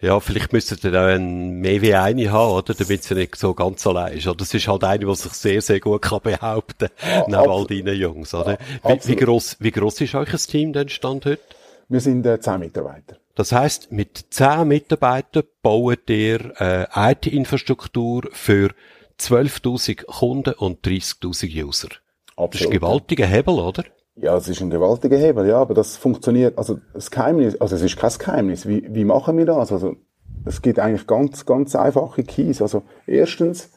Ja, 0.00 0.20
vielleicht 0.20 0.52
müsstet 0.52 0.84
ihr 0.84 0.92
auch 0.92 1.06
ein, 1.06 1.60
mehr 1.60 1.80
wie 1.80 1.94
eine 1.94 2.30
haben, 2.30 2.52
oder? 2.52 2.74
Damit 2.74 3.04
sie 3.04 3.14
nicht 3.14 3.36
so 3.36 3.54
ganz 3.54 3.86
allein 3.86 4.18
ist. 4.18 4.26
Oder 4.26 4.36
das 4.36 4.52
ist 4.52 4.68
halt 4.68 4.84
eine, 4.84 5.06
die 5.06 5.14
sich 5.14 5.32
sehr, 5.32 5.62
sehr 5.62 5.80
gut 5.80 6.02
kann 6.02 6.20
behaupten 6.22 6.88
kann, 6.94 7.22
ah, 7.22 7.24
neben 7.26 7.50
all 7.50 7.66
deinen 7.66 7.96
Jungs, 7.96 8.34
oder? 8.34 8.58
wie, 8.82 9.08
wie, 9.08 9.16
gross, 9.16 9.56
wie 9.60 9.70
gross 9.70 10.00
ist 10.02 10.14
euch 10.14 10.30
das 10.30 10.46
Team 10.46 10.74
denn 10.74 10.90
Stand 10.90 11.24
heute? 11.24 11.40
Wir 11.88 12.00
sind 12.00 12.26
äh, 12.26 12.38
zehn 12.38 12.60
Mitarbeiter. 12.60 13.16
Das 13.34 13.52
heißt, 13.52 13.90
mit 13.90 14.26
zehn 14.30 14.68
Mitarbeitern 14.68 15.44
baut 15.62 16.08
ihr 16.08 16.52
äh, 16.60 17.12
IT-Infrastruktur 17.12 18.28
für 18.32 18.70
12.000 19.18 20.06
Kunden 20.06 20.54
und 20.54 20.86
30.000 20.86 21.64
User. 21.64 21.88
Absolut. 22.36 22.54
Das 22.54 22.60
ist 22.60 22.66
ein 22.66 22.72
gewaltiger 22.72 23.26
Hebel, 23.26 23.54
oder? 23.54 23.84
Ja, 24.16 24.36
es 24.36 24.46
ist 24.46 24.60
ein 24.60 24.70
gewaltiger 24.70 25.18
Hebel, 25.18 25.48
ja, 25.48 25.58
aber 25.58 25.74
das 25.74 25.96
funktioniert, 25.96 26.56
also 26.56 26.78
das 26.92 27.10
Geheimnis, 27.10 27.60
also 27.60 27.74
es 27.74 27.82
ist 27.82 27.96
kein 27.96 28.12
Geheimnis. 28.16 28.66
Wie, 28.66 28.86
wie 28.88 29.04
machen 29.04 29.36
wir 29.36 29.46
das? 29.46 29.72
Also 29.72 29.96
es 30.44 30.62
gibt 30.62 30.78
eigentlich 30.78 31.06
ganz, 31.06 31.44
ganz 31.44 31.74
einfache 31.74 32.22
Keys. 32.22 32.62
Also 32.62 32.82
erstens, 33.06 33.70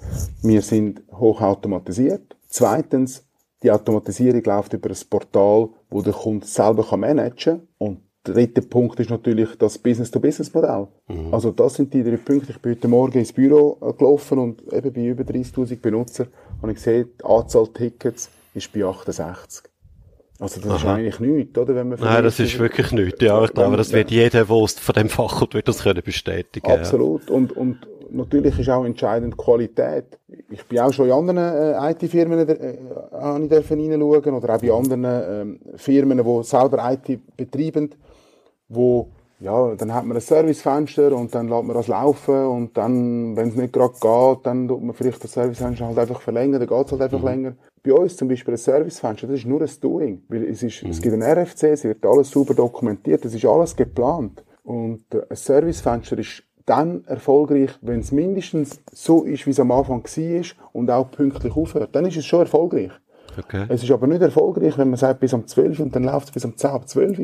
wir 0.44 0.62
sind 0.62 1.02
hochautomatisiert. 1.12 2.36
Zweitens, 2.48 3.26
die 3.64 3.72
Automatisierung 3.72 4.44
läuft 4.44 4.74
über 4.74 4.90
ein 4.90 4.98
Portal, 5.10 5.70
wo 5.90 6.02
der 6.02 6.14
Kunde 6.14 6.46
selber 6.46 6.96
managen 6.98 7.60
kann. 7.60 7.68
Und 7.78 8.07
dritte 8.34 8.62
Punkt 8.62 9.00
ist 9.00 9.10
natürlich 9.10 9.50
das 9.58 9.78
Business-to-Business-Modell. 9.78 10.88
Mhm. 11.08 11.34
Also 11.34 11.52
das 11.52 11.76
sind 11.76 11.94
die 11.94 12.04
drei 12.04 12.18
Punkte. 12.18 12.52
Ich 12.52 12.60
bin 12.60 12.74
heute 12.74 12.88
Morgen 12.88 13.20
ins 13.20 13.34
Büro 13.34 13.78
äh, 13.82 13.94
gelaufen 13.94 14.40
und 14.40 14.62
eben 14.72 14.94
bei 14.94 15.06
über 15.06 15.24
30'000 15.24 15.80
Benutzer 15.80 16.28
habe 16.62 16.72
ich 16.72 16.78
gesehen, 16.78 17.10
die 17.20 17.26
Anzahl 17.26 17.68
Tickets 17.68 18.30
ist 18.54 18.72
bei 18.74 18.84
68. 18.84 19.64
Also 20.40 20.62
das 20.62 20.70
Aha. 20.70 20.78
ist 20.78 20.86
eigentlich 20.86 21.20
nichts, 21.20 21.58
oder? 21.58 21.76
Wenn 21.76 21.90
man 21.90 22.00
Nein, 22.00 22.24
das 22.24 22.40
ist 22.40 22.60
wirklich 22.60 22.92
nichts. 22.92 23.22
Ja, 23.22 23.44
ich 23.44 23.54
glaube, 23.54 23.76
das 23.76 23.92
wird 23.92 24.12
jeder, 24.12 24.46
der 24.46 24.46
von 24.46 24.94
dem 24.96 25.10
Fach 25.10 25.40
kommt, 25.40 25.56
wird 25.56 25.68
das 25.68 25.82
können 25.82 26.04
bestätigen. 26.04 26.70
Absolut. 26.70 27.28
Ja. 27.28 27.36
Und, 27.36 27.54
und 27.54 27.88
natürlich 28.12 28.58
ist 28.60 28.70
auch 28.70 28.86
entscheidend 28.86 29.36
Qualität. 29.36 30.20
Ich 30.50 30.64
bin 30.66 30.80
auch 30.80 30.94
schon 30.94 31.08
in 31.08 31.14
anderen 31.14 31.38
äh, 31.38 31.92
IT-Firmen 31.92 32.48
äh, 32.48 32.74
ich 32.74 33.50
dürfen 33.50 33.80
reinschauen 33.80 34.36
oder 34.36 34.56
auch 34.56 34.62
bei 34.62 34.72
anderen 34.72 35.04
äh, 35.04 35.78
Firmen, 35.78 36.24
die 36.24 36.44
selber 36.44 36.92
IT 36.92 37.20
betreiben, 37.36 37.90
wo 38.70 39.10
ja, 39.40 39.76
dann 39.76 39.94
hat 39.94 40.06
man 40.06 40.18
ein 40.18 40.22
Servicefenster 40.22 41.16
und 41.16 41.36
dann 41.36 41.48
lässt 41.48 41.64
man 41.64 41.76
das 41.76 41.88
laufen 41.88 42.48
und 42.48 42.76
dann, 42.76 43.36
wenn 43.36 43.50
es 43.50 43.56
nicht 43.56 43.72
gerade 43.72 43.94
geht, 43.94 44.46
dann 44.46 44.68
tut 44.68 44.82
man 44.82 44.96
vielleicht 44.96 45.24
das 45.24 45.34
Servicefenster 45.34 45.86
halt 45.86 46.00
einfach 46.00 46.22
verlängern, 46.22 46.60
dann 46.60 46.68
geht 46.68 46.86
es 46.88 46.92
halt 46.92 47.02
einfach 47.04 47.20
mhm. 47.20 47.28
länger. 47.28 47.56
Bei 47.84 47.94
uns 47.94 48.18
zum 48.18 48.28
Beispiel 48.28 48.56
ein 48.56 48.58
Servicefenster, 48.58 49.28
das 49.28 49.38
ist 49.38 49.46
nur 49.46 49.62
ein 49.62 49.70
Doing, 49.80 50.24
weil 50.28 50.44
es, 50.46 50.64
ist, 50.64 50.84
mhm. 50.84 50.90
es 50.90 51.02
gibt 51.02 51.14
ein 51.14 51.22
RFC, 51.22 51.64
es 51.66 51.84
wird 51.84 52.04
alles 52.06 52.32
super 52.32 52.56
dokumentiert, 52.56 53.26
es 53.26 53.36
ist 53.36 53.46
alles 53.46 53.76
geplant. 53.76 54.44
Und 54.64 55.04
äh, 55.14 55.22
ein 55.30 55.36
Servicefenster 55.36 56.18
ist 56.18 56.44
dann 56.66 57.06
erfolgreich, 57.06 57.72
wenn 57.82 58.00
es 58.00 58.12
mindestens 58.12 58.82
so 58.92 59.24
ist, 59.24 59.46
wie 59.46 59.52
es 59.52 59.60
am 59.60 59.72
Anfang 59.72 60.04
war 60.04 60.46
und 60.74 60.92
auch 60.92 61.10
pünktlich 61.12 61.56
aufhört. 61.56 61.96
Dann 61.96 62.06
ist 62.06 62.18
es 62.18 62.26
schon 62.26 62.42
erfolgreich. 62.42 62.92
Okay. 63.38 63.66
Es 63.70 63.84
ist 63.84 63.92
aber 63.92 64.08
nicht 64.08 64.22
erfolgreich, 64.22 64.78
wenn 64.78 64.90
man 64.90 64.98
sagt, 64.98 65.20
bis 65.20 65.32
um 65.32 65.46
12 65.46 65.80
und 65.80 65.96
dann 65.96 66.04
läuft 66.04 66.28
es 66.28 66.34
bis 66.34 66.44
um 66.44 66.58
10 66.58 66.70
ab 66.72 66.90
12 66.90 67.20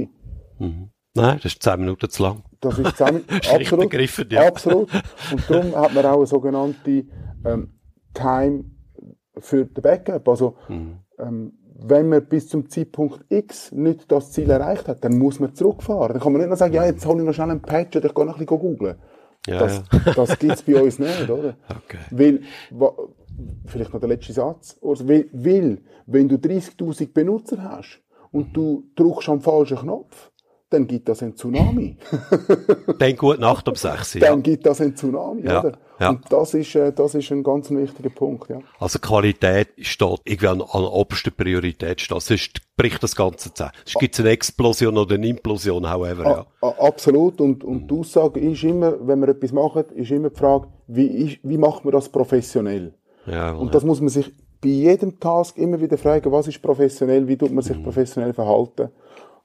mhm. 0.60 0.90
Nein, 1.16 1.40
das 1.42 1.54
ist 1.54 1.64
10 1.64 1.80
Minuten 1.80 2.10
zu 2.10 2.24
lang. 2.24 2.44
Das 2.60 2.80
ist 2.80 2.98
10 2.98 3.06
Minuten. 3.08 3.34
absolut. 3.34 3.90
Begriffen, 3.90 4.28
ja. 4.30 4.48
Absolut. 4.48 4.90
Und 5.32 5.50
darum 5.50 5.76
hat 5.76 5.94
man 5.94 6.06
auch 6.06 6.18
eine 6.18 6.26
sogenannte 6.26 7.06
ähm, 7.46 7.80
Time 8.14 8.66
für 9.38 9.66
den 9.66 9.82
Backup. 9.82 10.28
Also, 10.28 10.56
mhm. 10.68 11.00
ähm, 11.20 11.54
wenn 11.76 12.10
man 12.10 12.26
bis 12.26 12.48
zum 12.48 12.70
Zeitpunkt 12.70 13.26
X 13.30 13.72
nicht 13.72 14.12
das 14.12 14.32
Ziel 14.32 14.50
erreicht 14.50 14.88
hat, 14.88 15.04
dann 15.04 15.18
muss 15.18 15.40
man 15.40 15.54
zurückfahren. 15.54 16.14
Dann 16.14 16.22
kann 16.22 16.32
man 16.32 16.42
nicht 16.42 16.50
noch 16.50 16.58
sagen, 16.58 16.74
ja, 16.74 16.86
jetzt 16.86 17.06
hole 17.06 17.20
ich 17.20 17.26
noch 17.26 17.34
schnell 17.34 17.50
einen 17.50 17.62
Patch 17.62 17.98
oder 17.98 18.08
ich 18.08 18.14
gehe 18.14 18.26
noch 18.26 18.40
ein 18.40 18.46
bisschen 18.46 18.60
googeln. 18.60 18.96
Ja, 19.48 19.60
das, 19.60 19.84
ja. 19.92 20.14
das 20.16 20.40
gibt's 20.40 20.62
bei 20.62 20.82
uns 20.82 21.00
nicht, 21.00 21.30
oder? 21.30 21.58
Okay. 21.70 21.98
Weil, 22.12 22.42
vielleicht 23.66 23.94
noch 23.94 24.00
der 24.00 24.10
letzte 24.10 24.34
Satz, 24.34 24.80
also, 24.82 25.08
weil, 25.08 25.28
weil 25.34 25.82
wenn 26.06 26.30
du 26.30 26.36
30.000 26.36 27.12
Benutzer 27.14 27.62
hast 27.62 28.02
und 28.32 28.50
mhm. 28.50 28.54
du 28.54 28.84
drückst 28.96 29.30
am 29.30 29.42
falschen 29.42 29.78
Knopf, 29.78 30.32
dann 30.74 30.88
gibt 30.88 31.08
das 31.08 31.22
ein 31.22 31.36
Tsunami. 31.36 31.98
dann 33.00 33.16
gut 33.16 33.40
Nacht 33.40 33.68
um 33.70 33.76
6 33.76 34.16
Uhr. 34.16 34.22
Dann 34.22 34.40
ja. 34.40 34.42
gibt 34.42 34.66
das 34.66 34.82
ein 34.82 34.96
Tsunami, 34.96 35.44
ja. 35.44 35.60
oder? 35.60 35.78
Ja. 36.00 36.10
Und 36.10 36.22
das 36.30 36.54
ist, 36.54 36.76
äh, 36.76 36.92
das 36.92 37.16
ist 37.16 37.32
ein 37.32 37.44
ganz 37.44 37.70
wichtiger 37.70 38.10
Punkt, 38.10 38.50
ja. 38.50 38.60
Also 38.80 39.00
Qualität 39.00 39.70
steht 39.78 40.20
irgendwie 40.26 40.48
an, 40.48 40.62
an 40.62 40.84
oberster 40.84 41.32
Priorität 41.32 42.02
steht. 42.02 42.22
Sonst 42.22 42.62
bricht 42.76 43.04
das 43.04 43.16
Ganze 43.16 43.54
zusammen. 43.54 43.74
Es 43.86 43.94
gibt 43.94 44.20
eine 44.20 44.30
Explosion 44.30 44.98
oder 44.98 45.16
eine 45.16 45.28
Implosion, 45.28 45.90
however, 45.90 46.24
ja. 46.24 46.68
A, 46.68 46.88
absolut. 46.88 47.40
Und, 47.40 47.64
und 47.64 47.90
die 47.90 47.96
Aussage 47.96 48.40
ist 48.40 48.64
immer, 48.64 48.96
wenn 49.08 49.22
wir 49.22 49.30
etwas 49.30 49.52
machen, 49.52 49.86
ist 49.96 50.12
immer 50.12 50.30
die 50.30 50.38
Frage, 50.40 50.68
wie, 50.88 51.06
ist, 51.06 51.40
wie 51.44 51.58
macht 51.58 51.86
man 51.86 51.92
das 51.92 52.10
professionell? 52.10 52.94
Ja, 53.26 53.54
und 53.54 53.74
das 53.74 53.84
muss 53.84 54.02
man 54.02 54.10
sich 54.10 54.34
bei 54.64 54.70
jedem 54.70 55.20
Task 55.20 55.58
immer 55.58 55.80
wieder 55.80 55.98
fragen, 55.98 56.32
was 56.32 56.48
ist 56.48 56.62
professionell, 56.62 57.28
wie 57.28 57.38
tut 57.38 57.52
man 57.52 57.64
sich 57.64 57.78
mhm. 57.78 57.84
professionell 57.84 58.34
verhalten? 58.34 58.90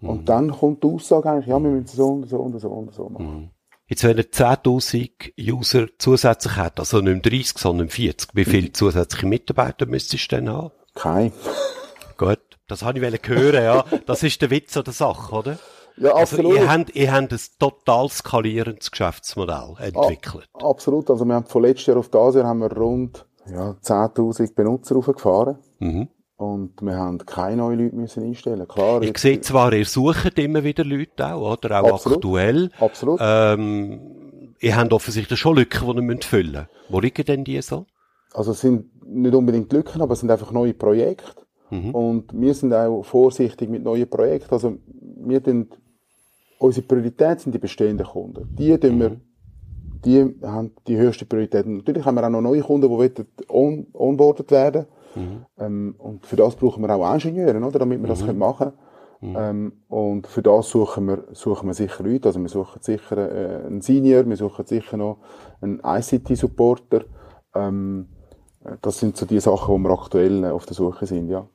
Und 0.00 0.20
mhm. 0.20 0.24
dann 0.24 0.50
kommt 0.50 0.82
die 0.84 0.88
Aussage 0.88 1.30
eigentlich, 1.30 1.46
ja, 1.46 1.58
wir 1.58 1.70
müssen 1.70 1.86
so 1.86 2.06
und 2.06 2.28
so 2.28 2.38
und 2.38 2.58
so 2.58 2.68
und 2.68 2.94
so 2.94 3.08
machen. 3.08 3.40
Mhm. 3.40 3.50
Jetzt, 3.86 4.04
wenn 4.04 4.18
er 4.18 4.24
10.000 4.24 5.32
User 5.50 5.86
zusätzlich 5.96 6.56
hat, 6.56 6.78
also 6.78 7.00
nicht 7.00 7.24
30, 7.24 7.58
sondern 7.58 7.88
40, 7.88 8.30
wie 8.34 8.44
viele 8.44 8.70
zusätzliche 8.72 9.26
Mitarbeiter 9.26 9.86
müsstest 9.86 10.30
du 10.30 10.36
denn 10.36 10.50
haben? 10.50 10.72
Kein. 10.94 11.32
Gut, 12.18 12.40
das 12.66 12.82
habe 12.82 12.98
ich 12.98 13.28
hören, 13.28 13.64
ja. 13.64 13.84
Das 14.04 14.22
ist 14.22 14.42
der 14.42 14.50
Witz 14.50 14.76
an 14.76 14.84
der 14.84 14.92
Sache, 14.92 15.34
oder? 15.34 15.58
Ja, 15.96 16.14
absolut. 16.14 16.52
Also, 16.52 16.64
ihr, 16.64 16.70
habt, 16.70 16.94
ihr 16.94 17.12
habt 17.12 17.32
ein 17.32 17.38
total 17.58 18.08
skalierendes 18.10 18.90
Geschäftsmodell 18.90 19.74
entwickelt. 19.80 20.48
A 20.52 20.68
absolut. 20.68 21.10
Also, 21.10 21.24
wir 21.24 21.34
haben 21.34 21.46
von 21.46 21.62
letztes 21.62 21.86
Jahr 21.86 21.96
auf 21.96 22.10
das 22.10 22.34
Jahr 22.34 22.44
haben 22.44 22.60
wir 22.60 22.72
rund 22.72 23.26
ja, 23.50 23.70
10.000 23.82 24.54
Benutzer 24.54 24.96
aufgefahren. 24.96 25.58
Mhm. 25.78 26.08
Und 26.38 26.80
wir 26.80 26.96
haben 26.96 27.18
keine 27.18 27.56
neuen 27.56 27.80
Leute 27.80 27.96
müssen 27.96 28.22
einstellen. 28.22 28.66
Klar. 28.68 29.02
Ich 29.02 29.18
sehe 29.18 29.40
zwar, 29.40 29.72
ihr 29.72 29.84
sucht 29.84 30.38
immer 30.38 30.62
wieder 30.62 30.84
Leute 30.84 31.34
auch, 31.34 31.54
oder? 31.58 31.82
Auch 31.82 31.94
absolut, 31.94 32.18
aktuell. 32.18 32.70
Absolut. 32.78 33.18
Ähm, 33.20 34.54
ihr 34.60 34.76
habt 34.76 34.92
offensichtlich 34.92 35.36
schon 35.36 35.56
Lücken, 35.56 35.88
die 35.90 35.96
ihr 35.96 36.02
müsst 36.02 36.24
füllen 36.24 36.52
müsst. 36.52 36.90
Wo 36.90 37.00
liegen 37.00 37.24
denn 37.24 37.42
die 37.42 37.60
so? 37.60 37.86
Also 38.32 38.52
es 38.52 38.60
sind 38.60 39.04
nicht 39.04 39.34
unbedingt 39.34 39.72
Lücken, 39.72 40.00
aber 40.00 40.12
es 40.12 40.20
sind 40.20 40.30
einfach 40.30 40.52
neue 40.52 40.74
Projekte. 40.74 41.42
Mhm. 41.70 41.90
Und 41.92 42.40
wir 42.40 42.54
sind 42.54 42.72
auch 42.72 43.02
vorsichtig 43.02 43.68
mit 43.68 43.82
neuen 43.82 44.08
Projekten. 44.08 44.54
Also 44.54 44.78
wir 45.16 45.40
sind, 45.44 45.76
unsere 46.60 46.86
Priorität 46.86 47.40
sind 47.40 47.52
die 47.52 47.58
bestehenden 47.58 48.06
Kunden. 48.06 48.48
Die 48.56 48.78
tun 48.78 49.00
wir, 49.00 49.10
mhm. 49.10 49.20
die 50.04 50.36
haben 50.46 50.70
die 50.86 50.96
höchste 50.96 51.24
Priorität. 51.24 51.66
Natürlich 51.66 52.04
haben 52.04 52.14
wir 52.14 52.24
auch 52.24 52.30
noch 52.30 52.42
neue 52.42 52.60
Kunden, 52.60 52.88
die 52.88 53.24
on 53.48 53.88
onboardet 53.92 54.52
werden 54.52 54.86
Mhm. 55.14 55.46
Ähm, 55.58 55.94
und 55.98 56.26
für 56.26 56.36
das 56.36 56.56
brauchen 56.56 56.82
wir 56.82 56.94
auch 56.94 57.14
Ingenieure, 57.14 57.58
oder, 57.58 57.78
damit 57.78 58.00
wir 58.00 58.08
das 58.08 58.22
mhm. 58.22 58.38
machen 58.38 58.58
können. 58.58 58.78
Mhm. 59.20 59.36
Ähm, 59.36 59.72
und 59.88 60.26
für 60.26 60.42
das 60.42 60.68
suchen 60.68 61.06
wir, 61.06 61.24
suchen 61.32 61.68
wir 61.68 61.74
sicher 61.74 62.04
Leute. 62.04 62.28
Also 62.28 62.40
wir 62.40 62.48
suchen 62.48 62.82
sicher 62.82 63.16
äh, 63.18 63.66
einen 63.66 63.80
Senior, 63.80 64.26
wir 64.28 64.36
suchen 64.36 64.66
sicher 64.66 64.96
noch 64.96 65.18
einen 65.60 65.80
ICT-Supporter. 65.84 67.04
Ähm, 67.54 68.08
das 68.82 68.98
sind 68.98 69.16
so 69.16 69.26
die 69.26 69.40
Sachen, 69.40 69.68
wo 69.68 69.78
wir 69.78 69.90
aktuell 69.90 70.44
äh, 70.44 70.50
auf 70.50 70.66
der 70.66 70.74
Suche 70.74 71.06
sind, 71.06 71.28
ja. 71.28 71.46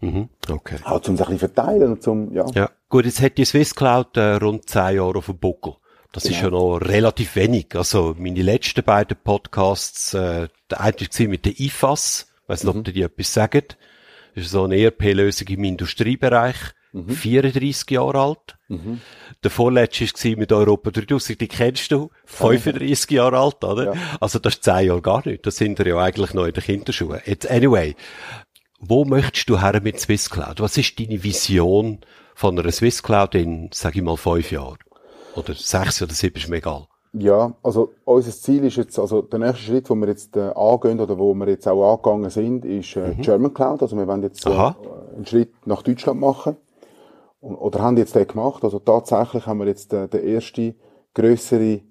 Mhm. 0.00 0.28
Okay. 0.50 0.76
Auch 0.84 1.00
zum 1.00 1.16
sich 1.16 1.26
ein 1.26 1.34
bisschen 1.34 1.52
verteilen 1.52 1.92
und 1.92 2.02
zum, 2.02 2.32
ja. 2.32 2.44
Ja. 2.54 2.70
Gut, 2.88 3.04
jetzt 3.04 3.22
hat 3.22 3.38
die 3.38 3.44
Swiss 3.44 3.74
Cloud 3.74 4.16
äh, 4.16 4.34
rund 4.34 4.68
zehn 4.68 4.96
Jahre 4.96 5.18
auf 5.18 5.26
dem 5.26 5.38
Buckel. 5.38 5.74
Das 6.12 6.24
genau. 6.24 6.36
ist 6.36 6.42
ja 6.42 6.50
noch 6.50 6.76
relativ 6.78 7.36
wenig. 7.36 7.74
Also 7.74 8.14
meine 8.18 8.42
letzten 8.42 8.84
beiden 8.84 9.16
Podcasts, 9.22 10.12
äh, 10.12 10.48
der 10.70 10.80
eine 10.80 10.94
war 10.94 11.28
mit 11.28 11.46
der 11.46 11.58
IFAS, 11.58 12.31
nicht, 12.48 12.64
mhm. 12.64 12.80
ob 12.80 12.84
die 12.84 13.02
etwas 13.02 13.32
sagt. 13.32 13.76
Das 14.34 14.44
ist 14.44 14.50
so 14.50 14.64
eine 14.64 14.76
ERP-Lösung 14.76 15.48
im 15.48 15.64
Industriebereich. 15.64 16.56
Mhm. 16.92 17.08
34 17.08 17.90
Jahre 17.90 18.20
alt. 18.20 18.58
Mhm. 18.68 19.00
Der 19.42 19.50
vorletzte 19.50 20.04
war 20.04 20.38
mit 20.38 20.52
Europa 20.52 20.90
3000, 20.90 21.40
die 21.40 21.48
kennst 21.48 21.90
du, 21.90 22.10
35 22.26 23.10
ja. 23.10 23.22
Jahre 23.22 23.38
alt, 23.38 23.64
oder? 23.64 23.94
Ja. 23.94 24.00
Also 24.20 24.38
das 24.38 24.54
ist 24.54 24.64
10 24.64 24.86
Jahre 24.86 25.00
gar 25.00 25.26
nicht. 25.26 25.46
Das 25.46 25.56
sind 25.56 25.78
wir 25.78 25.86
ja 25.86 25.98
eigentlich 25.98 26.34
noch 26.34 26.44
in 26.44 26.52
den 26.52 26.62
Kinderschuhen. 26.62 27.20
Jetzt, 27.24 27.50
anyway, 27.50 27.96
wo 28.78 29.04
möchtest 29.04 29.48
du 29.48 29.60
her 29.60 29.80
mit 29.82 30.00
Swiss 30.00 30.28
Cloud? 30.28 30.60
Was 30.60 30.76
ist 30.76 30.98
deine 31.00 31.22
Vision 31.22 32.00
von 32.34 32.58
einer 32.58 32.72
Swiss 32.72 33.02
Cloud 33.02 33.34
in, 33.34 33.70
sag 33.72 33.96
ich 33.96 34.02
mal, 34.02 34.16
fünf 34.16 34.50
Jahren? 34.52 34.78
Oder 35.34 35.54
sechs 35.54 36.02
oder 36.02 36.12
sieben, 36.12 36.36
ist 36.36 36.48
mir 36.48 36.56
egal. 36.56 36.88
Ja, 37.14 37.52
also 37.62 37.92
unser 38.04 38.30
Ziel 38.30 38.64
ist 38.64 38.76
jetzt, 38.76 38.98
also 38.98 39.20
der 39.20 39.38
nächste 39.38 39.64
Schritt, 39.64 39.90
wo 39.90 39.94
wir 39.94 40.08
jetzt 40.08 40.34
äh, 40.34 40.50
angehen 40.54 40.98
oder 40.98 41.18
wo 41.18 41.34
wir 41.34 41.46
jetzt 41.48 41.68
auch 41.68 41.92
angegangen 41.92 42.30
sind, 42.30 42.64
ist 42.64 42.96
äh, 42.96 43.08
mhm. 43.08 43.20
German 43.20 43.52
Cloud. 43.52 43.82
Also 43.82 43.96
wir 43.98 44.06
wollen 44.06 44.22
jetzt 44.22 44.46
äh, 44.46 44.50
einen 44.50 45.26
Schritt 45.26 45.52
nach 45.66 45.82
Deutschland 45.82 46.20
machen 46.20 46.56
oder 47.42 47.80
haben 47.80 47.98
jetzt 47.98 48.14
den 48.14 48.26
gemacht. 48.26 48.64
Also 48.64 48.78
tatsächlich 48.78 49.46
haben 49.46 49.58
wir 49.58 49.66
jetzt 49.66 49.92
äh, 49.92 50.08
der 50.08 50.22
erste 50.22 50.74
größere, 51.12 51.62
äh, 51.62 51.82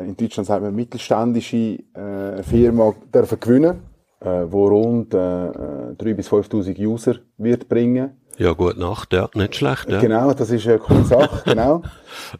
in 0.00 0.16
Deutschland 0.16 0.46
sagt 0.46 0.62
man 0.62 0.74
mittelständische 0.74 1.78
äh, 1.94 2.42
Firma 2.42 2.94
dürfen 3.14 3.40
gewinnen, 3.40 3.82
äh, 4.20 4.44
wo 4.48 4.68
rund 4.68 5.14
äh, 5.14 5.16
3.000 5.16 6.06
äh, 6.06 6.14
bis 6.14 6.28
5.000 6.28 6.78
User 6.86 7.14
wird 7.38 7.70
bringen. 7.70 8.18
Ja, 8.38 8.52
gut 8.52 8.78
Nacht, 8.78 9.12
ja, 9.12 9.28
nicht 9.34 9.56
schlecht, 9.56 9.88
ja. 9.88 10.00
Genau, 10.00 10.32
das 10.32 10.50
ist 10.50 10.64
eine 10.68 10.78
coole 10.78 11.04
Sache, 11.04 11.42
genau. 11.44 11.82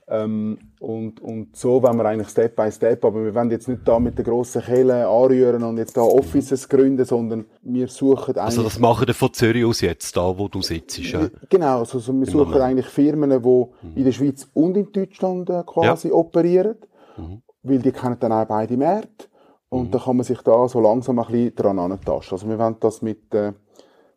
Ähm, 0.07 0.59
und, 0.79 1.21
und 1.21 1.57
so 1.57 1.83
wenn 1.83 1.97
wir 1.97 2.05
eigentlich 2.05 2.29
Step 2.29 2.55
by 2.55 2.71
Step, 2.71 3.05
aber 3.05 3.25
wir 3.25 3.35
wollen 3.35 3.51
jetzt 3.51 3.67
nicht 3.67 3.81
da 3.85 3.99
mit 3.99 4.17
der 4.17 4.25
grossen 4.25 4.63
Kehle 4.63 5.09
anrühren 5.09 5.65
und 5.65 5.77
jetzt 5.77 5.97
da 5.97 6.03
Offices 6.03 6.69
gründen, 6.69 7.05
sondern 7.05 7.47
wir 7.63 7.89
suchen 7.89 8.37
eigentlich... 8.37 8.39
Also 8.45 8.63
das 8.63 8.79
machen 8.79 9.09
wir 9.09 9.15
von 9.15 9.33
Zürich 9.33 9.65
aus 9.65 9.81
jetzt, 9.81 10.17
da 10.17 10.39
wo 10.39 10.47
du 10.47 10.63
sitzt, 10.63 10.99
ja? 10.99 11.29
Genau, 11.49 11.81
also, 11.81 11.99
also 11.99 12.13
wir 12.13 12.27
suchen 12.27 12.51
Moment. 12.51 12.63
eigentlich 12.63 12.87
Firmen, 12.87 13.31
die 13.31 13.37
mhm. 13.37 13.97
in 13.97 14.05
der 14.05 14.13
Schweiz 14.13 14.49
und 14.55 14.77
in 14.77 14.93
Deutschland 14.93 15.51
äh, 15.51 15.65
quasi 15.67 16.09
ja. 16.09 16.15
operieren, 16.15 16.77
mhm. 17.17 17.43
weil 17.65 17.81
die 17.81 17.91
kennen 17.91 18.19
dann 18.21 18.31
auch 18.31 18.47
beide 18.47 18.77
Märkte 18.77 19.27
und 19.69 19.89
mhm. 19.89 19.91
da 19.91 19.99
kann 19.99 20.17
man 20.17 20.25
sich 20.25 20.41
da 20.43 20.69
so 20.69 20.79
langsam 20.79 21.19
ein 21.19 21.27
bisschen 21.27 21.57
dran 21.57 21.81
antasten. 21.81 22.35
Also 22.35 22.49
wir 22.49 22.57
wollen 22.57 22.77
das 22.79 23.03
mit... 23.03 23.35
Äh, 23.35 23.55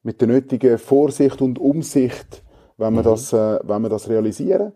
mit 0.03 0.21
der 0.21 0.27
nötigen 0.27 0.77
Vorsicht 0.77 1.41
und 1.41 1.59
Umsicht, 1.59 2.43
wenn 2.77 2.93
wir 2.93 3.01
mhm. 3.01 3.05
das, 3.05 3.33
äh, 3.33 3.59
wenn 3.63 3.81
wir 3.81 3.89
das 3.89 4.09
realisieren. 4.09 4.73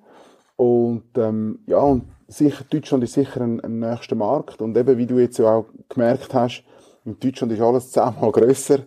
Und 0.56 1.18
ähm, 1.18 1.60
ja, 1.68 1.80
und 1.80 2.04
sicher, 2.28 2.64
Deutschland 2.70 3.04
ist 3.04 3.14
sicher 3.14 3.42
ein, 3.42 3.60
ein 3.62 3.80
nächster 3.80 4.16
Markt. 4.16 4.62
Und 4.62 4.78
eben, 4.78 4.98
wie 4.98 5.06
du 5.06 5.20
jetzt 5.20 5.38
ja 5.38 5.56
auch 5.56 5.66
gemerkt 5.90 6.34
hast, 6.34 6.64
in 7.04 7.20
Deutschland 7.20 7.52
ist 7.54 7.62
alles 7.62 7.92
zehnmal 7.92 8.32
grösser, 8.32 8.80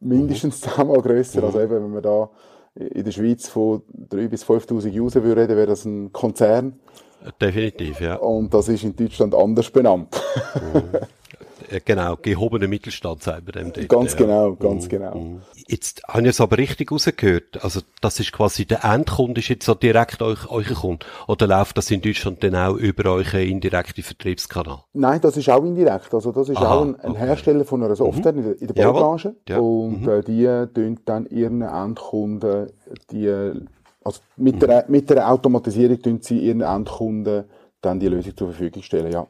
mindestens 0.00 0.64
mhm. 0.64 0.70
zehnmal 0.70 1.02
grösser. 1.02 1.42
Also 1.42 1.60
eben, 1.60 1.84
wenn 1.84 1.94
wir 1.94 2.02
da 2.02 2.30
in 2.74 3.04
der 3.04 3.12
Schweiz 3.12 3.48
von 3.48 3.82
3.000 4.10 4.28
bis 4.28 4.44
5.000 4.44 5.00
User 5.00 5.22
würde 5.22 5.42
reden, 5.42 5.56
wäre 5.56 5.68
das 5.68 5.84
ein 5.84 6.12
Konzern. 6.12 6.78
Definitiv, 7.40 8.00
ja. 8.00 8.16
Und 8.16 8.52
das 8.52 8.68
ist 8.68 8.84
in 8.84 8.94
Deutschland 8.94 9.34
anders 9.34 9.70
benannt. 9.70 10.20
Mhm. 10.56 10.82
Äh, 11.70 11.80
genau, 11.84 12.16
gehobene 12.20 12.68
Mittelstand 12.68 13.22
sagen 13.22 13.46
wir 13.46 13.52
dem 13.52 13.72
dort. 13.72 13.88
Ganz 13.88 14.12
ja. 14.12 14.18
genau, 14.18 14.54
ganz 14.54 14.84
mhm. 14.84 14.88
genau. 14.88 15.14
Mhm. 15.14 15.40
Jetzt 15.66 16.02
habe 16.06 16.22
ich 16.22 16.28
es 16.28 16.40
aber 16.40 16.58
richtig 16.58 16.92
rausgehört. 16.92 17.62
Also, 17.62 17.80
das 18.00 18.20
ist 18.20 18.32
quasi 18.32 18.66
der 18.66 18.84
Endkunde 18.84 19.40
ist 19.40 19.48
jetzt 19.48 19.66
so 19.66 19.74
direkt 19.74 20.22
euch, 20.22 20.50
euer 20.50 20.74
Kunde. 20.74 21.06
Oder 21.26 21.46
läuft 21.46 21.78
das 21.78 21.90
in 21.90 22.00
Deutschland 22.00 22.42
dann 22.42 22.54
auch 22.54 22.74
über 22.74 23.10
euren 23.10 23.40
indirekten 23.40 24.04
Vertriebskanal? 24.04 24.80
Nein, 24.92 25.20
das 25.20 25.36
ist 25.36 25.48
auch 25.48 25.64
indirekt. 25.64 26.12
Also, 26.12 26.32
das 26.32 26.48
ist 26.48 26.56
Aha, 26.58 26.74
auch 26.74 26.82
ein, 26.82 27.00
ein 27.00 27.10
okay. 27.12 27.20
Hersteller 27.20 27.64
von 27.64 27.82
einer 27.82 27.96
Software 27.96 28.32
mhm. 28.32 28.38
in 28.38 28.44
der, 28.44 28.60
in 28.60 28.66
der 28.68 28.74
Baubranche. 28.74 29.34
Ja. 29.48 29.58
Und 29.58 30.02
mhm. 30.02 30.08
äh, 30.08 30.22
die 30.22 30.66
tun 30.74 31.00
dann 31.04 31.26
ihren 31.26 31.62
Endkunden, 31.62 32.70
die, 33.10 33.28
also 34.04 34.20
mit, 34.36 34.56
mhm. 34.56 34.60
der, 34.60 34.84
mit 34.88 35.10
der 35.10 35.30
Automatisierung 35.30 36.00
tun 36.00 36.18
sie 36.20 36.38
ihren 36.38 36.60
Endkunden 36.60 37.44
dann 37.80 38.00
die 38.00 38.08
Lösung 38.08 38.36
zur 38.36 38.48
Verfügung 38.48 38.82
stellen, 38.82 39.12
ja. 39.12 39.26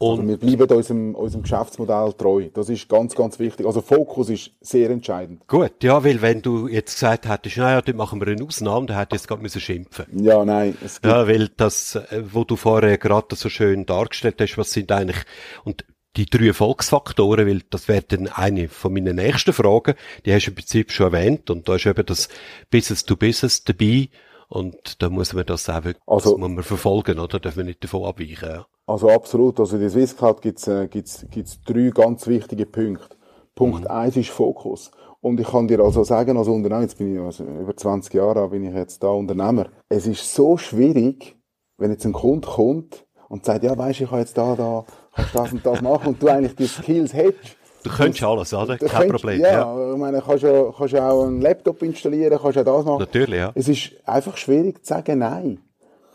Und 0.00 0.20
also 0.20 0.28
wir 0.28 0.36
bleiben 0.36 0.76
unserem, 0.76 1.14
unserem 1.16 1.42
Geschäftsmodell 1.42 2.12
treu. 2.12 2.48
Das 2.54 2.68
ist 2.68 2.88
ganz, 2.88 3.16
ganz 3.16 3.40
wichtig. 3.40 3.66
Also 3.66 3.80
Fokus 3.80 4.28
ist 4.28 4.52
sehr 4.60 4.90
entscheidend. 4.90 5.46
Gut, 5.48 5.82
ja, 5.82 6.04
weil 6.04 6.22
wenn 6.22 6.40
du 6.40 6.68
jetzt 6.68 6.94
gesagt 6.94 7.28
hättest, 7.28 7.56
naja, 7.56 7.82
dort 7.82 7.96
machen 7.96 8.20
wir 8.20 8.28
eine 8.28 8.44
Ausnahme, 8.44 8.86
dann 8.86 8.96
hättest 8.96 9.12
du 9.12 9.16
jetzt 9.16 9.28
gerade 9.28 9.42
müssen 9.42 9.60
schimpfen. 9.60 10.06
Ja, 10.12 10.44
nein. 10.44 10.76
Ja, 11.02 11.26
weil 11.26 11.48
das, 11.48 11.96
äh, 11.96 12.22
wo 12.32 12.44
du 12.44 12.54
vorher 12.54 12.96
gerade 12.96 13.34
so 13.34 13.48
schön 13.48 13.86
dargestellt 13.86 14.40
hast, 14.40 14.56
was 14.56 14.70
sind 14.70 14.92
eigentlich, 14.92 15.18
und 15.64 15.84
die 16.16 16.26
drei 16.26 16.48
Erfolgsfaktoren, 16.48 17.48
weil 17.48 17.62
das 17.68 17.88
wäre 17.88 18.02
dann 18.02 18.28
eine 18.28 18.68
von 18.68 18.92
meinen 18.92 19.16
nächsten 19.16 19.52
Fragen, 19.52 19.94
die 20.24 20.32
hast 20.32 20.46
du 20.46 20.50
im 20.52 20.54
Prinzip 20.54 20.92
schon 20.92 21.12
erwähnt, 21.12 21.50
und 21.50 21.68
da 21.68 21.74
ist 21.74 21.86
eben 21.86 22.06
das 22.06 22.28
Business 22.70 23.04
to 23.04 23.16
Business 23.16 23.64
dabei, 23.64 24.10
und 24.48 25.02
da 25.02 25.10
muss 25.10 25.32
man 25.32 25.44
das 25.44 25.68
auch 25.68 25.84
wirklich, 25.84 26.02
also, 26.06 26.30
das 26.30 26.38
muss 26.38 26.50
man 26.50 26.62
verfolgen, 26.62 27.18
oder? 27.18 27.40
Darf 27.40 27.56
man 27.56 27.66
nicht 27.66 27.82
davon 27.82 28.04
abweichen, 28.04 28.48
ja. 28.48 28.66
Also 28.88 29.10
absolut. 29.10 29.60
Also 29.60 29.76
in 29.76 29.82
der 29.82 29.90
Swisscloud 29.90 30.40
gibt's 30.40 30.66
äh, 30.66 30.88
gibt's, 30.88 31.26
gibt's 31.30 31.60
drei 31.62 31.90
ganz 31.90 32.26
wichtige 32.26 32.64
Punkte. 32.64 33.16
Punkt 33.54 33.82
mhm. 33.82 33.90
eins 33.90 34.16
ist 34.16 34.30
Fokus. 34.30 34.90
Und 35.20 35.38
ich 35.40 35.48
kann 35.48 35.68
dir 35.68 35.80
also 35.80 36.04
sagen, 36.04 36.36
als 36.38 36.48
Unternehmer, 36.48 36.82
jetzt 36.82 36.96
bin 36.96 37.14
ich 37.14 37.20
also 37.20 37.44
über 37.44 37.76
20 37.76 38.14
Jahre 38.14 38.48
bin 38.48 38.64
ich 38.64 38.72
jetzt 38.72 39.02
da 39.02 39.08
Unternehmer. 39.08 39.66
Es 39.88 40.06
ist 40.06 40.32
so 40.32 40.56
schwierig, 40.56 41.36
wenn 41.76 41.90
jetzt 41.90 42.06
ein 42.06 42.12
Kunde 42.12 42.48
kommt 42.48 43.04
und 43.28 43.44
sagt, 43.44 43.64
ja, 43.64 43.76
weisst, 43.76 44.00
ich 44.00 44.08
kann 44.08 44.20
jetzt 44.20 44.38
da, 44.38 44.54
da, 44.54 44.84
kannst 45.12 45.34
das 45.34 45.52
und 45.52 45.66
das 45.66 45.82
machen 45.82 46.08
und 46.08 46.22
du 46.22 46.28
eigentlich 46.28 46.54
die 46.54 46.66
Skills 46.66 47.12
hättest. 47.12 47.56
Du 47.82 47.90
könntest 47.90 48.24
alles, 48.24 48.54
oder? 48.54 48.78
Kein 48.78 48.88
könntest, 48.88 49.10
Problem. 49.10 49.40
Ja, 49.40 49.50
ja, 49.50 49.92
ich 49.92 49.98
meine, 49.98 50.22
kannst 50.22 50.44
ja, 50.44 50.72
kannst 50.76 50.94
ja 50.94 51.10
auch 51.10 51.26
einen 51.26 51.40
Laptop 51.40 51.82
installieren, 51.82 52.38
kannst 52.40 52.56
ja 52.56 52.64
das 52.64 52.84
machen. 52.84 53.00
Natürlich, 53.00 53.38
ja. 53.38 53.52
Es 53.54 53.68
ist 53.68 53.92
einfach 54.04 54.36
schwierig 54.36 54.84
zu 54.84 54.94
sagen, 54.94 55.18
nein. 55.18 55.60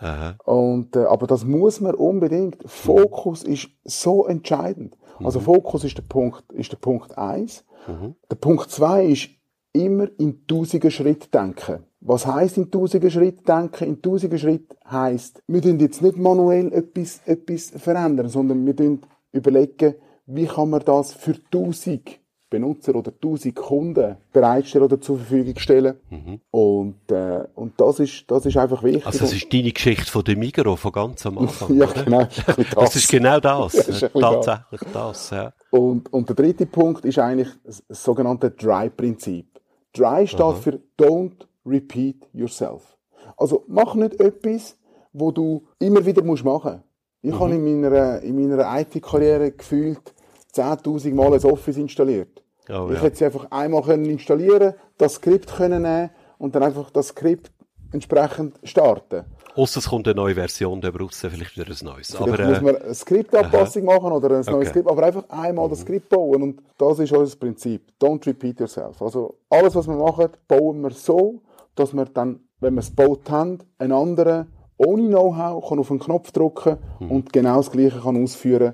Aha. 0.04 0.36
Und, 0.44 0.96
äh, 0.96 1.06
aber 1.06 1.28
das 1.28 1.46
muss 1.46 1.80
man 1.80 1.96
unbedingt. 1.96 2.58
Fokus 2.66 3.44
ist 3.44 3.70
so 3.84 4.26
entscheidend. 4.26 4.98
Also 5.02 5.20
mhm. 5.20 5.26
Also 5.26 5.40
Fokus 5.40 5.84
ist 5.84 5.98
der 5.98 6.04
Punkt, 6.04 6.52
ist 6.52 6.72
der 6.72 6.78
Punkt 6.78 7.18
eins. 7.18 7.64
Mhm. 7.88 8.16
Der 8.30 8.36
Punkt 8.36 8.70
zwei 8.70 9.06
ist 9.06 9.30
immer 9.72 10.08
in 10.20 10.46
tausiger 10.46 10.92
Schritt 10.92 11.34
denken. 11.34 11.84
Was 12.02 12.28
heißt 12.28 12.58
in 12.58 12.70
tausiger 12.70 13.10
Schritt 13.10 13.48
denken? 13.48 13.86
In 13.86 14.02
tausiger 14.02 14.38
Schritt 14.38 14.76
heißt, 14.90 15.42
wir 15.48 15.62
tun 15.62 15.80
jetzt 15.80 16.02
nicht 16.02 16.18
manuell 16.18 16.72
etwas, 16.74 17.22
etwas 17.26 17.70
verändern, 17.70 18.28
sondern 18.28 18.66
wir 18.66 18.76
tun 18.76 19.02
überlegen, 19.32 19.96
wie 20.26 20.46
kann 20.46 20.70
man 20.70 20.84
das 20.84 21.14
für 21.14 21.36
tausend 21.50 22.20
Benutzer 22.54 22.94
oder 22.94 23.12
1000 23.12 23.56
Kunden 23.56 24.16
bereitstellen 24.32 24.86
oder 24.86 25.02
zur 25.02 25.18
Verfügung 25.18 25.58
stellen. 25.58 25.96
Mhm. 26.12 26.40
Und, 26.52 27.12
äh, 27.12 27.46
und 27.56 27.82
das 27.82 28.00
ist, 28.00 28.26
das 28.28 28.46
ist 28.46 28.56
einfach 28.58 28.84
wichtig. 28.84 29.08
Also 29.08 29.20
das 29.20 29.34
ist 29.34 29.52
deine 29.52 29.72
Geschichte 29.72 30.06
von 30.06 30.24
dem 30.24 30.38
Migros 30.38 30.80
von 30.80 30.92
ganz 30.92 31.26
am 31.26 31.40
Anfang. 31.40 31.76
ja, 31.80 31.88
genau. 31.88 32.26
Das. 32.26 32.68
das. 32.76 32.96
ist 32.96 33.10
genau 33.10 33.40
das. 33.40 33.72
das 33.74 33.88
ist 33.88 34.12
tatsächlich 34.14 34.82
das, 34.94 35.30
ja. 35.32 35.52
Und, 35.72 36.14
und 36.14 36.30
der 36.30 36.36
dritte 36.36 36.68
Punkt 36.68 37.06
ist 37.06 37.18
eigentlich 37.18 37.50
das 37.66 37.84
sogenannte 37.90 38.52
Dry-Prinzip. 38.52 39.48
Dry 39.94 40.28
steht 40.28 40.42
Aha. 40.42 40.54
für 40.54 40.80
Don't 41.00 41.48
Repeat 41.66 42.28
Yourself. 42.34 42.96
Also 43.36 43.64
mach 43.68 43.96
nicht 43.96 44.20
etwas, 44.20 44.78
wo 45.12 45.32
du 45.32 45.66
immer 45.80 46.06
wieder 46.06 46.24
machen 46.24 46.44
musst. 46.44 46.84
Ich 47.24 47.32
mhm. 47.32 47.40
habe 47.40 47.56
in 47.56 47.82
meiner, 47.82 48.22
in 48.22 48.36
meiner 48.36 48.80
IT-Karriere 48.80 49.54
gefühlt 49.54 50.14
10.000 50.54 51.16
Mal 51.16 51.34
ein 51.34 51.44
Office 51.46 51.78
installiert. 51.78 52.43
Oh, 52.70 52.88
ich 52.90 52.96
ja. 52.96 53.02
hätte 53.02 53.18
sie 53.18 53.26
einfach 53.26 53.48
einmal 53.52 53.82
können 53.82 54.06
installieren, 54.06 54.74
das 54.98 55.16
Skript 55.16 55.56
können 55.56 55.84
nehmen 55.84 56.10
und 56.38 56.56
dann 56.56 56.64
einfach 56.64 56.90
das 56.92 57.10
Skript 57.10 57.52
entsprechend 57.92 58.60
starten. 58.64 59.26
Außer 59.56 59.80
es 59.80 59.90
kommt 59.90 60.08
eine 60.08 60.16
neue 60.16 60.34
Version, 60.34 60.82
dann 60.82 60.94
braucht 60.94 61.14
es 61.14 61.20
vielleicht 61.20 61.56
wieder 61.56 61.70
ein 61.70 61.86
neues. 61.86 62.16
Vielleicht 62.16 62.40
aber, 62.40 62.50
muss 62.50 62.62
man 62.62 62.76
eine 62.76 62.94
Skriptanpassung 62.94 63.86
machen 63.86 64.12
oder 64.12 64.30
ein 64.32 64.42
okay. 64.42 64.52
neues 64.52 64.70
Skript, 64.70 64.90
aber 64.90 65.04
einfach 65.04 65.30
einmal 65.30 65.68
mhm. 65.68 65.70
das 65.72 65.82
Skript 65.82 66.10
bauen 66.10 66.42
und 66.42 66.62
das 66.78 67.00
ist 67.00 67.12
unser 67.12 67.36
Prinzip. 67.38 67.84
Don't 68.02 68.26
repeat 68.26 68.60
yourself. 68.60 69.00
Also 69.02 69.36
alles, 69.50 69.76
was 69.76 69.88
wir 69.88 69.96
machen, 69.96 70.30
bauen 70.48 70.82
wir 70.82 70.92
so, 70.92 71.42
dass 71.76 71.94
wir 71.94 72.06
dann, 72.06 72.40
wenn 72.62 72.74
wir 72.74 72.80
es 72.80 72.90
gebaut 72.90 73.30
haben, 73.30 73.60
einen 73.78 73.94
anderen 73.94 74.48
ohne 74.78 75.08
Know-how 75.08 75.72
auf 75.72 75.92
einen 75.92 76.00
Knopf 76.00 76.32
drücken 76.32 76.78
mhm. 77.00 77.12
und 77.12 77.34
genau 77.34 77.58
das 77.58 77.72
Gleiche 77.72 78.00
kann 78.00 78.22
ausführen, 78.22 78.74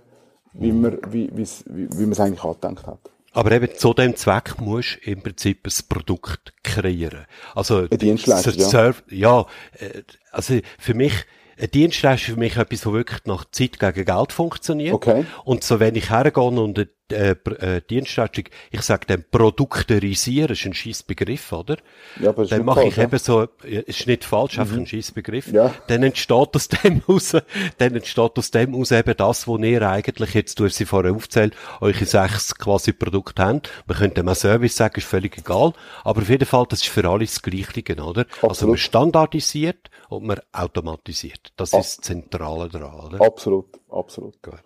wie 0.54 0.72
man 0.72 0.98
wie, 1.10 1.30
wie, 1.34 1.46
wie 1.66 2.02
man 2.04 2.12
es 2.14 2.20
eigentlich 2.20 2.44
angedenkt 2.44 2.88
hat. 2.88 3.00
Aber 3.32 3.52
eben 3.52 3.76
zu 3.76 3.94
dem 3.94 4.16
Zweck 4.16 4.60
musst 4.60 4.98
du 5.04 5.12
im 5.12 5.22
Prinzip 5.22 5.66
ein 5.66 5.88
Produkt 5.88 6.54
kreieren. 6.64 7.26
Also, 7.54 7.88
ein 7.90 7.98
Dienstleister, 7.98 8.54
ja. 8.56 8.96
ja, 9.10 9.46
äh, 9.80 10.02
also 10.32 10.60
für 10.78 10.94
mich, 10.94 11.14
ein 11.60 11.70
Dienstleister 11.72 12.28
ist 12.28 12.34
für 12.34 12.40
mich 12.40 12.58
etwas, 12.58 12.86
was 12.86 12.94
wirklich 12.94 13.26
nach 13.26 13.46
Zeit 13.52 13.80
gegen 13.80 14.06
Geld 14.06 14.32
funktioniert. 14.32 14.94
Okay. 14.94 15.26
Und 15.44 15.64
so, 15.64 15.80
wenn 15.80 15.96
ich 15.96 16.10
hergehe 16.10 16.44
und 16.44 16.78
eine 16.78 16.90
äh, 17.12 17.32
äh, 17.32 17.82
Dienstleistung, 17.82 18.46
ich 18.72 18.82
sage 18.82 19.06
dann 19.08 19.26
Produkterisieren, 19.30 20.52
ist 20.52 20.66
ein 20.66 20.74
scheiß 20.74 21.04
Begriff, 21.04 21.52
oder? 21.52 21.78
Ja, 22.20 22.30
aber 22.30 22.46
dann 22.46 22.66
mache 22.66 22.86
ich 22.86 22.96
falsch, 22.96 23.08
eben 23.08 23.20
so, 23.20 23.48
ja, 23.68 23.82
ist 23.82 24.08
nicht 24.08 24.24
falsch, 24.24 24.60
einfach 24.60 24.78
ein 24.78 24.88
scheiß 24.88 25.12
Begriff. 25.12 25.52
Ja. 25.52 25.74
Dann 25.88 26.04
entsteht 26.04 26.56
aus 26.56 26.68
dem 26.68 27.02
aus, 27.08 27.36
dann 27.78 27.96
entsteht 27.96 28.38
aus 28.38 28.52
dem 28.52 28.76
aus 28.76 28.92
eben 28.92 29.16
das, 29.18 29.48
wo 29.48 29.58
ihr 29.58 29.82
eigentlich 29.90 30.34
jetzt, 30.34 30.60
du 30.60 30.66
hast 30.66 30.76
sie 30.76 30.86
vorher 30.86 31.14
aufzählt, 31.14 31.56
eure 31.82 32.06
sechs 32.06 32.56
quasi 32.56 32.94
Produkte 32.94 33.44
habt. 33.44 33.70
Man 33.88 33.98
könnte 33.98 34.24
mal 34.24 34.36
Service 34.36 34.76
sagen, 34.76 34.96
ist 34.98 35.08
völlig 35.08 35.38
egal. 35.38 35.74
Aber 36.04 36.22
auf 36.22 36.30
jeden 36.30 36.46
Fall, 36.46 36.66
das 36.70 36.82
ist 36.82 36.90
für 36.90 37.08
alle 37.10 37.26
das 37.26 37.42
Gleiche, 37.42 37.84
oder? 38.02 38.26
Also 38.42 38.48
Absolut. 38.48 38.72
man 38.74 38.78
standardisiert 38.78 39.90
und 40.10 40.26
man 40.26 40.40
automatisiert. 40.52 41.54
Das 41.56 41.74
ist 41.74 41.98
das 41.98 41.98
Zentrale 41.98 42.70
daran, 42.70 43.08
oder? 43.08 43.26
Absolut, 43.26 43.68
absolut. 43.90 44.42
Gut. 44.42 44.60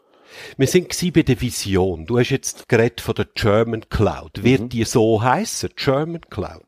Wir 0.58 0.68
sind 0.68 1.14
bei 1.14 1.24
der 1.24 1.40
Vision. 1.40 2.06
Du 2.06 2.18
hast 2.20 2.30
jetzt 2.30 2.68
geredet 2.70 3.02
von 3.02 3.16
der 3.16 3.26
German 3.34 3.84
Cloud. 3.90 4.44
Wird 4.44 4.74
die 4.74 4.84
so 4.84 5.22
heißen? 5.22 5.70
German 5.76 6.22
Cloud? 6.30 6.66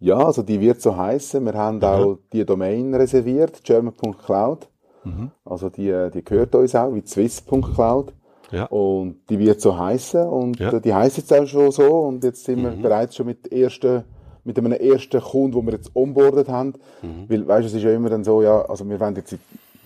Ja, 0.00 0.18
also 0.18 0.42
die 0.42 0.60
wird 0.60 0.80
so 0.82 0.96
heißen. 0.96 1.44
Wir 1.44 1.54
haben 1.54 1.82
auch 1.82 2.18
die 2.32 2.44
Domain 2.44 2.94
reserviert, 2.94 3.62
german.cloud. 3.64 4.68
Also 5.44 5.70
die, 5.70 6.08
die 6.12 6.24
gehört 6.24 6.54
uns 6.56 6.74
auch, 6.74 6.92
wie 6.92 7.02
swiss.cloud. 7.06 8.12
Ja. 8.50 8.64
Und 8.66 9.16
die 9.28 9.38
wird 9.38 9.60
so 9.60 9.76
heißen 9.76 10.26
und 10.28 10.58
Ja. 10.60 10.72
äh, 10.72 10.80
die 10.80 10.94
heißt 10.94 11.16
jetzt 11.16 11.32
auch 11.32 11.46
schon 11.46 11.70
so 11.72 12.00
und 12.00 12.22
jetzt 12.22 12.44
sind 12.44 12.62
wir 12.62 12.70
bereits 12.70 13.16
schon 13.16 13.26
mit 13.26 13.50
ersten 13.52 14.04
mit 14.44 14.56
einem 14.58 14.70
ersten 14.70 15.20
Kunden, 15.20 15.54
wo 15.54 15.62
wir 15.62 15.72
jetzt 15.72 15.90
onboardet 15.96 16.48
haben, 16.48 16.74
weil, 17.28 17.48
weißt 17.48 17.64
du, 17.64 17.66
es 17.66 17.74
ist 17.74 17.82
ja 17.82 17.92
immer 17.92 18.10
dann 18.10 18.22
so, 18.22 18.42
ja, 18.42 18.62
also 18.62 18.88
wir 18.88 19.00
wollen 19.00 19.16
jetzt, 19.16 19.34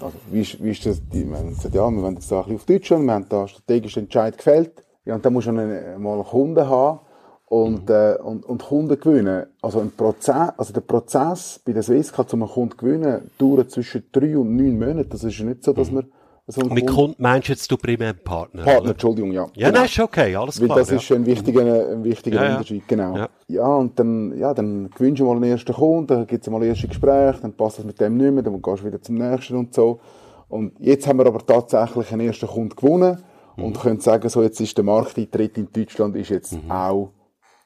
also 0.03 0.16
wie 0.30 0.40
ist, 0.40 0.62
wie 0.62 0.70
ist 0.70 0.86
das, 0.86 1.01
die, 1.12 1.28
wir 1.28 1.38
haben 1.38 1.51
gesagt, 1.51 1.74
ja, 1.74 1.90
wir 1.90 2.03
wollen 2.03 2.14
jetzt 2.14 2.30
da 2.30 2.38
ein 2.38 2.42
bisschen 2.42 2.57
auf 2.57 2.64
Deutschland, 2.66 3.05
wir 3.05 3.12
haben 3.12 3.26
da 3.28 3.48
strategischen 3.48 4.05
Entscheid 4.05 4.36
gefällt, 4.36 4.84
ja, 5.05 5.14
und 5.14 5.24
dann 5.24 5.32
muss 5.32 5.46
man 5.46 6.03
mal 6.03 6.22
Kunden 6.24 6.68
haben 6.68 7.01
und, 7.46 7.90
äh, 7.90 8.16
und, 8.22 8.44
und 8.46 8.62
Kunden 8.62 8.98
gewinnen. 9.01 9.46
Also 9.61 9.80
ein 9.80 9.90
Prozess, 9.90 10.53
also 10.57 10.72
der 10.72 10.82
Prozess 10.82 11.61
bei 11.64 11.72
der 11.72 11.82
Swisscard, 11.82 12.32
um 12.34 12.42
einen 12.42 12.53
Kunden 12.53 12.70
zu 12.72 12.76
gewinnen, 12.76 13.30
dauert 13.38 13.70
zwischen 13.70 14.05
drei 14.12 14.38
und 14.38 14.57
neun 14.57 14.78
Monaten. 14.78 15.11
Das 15.11 15.24
ist 15.24 15.38
ja 15.38 15.44
nicht 15.44 15.64
so, 15.64 15.72
dass 15.72 15.90
wir 15.90 16.05
so 16.51 16.62
Mit 16.66 16.86
Kunden, 16.86 17.16
meinst 17.22 17.48
du 17.48 17.53
jetzt 17.53 17.70
du 17.70 17.76
primär 17.76 18.12
Partner? 18.12 18.62
Partner, 18.64 18.80
oder? 18.82 18.90
Entschuldigung, 18.90 19.32
ja. 19.32 19.46
Ja, 19.55 19.68
genau. 19.68 19.78
nein, 19.80 19.88
ist 19.88 19.98
okay, 20.01 20.34
alles 20.36 20.61
Weil 20.61 20.66
klar. 20.66 20.78
das 20.78 20.90
ja. 20.90 20.96
ist 20.96 21.12
ein 21.12 21.26
wichtiger, 21.26 21.90
ein 21.92 22.05
wichtiger 22.05 22.44
Ja. 22.44 22.53
Unterschied, 22.53 22.86
genau. 22.88 23.16
Ja. 23.16 23.28
Ja. 23.48 23.66
und 23.76 23.98
dann, 23.98 24.36
ja, 24.38 24.53
dann 24.55 24.90
gewinnst 24.90 25.20
du 25.20 25.24
mal 25.26 25.36
einen 25.36 25.44
ersten 25.44 25.72
Kunden, 25.72 26.07
dann 26.09 26.26
gibt's 26.26 26.48
mal 26.51 26.59
ein 26.62 26.68
erstes 26.68 26.88
Gespräch, 26.90 27.36
dann 27.42 27.53
passt 27.55 27.78
das 27.78 27.84
mit 27.84 28.01
dem 28.01 28.16
nicht 28.16 28.32
mehr, 28.32 28.42
dann 28.42 28.61
gehst 28.61 28.82
du 28.82 28.86
wieder 28.86 29.01
zum 29.03 29.16
nächsten 29.16 29.57
und 29.57 29.74
so. 29.74 30.01
Und 30.48 30.72
jetzt 30.80 31.07
haben 31.07 31.18
wir 31.18 31.26
aber 31.26 31.44
tatsächlich 31.46 32.12
einen 32.12 32.26
ersten 32.28 32.46
Kunden 32.46 32.74
gewonnen 32.76 33.18
Mhm. 33.57 33.64
und 33.64 33.80
können 33.80 34.01
sagen, 34.01 34.28
so, 34.28 34.42
jetzt 34.42 34.61
ist 34.61 34.76
der 34.76 34.84
Markteintritt 34.84 35.59
in 35.59 35.68
Deutschland 35.72 36.16
ist 36.16 36.30
jetzt 36.30 36.53
Mhm. 36.53 36.70
auch 36.70 37.12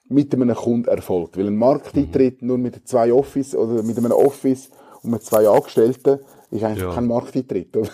mit 0.08 0.34
einem 0.34 0.54
Kunden 0.54 0.88
erfolgt. 0.88 1.36
Weil 1.38 1.46
ein 1.46 1.56
Markteintritt 1.56 2.42
Mhm. 2.42 2.48
nur 2.48 2.58
mit 2.58 2.86
zwei 2.88 3.12
Office 3.12 3.54
oder 3.54 3.82
mit 3.82 3.96
einem 3.98 4.12
Office 4.12 4.70
und 5.02 5.10
mit 5.12 5.22
zwei 5.22 5.48
Angestellten 5.48 6.20
ist 6.50 6.62
eigentlich 6.64 6.94
kein 6.94 7.06
Markteintritt. 7.06 7.76
Oder? 7.76 7.88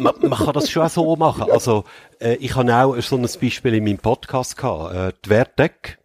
Man, 0.00 0.14
man 0.20 0.38
kann 0.38 0.52
das 0.52 0.70
schon 0.70 0.82
auch 0.82 0.90
so 0.90 1.16
machen. 1.16 1.50
Also, 1.50 1.84
äh, 2.20 2.34
ich 2.36 2.56
habe 2.56 2.74
auch 2.74 3.00
so 3.00 3.16
ein 3.16 3.22
Beispiel 3.22 3.74
in 3.74 3.84
meinem 3.84 3.98
Podcast 3.98 4.56
gehabt. 4.56 4.94
Äh, 4.94 5.12
die 5.24 5.28
Vertec 5.28 5.98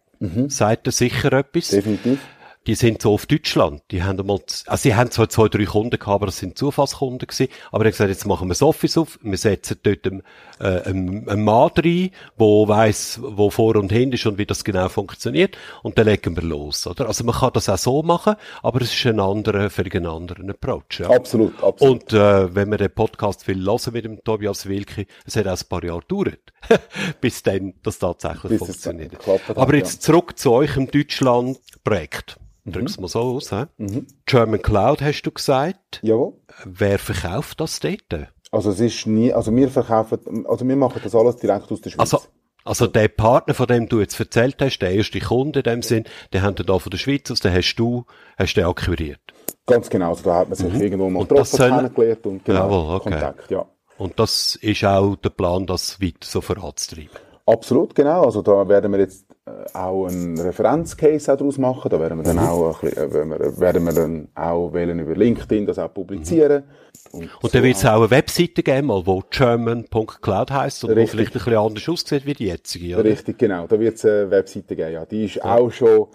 sagt 0.48 0.86
da 0.86 0.90
sicher 0.90 1.32
etwas. 1.32 1.68
Definitiv. 1.68 2.18
Die 2.66 2.74
sind 2.74 3.00
so 3.00 3.14
auf 3.14 3.26
Deutschland. 3.26 3.82
Die 3.92 4.02
haben 4.02 4.18
einmal, 4.18 4.40
also 4.66 4.82
sie 4.82 4.94
haben 4.94 5.10
zwar 5.12 5.28
zwei, 5.28 5.48
drei 5.48 5.64
Kunden 5.64 5.98
gehabt, 5.98 6.08
aber 6.08 6.26
das 6.26 6.38
sind 6.38 6.58
Zufallskunden 6.58 7.26
gewesen. 7.26 7.48
Aber 7.70 7.84
er 7.84 7.88
hat 7.88 7.94
gesagt, 7.94 8.10
jetzt 8.10 8.26
machen 8.26 8.48
wir 8.48 8.54
das 8.54 8.62
Office 8.62 8.98
auf. 8.98 9.18
Wir 9.22 9.38
setzen 9.38 9.78
dort 9.82 10.06
einen, 10.06 10.22
äh, 10.58 10.82
einen, 10.88 11.28
einen 11.28 11.44
Mann 11.44 11.70
rein, 11.76 12.10
wo 12.36 12.66
weiss, 12.66 13.20
wo 13.22 13.50
vor 13.50 13.76
und 13.76 13.92
hinten 13.92 14.14
ist 14.14 14.26
und 14.26 14.38
wie 14.38 14.46
das 14.46 14.64
genau 14.64 14.88
funktioniert. 14.88 15.56
Und 15.82 15.96
dann 15.96 16.06
legen 16.06 16.34
wir 16.34 16.42
los, 16.42 16.86
oder? 16.86 17.06
Also 17.06 17.22
man 17.22 17.36
kann 17.36 17.50
das 17.54 17.68
auch 17.68 17.78
so 17.78 18.02
machen, 18.02 18.34
aber 18.62 18.80
es 18.80 18.92
ist 18.92 19.06
ein 19.06 19.20
anderer, 19.20 19.70
völlig 19.70 19.94
ein 19.94 20.06
anderer 20.06 20.48
Approach, 20.48 20.98
ja. 20.98 21.10
Absolut, 21.10 21.62
absolut. 21.62 22.02
Und 22.02 22.12
äh, 22.12 22.54
wenn 22.54 22.68
man 22.68 22.78
den 22.78 22.90
Podcast 22.90 23.46
will 23.46 23.64
hören 23.64 23.92
mit 23.92 24.04
dem 24.04 24.24
Tobias 24.24 24.66
Wilke, 24.66 25.06
es 25.24 25.36
hat 25.36 25.46
auch 25.46 25.56
ein 25.56 25.68
paar 25.68 25.84
Jahre 25.84 26.00
gedauert, 26.00 26.52
bis 27.20 27.42
dann 27.42 27.74
das 27.82 27.98
tatsächlich 27.98 28.50
Bis 28.50 28.58
funktioniert. 28.58 29.26
hat, 29.26 29.56
Aber 29.56 29.76
jetzt 29.76 30.02
zurück 30.02 30.36
zu 30.38 30.52
eurem 30.52 30.90
Deutschland-Projekt. 30.90 32.38
Drück's 32.66 32.98
mal 32.98 33.08
so 33.08 33.20
aus. 33.20 33.50
He? 33.50 34.02
German 34.26 34.60
Cloud 34.60 35.00
hast 35.02 35.22
du 35.22 35.30
gesagt. 35.30 36.00
Jawohl. 36.02 36.34
Wer 36.64 36.98
verkauft 36.98 37.60
das 37.60 37.80
dort? 37.80 38.02
Also 38.50 38.70
es 38.70 38.80
ist 38.80 39.06
nie, 39.06 39.32
also 39.32 39.54
wir 39.54 39.68
verkaufen, 39.68 40.46
also 40.48 40.66
wir 40.66 40.76
machen 40.76 41.00
das 41.02 41.14
alles 41.14 41.36
direkt 41.36 41.70
aus 41.70 41.80
der 41.80 41.90
Schweiz. 41.90 42.00
Also, 42.12 42.20
also 42.64 42.86
der 42.86 43.08
Partner, 43.08 43.54
von 43.54 43.66
dem 43.66 43.88
du 43.88 44.00
jetzt 44.00 44.18
erzählt 44.18 44.56
hast, 44.60 44.78
der 44.78 44.92
erste 44.92 45.20
Kunde 45.20 45.60
in 45.60 45.64
dem 45.64 45.82
Sinn, 45.82 46.04
den 46.32 46.42
haben 46.42 46.54
da 46.54 46.78
von 46.78 46.90
der 46.90 46.98
Schweiz 46.98 47.30
aus, 47.30 47.40
den 47.40 47.52
hast 47.52 47.74
du, 47.76 48.04
hast 48.38 48.54
du 48.54 48.66
akquiriert. 48.66 49.20
Ganz 49.66 49.90
genau, 49.90 50.10
also 50.10 50.22
da 50.24 50.36
hat 50.36 50.48
man 50.48 50.56
sich 50.56 50.72
irgendwo 50.74 51.10
mal 51.10 51.20
Und 51.20 51.30
das 51.32 51.50
getroffen, 51.52 51.70
soll- 51.70 51.80
kennengelernt 51.82 52.26
und 52.26 52.44
genau, 52.44 52.58
Jawohl, 52.70 52.94
okay. 52.96 53.10
Kontakt, 53.10 53.50
ja. 53.50 53.66
Und 53.98 54.18
das 54.18 54.56
ist 54.60 54.84
auch 54.84 55.16
der 55.16 55.30
Plan, 55.30 55.66
das 55.66 56.00
weiter 56.00 56.16
so 56.22 56.40
voranzutreiben. 56.40 57.10
Absolut, 57.46 57.94
genau. 57.94 58.24
Also 58.24 58.42
da 58.42 58.68
werden 58.68 58.90
wir 58.92 58.98
jetzt 59.00 59.24
äh, 59.25 59.25
auch 59.74 60.06
einen 60.06 60.38
Referenzcase 60.38 61.32
auch 61.32 61.36
daraus 61.36 61.58
machen. 61.58 61.88
Da 61.88 62.00
werden 62.00 62.18
wir 62.18 62.24
dann 62.24 62.38
auch, 62.38 62.82
ein 62.82 62.90
bisschen, 62.90 63.10
äh, 63.10 63.14
werden 63.14 63.30
wir, 63.30 63.58
werden 63.60 63.84
wir 63.84 63.92
dann 63.92 64.28
auch 64.34 64.72
wählen 64.72 64.98
über 64.98 65.14
LinkedIn 65.14 65.66
das 65.66 65.78
auch 65.78 65.92
publizieren. 65.92 66.64
Und, 67.12 67.30
Und 67.42 67.54
dann 67.54 67.62
wird 67.62 67.76
es 67.76 67.84
auch 67.84 68.00
eine 68.00 68.10
Webseite 68.10 68.62
geben, 68.62 68.88
mal, 68.88 69.06
wo 69.06 69.22
german.cloud 69.30 70.50
heisst 70.50 70.82
und 70.82 70.90
wo 70.90 70.94
Richtig. 70.94 71.10
vielleicht 71.10 71.30
ein 71.30 71.32
bisschen 71.34 71.56
anders 71.56 71.88
aussieht 71.88 72.26
wie 72.26 72.34
die 72.34 72.46
jetzige, 72.46 72.94
oder? 72.96 73.04
Richtig, 73.04 73.38
genau. 73.38 73.66
Da 73.66 73.78
wird 73.78 73.94
es 73.94 74.04
eine 74.04 74.30
Webseite 74.30 74.74
geben, 74.74 74.92
ja. 74.92 75.06
Die 75.06 75.26
ist 75.26 75.44
auch 75.44 75.70
schon 75.70 76.08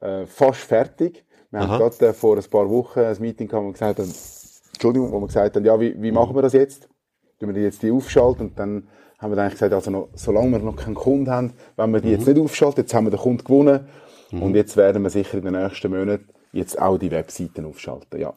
äh, 0.00 0.24
fast 0.26 0.60
fertig. 0.60 1.24
Wir 1.50 1.60
Aha. 1.60 1.68
haben 1.68 1.78
gerade 1.78 2.06
äh, 2.06 2.12
vor 2.12 2.36
ein 2.36 2.44
paar 2.44 2.68
Wochen 2.70 3.00
ein 3.00 3.16
Meeting 3.18 3.48
gehabt, 3.48 3.64
wo 3.64 3.68
wir 3.68 3.72
gesagt 3.72 3.98
haben, 3.98 4.12
Entschuldigung, 4.72 5.10
wo 5.10 5.20
wir 5.20 5.26
gesagt 5.26 5.56
haben, 5.56 5.64
ja, 5.64 5.80
wie, 5.80 6.00
wie 6.00 6.12
machen 6.12 6.36
wir 6.36 6.42
das 6.42 6.52
jetzt? 6.52 6.88
Tun 7.40 7.48
wir 7.48 7.54
die 7.54 7.62
jetzt 7.62 7.82
die 7.82 7.90
aufschalten 7.90 8.48
und 8.48 8.58
dann 8.58 8.86
haben 9.18 9.32
wir 9.32 9.36
dann 9.36 9.50
gesagt, 9.50 9.72
also 9.72 9.90
noch, 9.90 10.08
solange 10.14 10.52
wir 10.52 10.58
noch 10.58 10.76
keinen 10.76 10.94
Kunden 10.94 11.30
haben, 11.30 11.52
wenn 11.76 11.90
wir 11.92 12.00
die 12.00 12.10
jetzt 12.10 12.26
nicht 12.26 12.38
aufschalten, 12.38 12.82
jetzt 12.82 12.94
haben 12.94 13.06
wir 13.06 13.10
den 13.10 13.20
Kunden 13.20 13.44
gewonnen 13.44 13.88
und 14.30 14.54
jetzt 14.54 14.76
werden 14.76 15.02
wir 15.02 15.10
sicher 15.10 15.38
in 15.38 15.44
den 15.44 15.54
nächsten 15.54 15.90
Monaten 15.90 16.28
jetzt 16.52 16.80
auch 16.80 16.98
die 16.98 17.10
Webseiten 17.10 17.64
aufschalten, 17.64 18.20
ja. 18.20 18.32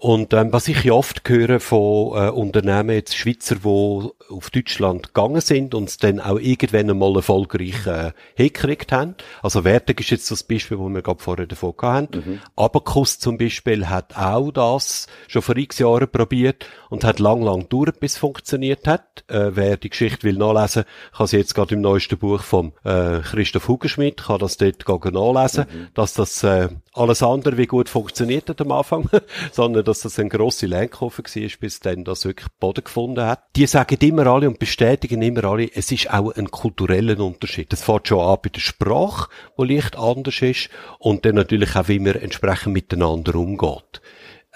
Und 0.00 0.32
ähm, 0.34 0.52
was 0.52 0.68
ich 0.68 0.84
ja 0.84 0.92
oft 0.92 1.26
höre 1.28 1.60
von 1.60 2.16
äh, 2.16 2.30
Unternehmen, 2.30 2.90
jetzt 2.90 3.16
Schweizer, 3.16 3.56
die 3.56 4.08
auf 4.30 4.50
Deutschland 4.50 5.14
gegangen 5.14 5.40
sind 5.40 5.74
und 5.74 5.88
es 5.88 5.96
dann 5.98 6.20
auch 6.20 6.38
irgendwann 6.38 6.90
einmal 6.90 7.16
erfolgreich 7.16 7.86
äh, 7.86 8.12
hingekriegt 8.34 8.92
haben. 8.92 9.14
Also 9.42 9.64
Wertig 9.64 10.00
ist 10.00 10.10
jetzt 10.10 10.30
das 10.30 10.42
Beispiel, 10.42 10.78
wo 10.78 10.88
wir 10.88 11.02
gerade 11.02 11.22
vorher 11.22 11.46
davon 11.46 11.74
hatten. 11.80 12.18
Mhm. 12.18 12.40
Abacus 12.56 13.18
zum 13.18 13.38
Beispiel 13.38 13.88
hat 13.88 14.16
auch 14.16 14.50
das 14.50 15.06
schon 15.28 15.42
vor 15.42 15.56
x 15.56 15.78
Jahren 15.78 16.08
probiert 16.10 16.66
und 16.90 17.04
hat 17.04 17.18
lang, 17.18 17.42
lang 17.42 17.60
gedauert, 17.62 18.00
bis 18.00 18.12
es 18.12 18.18
funktioniert 18.18 18.86
hat. 18.86 19.24
Äh, 19.28 19.50
wer 19.54 19.76
die 19.76 19.90
Geschichte 19.90 20.24
will 20.24 20.36
nachlesen, 20.36 20.84
kann 21.16 21.26
sie 21.26 21.38
jetzt 21.38 21.54
gerade 21.54 21.74
im 21.74 21.80
neuesten 21.80 22.18
Buch 22.18 22.42
vom 22.42 22.72
äh, 22.84 23.20
Christoph 23.20 23.68
Hugenschmidt, 23.68 24.24
kann 24.24 24.38
das 24.38 24.56
dort 24.56 24.86
nachlesen, 24.86 25.64
Mhm. 25.64 25.88
dass 25.94 26.14
das 26.14 26.42
äh, 26.42 26.68
alles 26.92 27.22
andere 27.22 27.56
wie 27.56 27.66
gut 27.66 27.88
funktioniert 27.88 28.48
hat 28.48 28.60
am 28.60 28.72
Anfang, 28.72 29.08
sondern 29.52 29.84
dass 29.84 30.00
das 30.00 30.18
eine 30.18 30.28
grosse 30.28 30.66
Lernkurve 30.66 31.18
war, 31.18 31.50
bis 31.60 31.80
dann 31.80 32.04
das 32.04 32.24
wirklich 32.24 32.48
Boden 32.60 32.84
gefunden 32.84 33.24
hat. 33.24 33.44
Die 33.56 33.66
sagen 33.66 33.98
immer 34.00 34.26
alle 34.26 34.48
und 34.48 34.58
bestätigen 34.58 35.22
immer 35.22 35.44
alle, 35.44 35.70
es 35.74 35.90
ist 35.92 36.12
auch 36.12 36.32
ein 36.34 36.50
kultureller 36.50 37.18
Unterschied. 37.18 37.72
Das 37.72 37.82
fängt 37.82 38.08
schon 38.08 38.20
an 38.20 38.38
bei 38.42 38.50
der 38.50 38.60
Sprache, 38.60 39.28
wo 39.56 39.64
leicht 39.64 39.96
anders 39.96 40.42
ist 40.42 40.68
und 40.98 41.24
dann 41.24 41.36
natürlich 41.36 41.76
auch, 41.76 41.88
wie 41.88 41.98
man 41.98 42.14
entsprechend 42.14 42.72
miteinander 42.72 43.34
umgeht. 43.34 44.00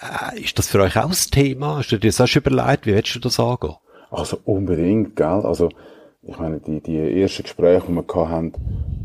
Äh, 0.01 0.41
ist 0.41 0.59
das 0.59 0.68
für 0.68 0.80
euch 0.80 0.97
auch 0.97 1.09
das 1.09 1.28
Thema? 1.28 1.76
Hast 1.78 1.91
du 1.91 1.99
dir 1.99 2.09
das 2.09 2.20
auch 2.20 2.26
schon 2.26 2.43
überlegt? 2.43 2.86
Wie 2.86 2.95
willst 2.95 3.14
du 3.14 3.20
das 3.20 3.41
angehen? 3.41 3.74
Also 4.11 4.39
unbedingt, 4.45 5.16
gell? 5.16 5.26
Also, 5.26 5.68
ich 6.29 6.39
meine, 6.39 6.61
die, 6.61 6.81
die 6.81 7.22
ersten 7.22 7.43
Gespräche, 7.43 7.87
die 7.89 7.95
wir 7.95 8.29
haben, 8.29 8.53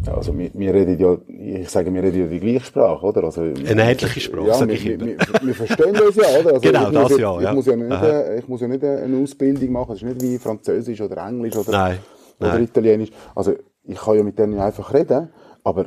also 0.07 0.37
wir, 0.37 0.51
wir 0.53 0.73
reden 0.73 0.99
ja, 0.99 1.17
ich 1.61 1.69
sage, 1.69 1.93
wir 1.93 2.03
reden 2.03 2.19
ja 2.19 2.27
die 2.27 2.39
gleiche 2.39 2.65
Sprache, 2.65 3.05
oder? 3.05 3.23
Also, 3.23 3.41
Eine 3.41 3.91
ähnliche 3.91 4.19
Sprache, 4.19 4.47
ja, 4.47 4.53
sag 4.55 4.67
wir, 4.67 4.75
ich 4.75 4.85
wir, 4.85 4.93
immer. 4.95 5.05
wir, 5.05 5.17
wir 5.41 5.55
verstehen 5.55 5.97
uns 6.01 6.15
ja, 6.17 6.39
oder? 6.41 6.53
Also 6.55 6.59
Genau, 6.59 6.91
das 6.91 7.11
ja, 7.11 7.17
ja, 7.17 7.37
ich 7.37 7.43
ja. 7.43 7.53
Muss 7.53 7.65
ja 7.65 7.75
nicht, 7.77 7.91
Aha. 7.91 8.07
äh, 8.07 8.39
ich 8.39 8.47
muss 8.49 8.61
ja 8.61 8.67
nicht 8.67 8.83
eine 8.83 9.17
Ausbildung 9.23 9.71
machen, 9.71 9.93
es 9.93 10.01
ist 10.01 10.07
nicht 10.07 10.21
wie 10.21 10.37
Französisch 10.37 10.99
oder 10.99 11.25
Englisch 11.25 11.55
oder, 11.55 11.71
Nein, 11.71 11.99
oder 12.41 12.53
nein. 12.53 12.63
Italienisch. 12.63 13.09
Also, 13.33 13.53
ich 13.85 13.97
kann 13.97 14.17
ja 14.17 14.23
mit 14.23 14.37
denen 14.37 14.59
einfach 14.59 14.93
reden, 14.93 15.29
aber 15.63 15.85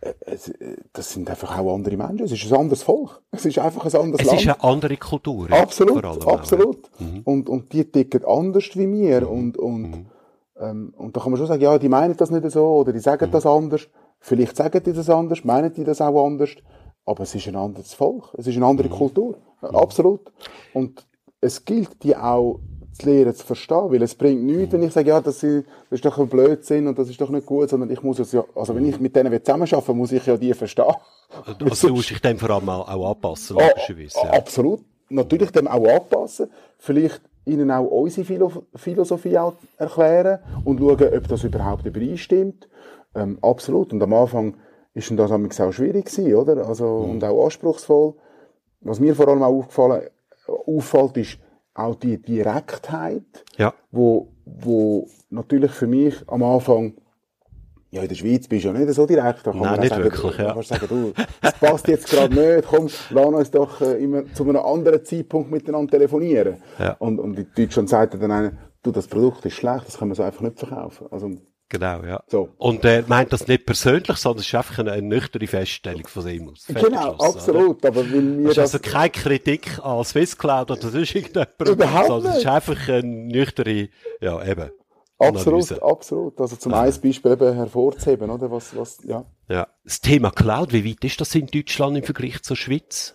äh, 0.00 0.14
es, 0.22 0.48
äh, 0.48 0.76
das 0.94 1.12
sind 1.12 1.28
einfach 1.28 1.58
auch 1.58 1.74
andere 1.74 1.98
Menschen. 1.98 2.24
Es 2.24 2.32
ist 2.32 2.50
ein 2.50 2.58
anderes 2.58 2.82
Volk. 2.82 3.20
Es 3.32 3.44
ist 3.44 3.58
einfach 3.58 3.84
ein 3.84 3.94
anderes 4.00 4.22
Es 4.22 4.26
Land. 4.28 4.40
ist 4.40 4.48
eine 4.48 4.64
andere 4.64 4.96
Kultur. 4.96 5.48
Absolut, 5.50 6.02
absolut. 6.26 6.90
Und, 7.24 7.50
und 7.50 7.72
die 7.74 7.84
ticken 7.84 8.24
anders 8.24 8.64
wie 8.74 8.90
wir. 8.90 9.30
Und, 9.30 9.58
und, 9.58 9.84
ähm, 9.84 10.06
und 10.60 11.16
da 11.16 11.20
kann 11.20 11.32
man 11.32 11.38
schon 11.38 11.46
sagen, 11.46 11.62
ja, 11.62 11.78
die 11.78 11.88
meinen 11.88 12.16
das 12.16 12.30
nicht 12.30 12.50
so 12.50 12.66
oder 12.66 12.92
die 12.92 12.98
sagen 12.98 13.30
das 13.30 13.46
anders. 13.46 13.88
Vielleicht 14.18 14.56
sagen 14.56 14.82
die 14.84 14.92
das 14.92 15.08
anders, 15.08 15.44
meinen 15.44 15.72
die 15.72 15.84
das 15.84 16.00
auch 16.00 16.26
anders. 16.26 16.50
Aber 17.06 17.22
es 17.22 17.34
ist 17.34 17.48
ein 17.48 17.56
anderes 17.56 17.94
Volk. 17.94 18.34
Es 18.36 18.46
ist 18.46 18.56
eine 18.56 18.66
andere 18.66 18.88
Kultur. 18.88 19.38
Äh, 19.62 19.66
Absolut. 19.66 20.30
Und 20.74 21.06
es 21.40 21.64
gilt, 21.64 22.02
die 22.02 22.14
auch 22.14 22.60
zu 22.92 23.08
lernen, 23.08 23.34
zu 23.34 23.46
verstehen. 23.46 23.90
Weil 23.90 24.02
es 24.02 24.14
bringt 24.14 24.42
nichts, 24.42 24.72
wenn 24.72 24.82
ich 24.82 24.92
sage, 24.92 25.08
ja, 25.08 25.20
das 25.20 25.42
ist, 25.42 25.66
das 25.88 25.98
ist 25.98 26.04
doch 26.04 26.18
ein 26.18 26.28
Blödsinn 26.28 26.86
und 26.86 26.98
das 26.98 27.08
ist 27.08 27.20
doch 27.20 27.30
nicht 27.30 27.46
gut, 27.46 27.70
sondern 27.70 27.90
ich 27.90 28.02
muss 28.02 28.18
es 28.18 28.32
ja, 28.32 28.44
also 28.54 28.74
wenn 28.74 28.84
ich 28.84 29.00
mit 29.00 29.16
denen 29.16 29.32
zusammenarbeiten 29.42 29.96
muss 29.96 30.12
ich 30.12 30.26
ja 30.26 30.36
die 30.36 30.52
verstehen. 30.52 30.94
Also 31.46 31.88
du 31.88 31.94
musst 31.94 32.10
dich 32.10 32.20
dem 32.20 32.38
vor 32.38 32.50
allem 32.50 32.68
auch, 32.68 32.88
auch 32.88 33.10
anpassen, 33.10 33.56
logischerweise. 33.56 34.18
Ja. 34.22 34.30
Absolut. 34.32 34.80
Natürlich 35.08 35.50
dem 35.50 35.68
auch 35.68 35.86
anpassen. 35.86 36.50
Vielleicht 36.78 37.22
ihnen 37.50 37.70
auch 37.70 37.86
unsere 37.86 38.24
Philo 38.24 38.52
Philosophie 38.74 39.38
erklären 39.76 40.38
und 40.64 40.78
schauen, 40.78 41.14
ob 41.14 41.28
das 41.28 41.44
überhaupt 41.44 41.86
übereinstimmt. 41.86 42.68
Ähm, 43.14 43.38
absolut. 43.42 43.92
Und 43.92 44.02
am 44.02 44.12
Anfang 44.12 44.56
ist 44.94 45.10
das 45.10 45.30
auch 45.30 45.72
schwierig 45.72 46.06
gewesen, 46.06 46.34
oder? 46.34 46.66
Also, 46.66 47.04
mhm. 47.04 47.10
und 47.10 47.24
auch 47.24 47.44
anspruchsvoll. 47.44 48.14
Was 48.82 49.00
mir 49.00 49.14
vor 49.14 49.28
allem 49.28 49.42
auch 49.42 49.58
aufgefallen, 49.58 50.08
auffällt, 50.46 51.16
ist 51.16 51.38
auch 51.74 51.94
die 51.94 52.20
Direktheit, 52.20 53.44
ja. 53.56 53.74
wo, 53.90 54.32
wo 54.44 55.06
natürlich 55.28 55.70
für 55.70 55.86
mich 55.86 56.16
am 56.28 56.42
Anfang 56.42 56.94
ja, 57.90 58.02
in 58.02 58.08
der 58.08 58.14
Schweiz 58.14 58.46
bist 58.46 58.64
du 58.64 58.68
ja 58.68 58.74
nicht 58.74 58.94
so 58.94 59.04
direkt. 59.04 59.46
Da 59.46 59.50
kann 59.50 59.60
Nein, 59.60 59.70
man 59.72 59.80
nicht 59.80 59.90
sagen, 59.90 60.04
wirklich, 60.04 60.38
ja. 60.38 60.54
kannst 60.54 60.68
sagen, 60.68 60.86
du, 60.88 61.12
das 61.40 61.54
passt 61.54 61.88
jetzt 61.88 62.08
gerade 62.08 62.34
nicht, 62.34 62.68
komm, 62.68 62.88
lass 63.10 63.26
uns 63.26 63.50
doch 63.50 63.80
äh, 63.80 64.02
immer 64.02 64.32
zu 64.32 64.44
einem 64.44 64.58
anderen 64.58 65.04
Zeitpunkt 65.04 65.50
miteinander 65.50 65.90
telefonieren. 65.90 66.62
Ja. 66.78 66.92
Und, 67.00 67.18
und 67.18 67.36
in 67.38 67.48
Deutschland 67.56 67.88
sagt 67.88 68.14
dann 68.14 68.30
einer, 68.30 68.52
du, 68.82 68.92
das 68.92 69.08
Produkt 69.08 69.44
ist 69.44 69.54
schlecht, 69.54 69.88
das 69.88 69.98
können 69.98 70.12
wir 70.12 70.14
so 70.14 70.22
einfach 70.22 70.42
nicht 70.42 70.58
verkaufen. 70.58 71.08
Also, 71.10 71.30
Genau, 71.72 72.02
ja. 72.02 72.20
So. 72.26 72.48
Und 72.58 72.84
er 72.84 73.04
meint 73.06 73.32
das 73.32 73.46
nicht 73.46 73.64
persönlich, 73.64 74.16
sondern 74.16 74.40
es 74.40 74.48
ist 74.48 74.54
einfach 74.56 74.80
eine, 74.80 74.90
eine 74.90 75.06
nüchterne 75.06 75.46
Feststellung 75.46 76.04
von 76.08 76.26
ihm 76.26 76.48
aus. 76.48 76.66
Genau, 76.66 77.12
absolut. 77.12 77.78
Oder? 77.78 77.88
Aber 77.88 78.10
weil 78.10 78.22
mir 78.22 78.48
das 78.48 78.56
ist 78.56 78.74
also 78.74 78.78
keine 78.80 79.10
Kritik 79.10 79.78
an 79.80 80.02
Swisscloud 80.02 80.72
oder 80.72 80.80
sonst 80.80 81.14
irgendjemand. 81.14 81.50
Überhaupt 81.60 82.06
sondern 82.08 82.32
es 82.32 82.38
ist 82.38 82.46
einfach 82.48 82.88
eine 82.88 83.04
nüchterne, 83.04 83.88
ja, 84.20 84.44
eben. 84.44 84.70
Absolut, 85.20 85.70
Analyse. 85.70 85.82
absolut. 85.82 86.40
Also 86.40 86.56
zum 86.56 86.72
einen 86.72 87.00
Beispiel 87.00 87.32
eben 87.32 87.54
hervorzuheben, 87.54 88.30
oder? 88.30 88.50
Was, 88.50 88.74
was, 88.76 88.98
ja. 89.04 89.24
Ja. 89.48 89.66
Das 89.84 90.00
Thema 90.00 90.30
Cloud, 90.30 90.72
wie 90.72 90.84
weit 90.88 91.04
ist 91.04 91.20
das 91.20 91.34
in 91.34 91.46
Deutschland 91.46 91.98
im 91.98 92.04
Vergleich 92.04 92.42
zur 92.42 92.56
Schweiz? 92.56 93.14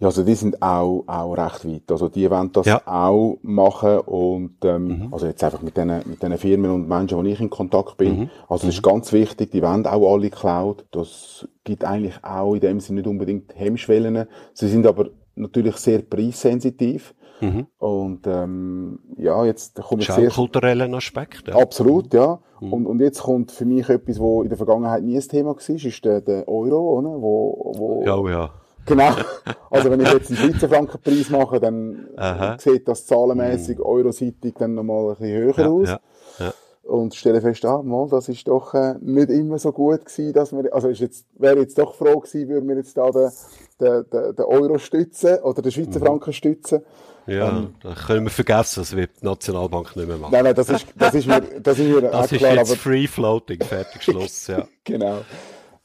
Ja, 0.00 0.08
also 0.08 0.22
die 0.22 0.34
sind 0.34 0.62
auch, 0.62 1.04
auch 1.06 1.32
recht 1.34 1.66
weit. 1.66 1.90
Also 1.90 2.08
die 2.08 2.30
wollen 2.30 2.52
das 2.52 2.66
ja. 2.66 2.82
auch 2.86 3.38
machen 3.42 4.00
und 4.00 4.56
ähm, 4.64 4.86
mhm. 4.86 5.14
also 5.14 5.26
jetzt 5.26 5.44
einfach 5.44 5.60
mit 5.60 5.76
den 5.76 5.88
mit 6.06 6.22
den 6.22 6.38
Firmen 6.38 6.70
und 6.70 6.88
Menschen, 6.88 7.18
wo 7.18 7.22
ich 7.22 7.40
in 7.40 7.50
Kontakt 7.50 7.98
bin. 7.98 8.20
Mhm. 8.20 8.30
Also 8.48 8.66
das 8.66 8.76
ist 8.76 8.84
mhm. 8.84 8.90
ganz 8.90 9.12
wichtig. 9.12 9.50
Die 9.50 9.62
wollen 9.62 9.86
auch 9.86 10.14
alle 10.14 10.30
Cloud. 10.30 10.86
Das 10.90 11.46
gibt 11.64 11.84
eigentlich 11.84 12.14
auch 12.22 12.54
in 12.54 12.60
dem 12.60 12.80
Sinne 12.80 13.00
nicht 13.00 13.08
unbedingt 13.08 13.54
Hemmschwellen. 13.54 14.26
Sie 14.54 14.68
sind 14.68 14.86
aber 14.86 15.10
natürlich 15.34 15.76
sehr 15.76 16.00
preissensitiv. 16.00 17.14
Mhm. 17.40 17.66
Und 17.78 18.26
ähm, 18.26 18.98
ja, 19.16 19.44
jetzt 19.44 19.76
kommt 19.82 20.02
sehr 20.02 20.30
kulturellen 20.30 20.94
Aspekt. 20.94 21.48
Ja. 21.48 21.56
Absolut, 21.56 22.12
ja. 22.12 22.38
Mhm. 22.60 22.72
Und, 22.72 22.86
und 22.86 23.00
jetzt 23.00 23.22
kommt 23.22 23.50
für 23.50 23.64
mich 23.64 23.88
etwas, 23.88 24.18
wo 24.18 24.42
in 24.42 24.48
der 24.48 24.58
Vergangenheit 24.58 25.02
nie 25.02 25.16
ein 25.16 25.28
Thema 25.28 25.50
war, 25.50 25.74
ist 25.74 26.04
der, 26.04 26.20
der 26.20 26.48
Euro, 26.48 26.98
oder? 26.98 27.10
Wo, 27.10 27.72
wo 27.76 28.02
ja, 28.04 28.16
oh 28.16 28.28
ja 28.28 28.50
Genau. 28.86 29.10
Also 29.72 29.88
wenn 29.88 30.00
ich 30.00 30.12
jetzt 30.12 30.30
einen 30.30 30.38
Schweizer 30.38 30.68
Frankenpreis 30.68 31.30
mache, 31.30 31.60
dann 31.60 32.08
Aha. 32.16 32.58
sieht 32.58 32.88
das 32.88 33.06
zahlenmäßig 33.06 33.78
mhm. 33.78 33.84
euroseitig 33.84 34.54
dann 34.58 34.74
nochmal 34.74 35.10
ein 35.10 35.16
bisschen 35.16 35.38
höher 35.38 35.58
ja, 35.58 35.68
aus. 35.68 35.88
Ja, 35.88 36.00
ja. 36.40 36.54
Und 36.82 37.14
stelle 37.14 37.40
fest, 37.40 37.64
ah, 37.66 37.82
mal, 37.82 38.08
das 38.08 38.28
ist 38.28 38.48
doch 38.48 38.74
äh, 38.74 38.96
nicht 39.00 39.30
immer 39.30 39.60
so 39.60 39.70
gut 39.70 40.04
gewesen, 40.04 40.32
dass 40.32 40.52
wir, 40.52 40.74
also 40.74 40.88
ist 40.88 40.98
jetzt, 40.98 41.24
wäre 41.38 41.60
jetzt 41.60 41.78
doch 41.78 41.94
froh 41.94 42.18
gewesen, 42.18 42.48
würden 42.48 42.68
wir 42.68 42.76
jetzt 42.76 42.96
da 42.96 43.10
den, 43.10 43.30
den, 43.80 44.04
den, 44.10 44.36
den 44.36 44.44
Euro 44.44 44.78
stützen 44.78 45.38
oder 45.40 45.62
den 45.62 45.72
Schweizer 45.72 46.00
mhm. 46.00 46.04
Franken 46.04 46.32
stützen. 46.32 46.82
Ja, 47.26 47.48
ähm, 47.48 47.74
da 47.82 47.94
können 47.94 48.24
wir 48.24 48.30
vergessen, 48.30 48.80
das 48.80 48.96
wird 48.96 49.10
die 49.20 49.26
Nationalbank 49.26 49.94
nicht 49.94 50.08
mehr 50.08 50.16
machen. 50.16 50.32
Nein, 50.32 50.44
nein, 50.44 50.54
das 50.54 50.68
ist, 50.68 50.86
das 50.96 51.14
ist 51.14 51.26
mir, 51.26 51.40
das 51.40 51.78
ist 51.78 51.88
mir 51.88 52.00
Das 52.10 52.32
ist 52.32 52.38
klar, 52.38 52.54
jetzt 52.54 52.76
Free 52.76 53.06
Floating, 53.06 53.62
fertig, 53.62 54.02
Schluss, 54.02 54.46
ja. 54.46 54.66
genau. 54.84 55.18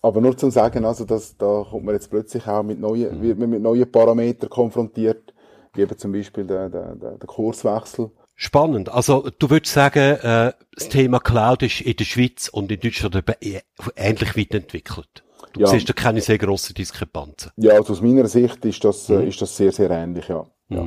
Aber 0.01 0.21
nur 0.21 0.37
zum 0.37 0.51
sagen, 0.51 0.85
also, 0.85 1.03
dass, 1.03 1.35
da 1.37 1.65
kommt 1.69 1.85
man 1.85 1.95
jetzt 1.95 2.09
plötzlich 2.09 2.47
auch 2.47 2.63
mit 2.63 2.79
neuen, 2.79 3.21
wird 3.21 3.37
man 3.37 3.49
mit 3.49 3.61
neuen 3.61 3.91
Parametern 3.91 4.49
konfrontiert, 4.49 5.33
wie 5.73 5.81
eben 5.81 5.97
zum 5.97 6.11
Beispiel 6.11 6.45
der, 6.45 6.69
der, 6.69 6.95
der, 6.95 7.11
der 7.17 7.27
Kurswechsel. 7.27 8.11
Spannend. 8.35 8.89
Also 8.89 9.29
du 9.39 9.49
würdest 9.49 9.73
sagen, 9.73 10.17
äh, 10.21 10.53
das 10.75 10.89
Thema 10.89 11.19
Cloud 11.19 11.63
ist 11.63 11.81
in 11.81 11.95
der 11.95 12.03
Schweiz 12.03 12.49
und 12.49 12.71
in 12.71 12.79
Deutschland 12.79 13.23
ähnlich 13.95 14.37
weit 14.37 14.53
entwickelt. 14.53 15.24
Du 15.55 15.61
ja. 15.61 15.67
siehst 15.67 15.87
da 15.87 15.93
keine 15.93 16.19
sehr 16.19 16.37
grossen 16.37 16.73
Diskrepanzen. 16.73 17.51
Ja, 17.55 17.73
also 17.73 17.93
aus 17.93 18.01
meiner 18.01 18.27
Sicht 18.27 18.63
ist 18.65 18.83
das, 18.83 19.07
mhm. 19.07 19.27
ist 19.27 19.41
das 19.41 19.55
sehr, 19.55 19.71
sehr 19.71 19.89
ähnlich, 19.89 20.27
ja. 20.27 20.45
Mhm. 20.67 20.77
ja. 20.77 20.85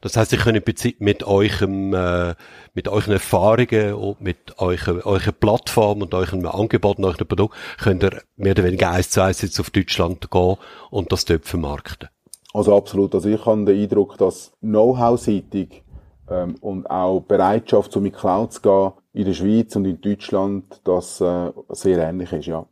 Das 0.00 0.16
heißt, 0.16 0.32
ich 0.32 0.40
kann 0.40 0.60
mit 0.98 1.24
eurem, 1.24 1.94
äh, 1.94 2.34
mit 2.74 2.88
euren 2.88 3.12
Erfahrungen 3.12 3.94
und 3.94 4.20
mit 4.20 4.58
eurer, 4.58 5.06
eurer 5.06 5.32
Plattform 5.32 6.02
und 6.02 6.12
eurem 6.12 6.44
Angebot 6.46 6.98
und 6.98 7.04
eurem 7.04 7.26
Produkt 7.26 7.56
könnt 7.80 8.02
ihr 8.02 8.20
mehr 8.36 8.52
oder 8.52 8.64
weniger 8.64 8.90
eins 8.90 9.10
zu 9.10 9.22
eins 9.22 9.42
jetzt 9.42 9.58
auf 9.60 9.70
Deutschland 9.70 10.30
gehen 10.30 10.56
und 10.90 11.12
das 11.12 11.24
dort 11.24 11.46
vermarkten. 11.46 12.08
Also 12.52 12.76
absolut. 12.76 13.14
Also 13.14 13.28
ich 13.28 13.46
habe 13.46 13.64
den 13.64 13.82
Eindruck, 13.82 14.18
dass 14.18 14.52
Know-how-seitig 14.60 15.82
ähm, 16.28 16.56
und 16.60 16.90
auch 16.90 17.20
Bereitschaft, 17.20 17.92
so 17.92 18.00
mit 18.00 18.16
Cloud 18.16 18.52
zu 18.52 18.60
gehen, 18.60 18.92
in 19.12 19.24
der 19.24 19.34
Schweiz 19.34 19.76
und 19.76 19.86
in 19.86 20.00
Deutschland, 20.00 20.80
das 20.84 21.20
äh, 21.20 21.52
sehr 21.70 21.98
ähnlich 21.98 22.32
ist, 22.32 22.46
ja. 22.46 22.66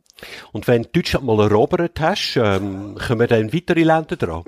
Und 0.53 0.67
wenn 0.67 0.87
Deutschland 0.91 1.25
mal 1.25 1.39
erobert 1.39 1.99
hast, 1.99 2.37
ähm, 2.37 2.95
kommen 2.95 3.27
dann 3.27 3.53
weitere 3.53 3.83
Länder 3.83 4.15
dran? 4.15 4.43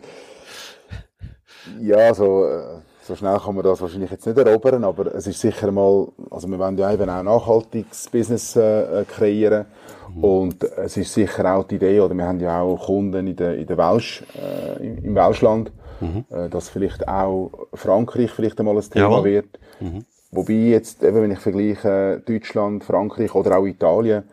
Ja, 1.81 2.13
so, 2.13 2.45
äh, 2.45 2.79
so 3.01 3.15
schnell 3.15 3.37
kann 3.39 3.55
man 3.55 3.63
das 3.63 3.81
wahrscheinlich 3.81 4.11
jetzt 4.11 4.25
nicht 4.25 4.37
erobern, 4.37 4.83
aber 4.83 5.13
es 5.13 5.27
ist 5.27 5.41
sicher 5.41 5.71
mal, 5.71 6.07
also 6.29 6.47
wir 6.47 6.57
wollen 6.59 6.77
ja 6.77 6.91
eben 6.91 7.09
auch 7.09 7.23
nachhaltiges 7.23 8.09
Business 8.09 8.55
äh, 8.55 9.05
kreieren 9.07 9.65
mhm. 10.15 10.23
und 10.23 10.63
es 10.63 10.97
ist 10.97 11.13
sicher 11.13 11.55
auch 11.55 11.65
die 11.65 11.75
Idee, 11.75 11.99
oder 11.99 12.15
wir 12.15 12.25
haben 12.25 12.39
ja 12.39 12.61
auch 12.61 12.85
Kunden 12.85 13.27
in 13.27 13.35
der, 13.35 13.55
in 13.57 13.67
der 13.67 13.77
Welsch, 13.77 14.23
äh, 14.35 14.87
im 14.87 15.15
Welschland, 15.15 15.71
mhm. 15.99 16.25
äh, 16.29 16.49
dass 16.49 16.69
vielleicht 16.69 17.07
auch 17.07 17.51
Frankreich 17.73 18.31
vielleicht 18.31 18.59
einmal 18.59 18.77
ein 18.77 18.89
Thema 18.89 19.17
ja. 19.17 19.23
wird. 19.23 19.59
Mhm. 19.79 20.05
Wobei 20.31 20.53
jetzt, 20.53 21.03
eben 21.03 21.21
wenn 21.21 21.31
ich 21.31 21.39
vergleiche 21.39 22.21
Deutschland, 22.25 22.83
Frankreich 22.83 23.33
oder 23.33 23.57
auch 23.57 23.65
Italien, 23.65 24.23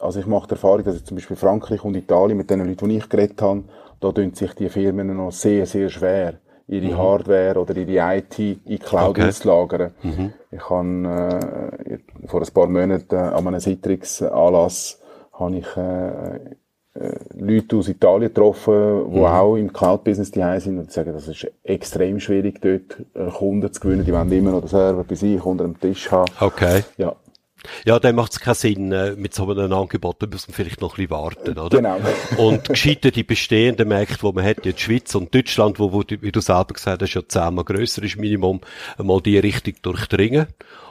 also 0.00 0.20
ich 0.20 0.26
mache 0.26 0.48
die 0.48 0.52
Erfahrung, 0.52 0.84
dass 0.84 0.96
ich 0.96 1.04
zum 1.04 1.16
Beispiel 1.16 1.36
Frankreich 1.36 1.84
und 1.84 1.94
Italien 1.94 2.36
mit 2.36 2.50
den 2.50 2.66
Leuten, 2.66 2.88
die 2.88 2.96
ich 2.96 3.08
geredet 3.08 3.40
habe, 3.42 3.64
da 4.00 4.12
tun 4.12 4.34
sich 4.34 4.54
die 4.54 4.68
Firmen 4.68 5.16
noch 5.16 5.30
sehr, 5.30 5.66
sehr 5.66 5.88
schwer 5.90 6.34
ihre 6.66 6.86
mhm. 6.86 6.98
Hardware 6.98 7.60
oder 7.60 7.76
ihre 7.76 8.16
IT 8.16 8.38
in 8.38 8.78
Cloud 8.78 9.10
okay. 9.10 9.28
auslagern. 9.28 9.92
Mhm. 10.02 10.32
Ich 10.52 10.70
habe 10.70 12.00
äh, 12.24 12.28
vor 12.28 12.40
ein 12.40 12.54
paar 12.54 12.68
Monaten 12.68 13.16
an 13.16 13.46
einem 13.46 13.60
Citrix-Anlass 13.60 15.00
habe 15.32 15.56
ich 15.56 15.76
äh, 15.76 16.36
äh, 16.94 17.18
Leute 17.34 17.76
aus 17.76 17.88
Italien 17.88 18.28
getroffen, 18.28 19.10
die 19.12 19.18
mhm. 19.18 19.24
auch 19.24 19.56
im 19.56 19.72
Cloud-Business 19.72 20.30
die 20.30 20.60
sind 20.60 20.78
und 20.78 20.92
sagen, 20.92 21.12
das 21.12 21.26
ist 21.26 21.46
extrem 21.64 22.20
schwierig, 22.20 22.60
dort 22.60 23.04
äh, 23.14 23.30
Kunden 23.30 23.72
zu 23.72 23.80
gewinnen. 23.80 24.04
Die 24.04 24.12
wollen 24.12 24.30
immer 24.30 24.52
noch 24.52 24.60
den 24.60 24.68
Server 24.68 25.04
bei 25.04 25.14
sich 25.16 25.44
unter 25.44 25.64
dem 25.64 25.78
Tisch 25.78 26.10
haben. 26.10 26.30
Okay. 26.40 26.84
Ja, 26.98 27.16
ja, 27.84 27.98
dann 27.98 28.14
macht 28.14 28.32
es 28.32 28.40
keinen 28.40 28.54
Sinn, 28.54 28.92
äh, 28.92 29.14
mit 29.16 29.34
so 29.34 29.50
einem 29.50 29.72
Angebot, 29.72 30.22
da 30.22 30.26
muss 30.26 30.48
man 30.48 30.54
vielleicht 30.54 30.80
noch 30.80 30.98
ein 30.98 31.06
bisschen 31.06 31.10
warten, 31.10 31.58
oder? 31.58 31.76
Genau. 31.76 32.00
Und 32.38 32.68
gescheiter 32.68 33.10
die 33.10 33.24
bestehenden 33.24 33.88
Märkte, 33.88 34.18
die 34.22 34.32
man 34.32 34.44
hat, 34.44 34.64
jetzt 34.66 34.80
Schweiz 34.80 35.14
und 35.14 35.34
Deutschland, 35.34 35.78
wo, 35.78 35.92
wo 35.92 36.02
wie 36.08 36.32
du 36.32 36.40
selber 36.40 36.74
gesagt 36.74 37.02
hast, 37.02 37.14
ja 37.14 37.22
zehnmal 37.26 37.64
grösser 37.64 38.02
ist 38.02 38.16
Minimum, 38.16 38.60
mal 38.98 39.20
die 39.20 39.38
Richtung 39.38 39.74
durchdringen. 39.82 40.46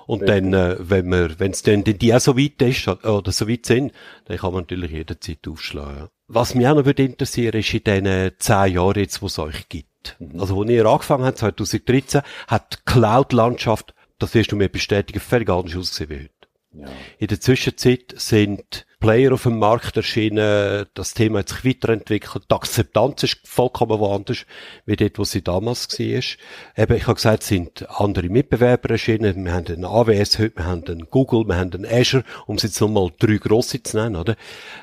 Und 0.05 0.23
Richtig. 0.23 0.51
dann, 0.51 0.53
äh, 0.53 0.75
wenn 0.79 1.07
man, 1.07 1.35
wenn 1.37 1.51
es 1.51 1.61
dann 1.61 1.83
die 1.83 2.13
auch 2.15 2.19
so 2.19 2.35
weit 2.35 2.59
ist, 2.63 2.87
oder 2.87 3.31
so 3.31 3.47
weit 3.47 3.67
sind, 3.67 3.93
dann 4.25 4.37
kann 4.37 4.53
man 4.53 4.63
natürlich 4.63 4.89
jederzeit 4.89 5.47
aufschlagen. 5.47 6.07
Was 6.27 6.55
mich 6.55 6.67
auch 6.67 6.75
noch 6.75 6.85
würde 6.85 7.03
interessieren, 7.03 7.59
ist 7.59 7.73
in 7.73 7.83
diesen 7.83 8.31
zehn 8.39 8.73
Jahren 8.73 8.99
jetzt, 8.99 9.21
wo 9.21 9.27
es 9.27 9.37
euch 9.37 9.69
gibt. 9.69 10.15
Mhm. 10.17 10.39
Also, 10.39 10.55
wo 10.55 10.63
ihr 10.63 10.85
angefangen 10.85 11.25
habt, 11.25 11.37
2013, 11.37 12.21
hat 12.47 12.85
Cloud-Landschaft, 12.85 13.93
das 14.17 14.33
wirst 14.33 14.51
du 14.51 14.55
mir 14.55 14.69
bestätigen, 14.69 15.19
völlig 15.19 15.49
anders 15.49 15.75
ausgesehen 15.75 16.09
wie 16.09 16.23
heute. 16.23 16.38
Ja. 16.71 16.87
In 17.17 17.27
der 17.27 17.39
Zwischenzeit 17.39 18.13
sind 18.17 18.85
Player 18.99 19.33
auf 19.33 19.43
dem 19.43 19.57
Markt 19.57 19.95
erschienen, 19.97 20.85
das 20.93 21.13
Thema 21.13 21.39
hat 21.39 21.49
sich 21.49 21.65
weiterentwickelt, 21.65 22.43
die 22.51 22.55
Akzeptanz 22.55 23.23
ist 23.23 23.39
vollkommen 23.47 23.97
woanders, 23.99 24.45
wie 24.85 24.97
dort, 24.97 25.17
wo 25.17 25.23
sie 25.23 25.41
damals 25.41 25.87
war. 25.97 26.83
Eben, 26.83 26.95
ich 26.97 27.03
habe 27.03 27.15
gesagt, 27.15 27.43
es 27.43 27.47
sind 27.47 27.89
andere 27.89 28.27
Mitbewerber 28.27 28.89
erschienen, 28.91 29.45
wir 29.45 29.53
haben 29.53 29.67
einen 29.67 29.85
AWS 29.85 30.37
heute, 30.39 30.57
wir 30.57 30.65
haben 30.65 30.83
einen 30.85 31.07
Google, 31.09 31.45
wir 31.45 31.55
haben 31.55 31.73
einen 31.73 31.85
Azure, 31.85 32.25
um 32.45 32.57
es 32.57 32.63
jetzt 32.63 32.81
nochmal 32.81 33.09
drei 33.17 33.37
grosse 33.37 33.81
zu 33.81 33.97
nennen, 33.97 34.17
oder? 34.17 34.35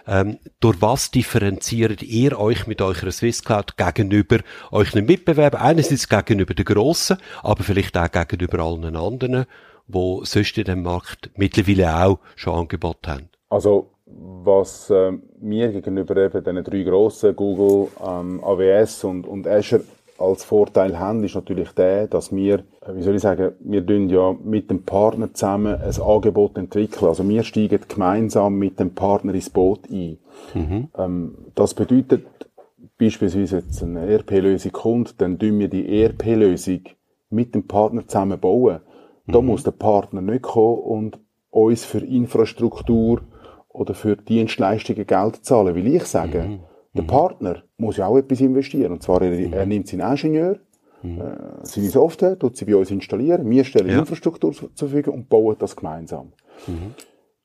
Ähm, 0.06 0.38
durch 0.60 0.80
was 0.80 1.10
differenziert 1.10 2.02
ihr 2.02 2.38
euch 2.40 2.66
mit 2.66 2.80
eurer 2.80 3.12
Swisscloud 3.12 3.76
gegenüber 3.76 4.38
euren 4.72 5.04
Mitbewerbern? 5.04 5.60
Einerseits 5.60 6.08
gegenüber 6.08 6.54
den 6.54 6.64
Grossen, 6.64 7.18
aber 7.42 7.62
vielleicht 7.62 7.96
auch 7.98 8.10
gegenüber 8.10 8.60
allen 8.60 8.96
anderen 8.96 9.46
wo 9.88 10.24
sonst 10.24 10.58
in 10.58 10.64
dem 10.64 10.82
Markt 10.82 11.30
mittlerweile 11.36 12.04
auch 12.04 12.18
schon 12.34 12.54
Angebote 12.54 13.10
haben? 13.10 13.28
Also, 13.48 13.90
was 14.06 14.90
äh, 14.90 15.12
mir 15.40 15.72
gegenüber 15.72 16.16
eben 16.16 16.44
den 16.44 16.62
drei 16.64 16.82
grossen, 16.82 17.34
Google, 17.34 17.88
ähm, 18.04 18.42
AWS 18.42 19.04
und, 19.04 19.26
und 19.26 19.46
Azure 19.46 19.84
als 20.18 20.44
Vorteil 20.44 20.98
haben, 20.98 21.24
ist 21.24 21.34
natürlich 21.34 21.70
der, 21.72 22.06
dass 22.06 22.34
wir, 22.34 22.60
äh, 22.80 22.94
wie 22.94 23.02
soll 23.02 23.16
ich 23.16 23.22
sagen, 23.22 23.52
wir 23.60 23.84
tun 23.84 24.08
ja 24.08 24.34
mit 24.44 24.70
dem 24.70 24.82
Partner 24.82 25.32
zusammen 25.32 25.74
ein 25.74 26.02
Angebot 26.02 26.56
entwickeln. 26.56 27.08
Also 27.08 27.28
wir 27.28 27.42
steigen 27.42 27.80
gemeinsam 27.88 28.58
mit 28.58 28.80
dem 28.80 28.94
Partner 28.94 29.34
ins 29.34 29.50
Boot 29.50 29.80
ein. 29.90 30.18
Mhm. 30.54 30.88
Ähm, 30.96 31.34
das 31.54 31.74
bedeutet, 31.74 32.26
beispielsweise 32.98 33.58
jetzt 33.58 33.82
eine 33.82 34.06
ERP-Lösung 34.06 34.72
kommt, 34.72 35.20
dann 35.20 35.38
tun 35.38 35.58
wir 35.58 35.68
die 35.68 36.02
ERP-Lösung 36.02 36.80
mit 37.30 37.54
dem 37.54 37.66
Partner 37.66 38.06
zusammen 38.06 38.38
bauen. 38.38 38.80
Da 39.26 39.40
mhm. 39.40 39.46
muss 39.46 39.64
der 39.64 39.72
Partner 39.72 40.20
nicht 40.20 40.42
kommen 40.42 40.78
und 40.78 41.18
uns 41.50 41.84
für 41.84 41.98
Infrastruktur 41.98 43.22
oder 43.68 43.94
für 43.94 44.16
Dienstleistungen 44.16 45.06
Geld 45.06 45.44
zahlen. 45.44 45.74
Weil 45.74 45.86
ich 45.86 46.04
sage, 46.04 46.42
mhm. 46.42 46.60
der 46.94 47.04
mhm. 47.04 47.08
Partner 47.08 47.62
muss 47.76 47.96
ja 47.96 48.06
auch 48.06 48.16
etwas 48.16 48.40
investieren. 48.40 48.92
Und 48.92 49.02
zwar, 49.02 49.22
er, 49.22 49.30
mhm. 49.30 49.52
er 49.52 49.66
nimmt 49.66 49.88
seinen 49.88 50.10
Ingenieur, 50.10 50.58
mhm. 51.02 51.20
äh, 51.20 51.36
seine 51.62 51.88
Software, 51.88 52.38
tut 52.38 52.56
sie 52.56 52.64
bei 52.64 52.76
uns 52.76 52.90
installieren, 52.90 53.48
wir 53.48 53.64
stellen 53.64 53.90
ja. 53.90 53.98
Infrastruktur 53.98 54.52
zur 54.52 54.70
Verfügung 54.74 55.14
und 55.14 55.28
bauen 55.28 55.56
das 55.58 55.76
gemeinsam. 55.76 56.32
Mhm. 56.66 56.94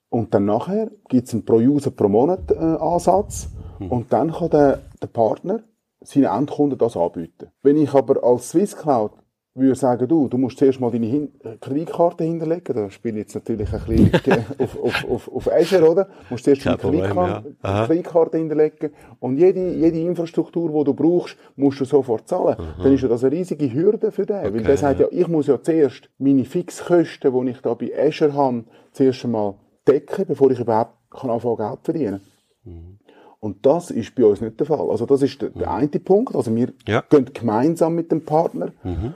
Und 0.10 0.34
dann 0.34 0.46
nachher 0.46 0.92
gibt 1.08 1.28
es 1.28 1.34
einen 1.34 1.46
pro 1.46 1.56
User 1.56 1.92
pro 1.92 2.10
Monat 2.10 2.52
äh, 2.52 2.56
mhm. 2.56 3.92
und 3.92 4.12
dann 4.12 4.32
kann 4.32 4.50
der, 4.50 4.80
der 5.02 5.08
Partner 5.08 5.64
seinen 6.02 6.26
Endkunden 6.26 6.78
das 6.78 6.98
anbieten. 6.98 7.52
Wenn 7.64 7.78
ich 7.78 7.94
aber 7.94 8.24
als 8.24 8.50
Swisscloud 8.50 9.14
würde 9.54 9.76
sagen, 9.76 10.08
du, 10.08 10.28
du 10.30 10.38
musst 10.38 10.58
zuerst 10.58 10.80
mal 10.80 10.92
deine 10.92 11.08
Hin 11.08 11.30
äh, 11.44 11.58
Kreditkarte 11.60 12.24
hinterlegen. 12.24 12.74
Da 12.74 12.90
spiele 12.90 13.20
ich 13.20 13.26
jetzt 13.26 13.36
natürlich 13.36 13.72
ein 13.74 14.12
bisschen 14.12 14.46
auf, 14.58 14.80
auf, 14.82 15.10
auf, 15.10 15.32
auf 15.34 15.52
Azure, 15.52 15.92
oder? 15.92 16.06
Du 16.06 16.12
musst 16.30 16.46
zuerst 16.46 16.66
deine 16.66 16.78
Kreditkarte, 16.78 17.56
ja. 17.62 17.86
Kreditkarte 17.86 18.38
hinterlegen. 18.38 18.92
Und 19.20 19.38
jede, 19.38 19.74
jede 19.74 20.00
Infrastruktur, 20.00 20.70
die 20.70 20.84
du 20.86 20.94
brauchst, 20.94 21.36
musst 21.58 21.82
du 21.82 21.86
sofort 21.86 22.30
zahlen. 22.30 22.56
Mhm. 22.58 22.84
Dann 22.84 22.94
ist 22.94 23.02
ja 23.02 23.10
das 23.10 23.24
eine 23.24 23.36
riesige 23.36 23.74
Hürde 23.74 24.12
für 24.12 24.26
den. 24.26 24.38
Okay, 24.38 24.54
weil 24.54 24.64
der 24.64 24.78
sagt 24.78 25.00
ja, 25.02 25.08
ich 25.12 25.28
muss 25.28 25.48
ja 25.48 25.62
zuerst 25.62 26.10
meine 26.18 26.46
Fixkosten, 26.46 27.46
die 27.46 27.52
ich 27.52 27.62
da 27.62 27.74
bei 27.74 27.92
Azure 27.98 28.34
habe, 28.34 28.64
zuerst 28.94 29.26
einmal 29.26 29.56
decken, 29.86 30.26
bevor 30.28 30.50
ich 30.52 30.60
überhaupt 30.60 30.94
kann 31.10 31.30
anfangen 31.30 31.58
Geld 31.58 31.80
verdienen. 31.84 32.22
Mhm. 32.64 33.00
Und 33.42 33.66
das 33.66 33.92
ist 33.92 34.16
bei 34.16 34.24
uns 34.24 34.40
nicht 34.40 34.60
der 34.60 34.68
Fall. 34.68 34.90
Also 34.90 35.06
das 35.06 35.24
ist 35.24 35.42
der, 35.42 35.50
mhm. 35.54 35.64
eine 35.64 35.88
Punkt. 35.88 36.36
Also 36.36 36.56
wir 36.56 36.72
ja. 36.88 37.04
gehen 37.10 37.30
gemeinsam 37.34 37.96
mit 37.96 38.12
dem 38.14 38.24
Partner. 38.24 38.72
Mhm 38.84 39.16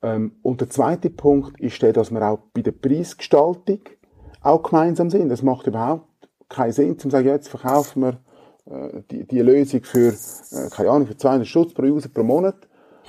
und 0.00 0.60
der 0.60 0.70
zweite 0.70 1.10
Punkt 1.10 1.58
ist 1.60 1.80
der, 1.82 1.92
dass 1.92 2.10
wir 2.10 2.22
auch 2.22 2.38
bei 2.52 2.62
der 2.62 2.72
Preisgestaltung 2.72 3.80
auch 4.42 4.62
gemeinsam 4.62 5.10
sind. 5.10 5.28
Das 5.28 5.42
macht 5.42 5.66
überhaupt 5.66 6.06
keinen 6.48 6.72
Sinn, 6.72 6.98
zu 6.98 7.10
sagen, 7.10 7.26
jetzt 7.26 7.48
verkaufen 7.48 8.02
wir 8.02 8.20
äh, 8.70 9.02
die, 9.10 9.26
die 9.26 9.40
Lösung 9.40 9.82
für, 9.82 10.08
äh, 10.08 10.70
keine 10.70 10.90
Ahnung, 10.90 11.06
für 11.06 11.16
200 11.16 11.46
Stutz 11.46 11.74
pro 11.74 11.82
User 11.82 12.08
pro 12.08 12.22
Monat. 12.22 12.56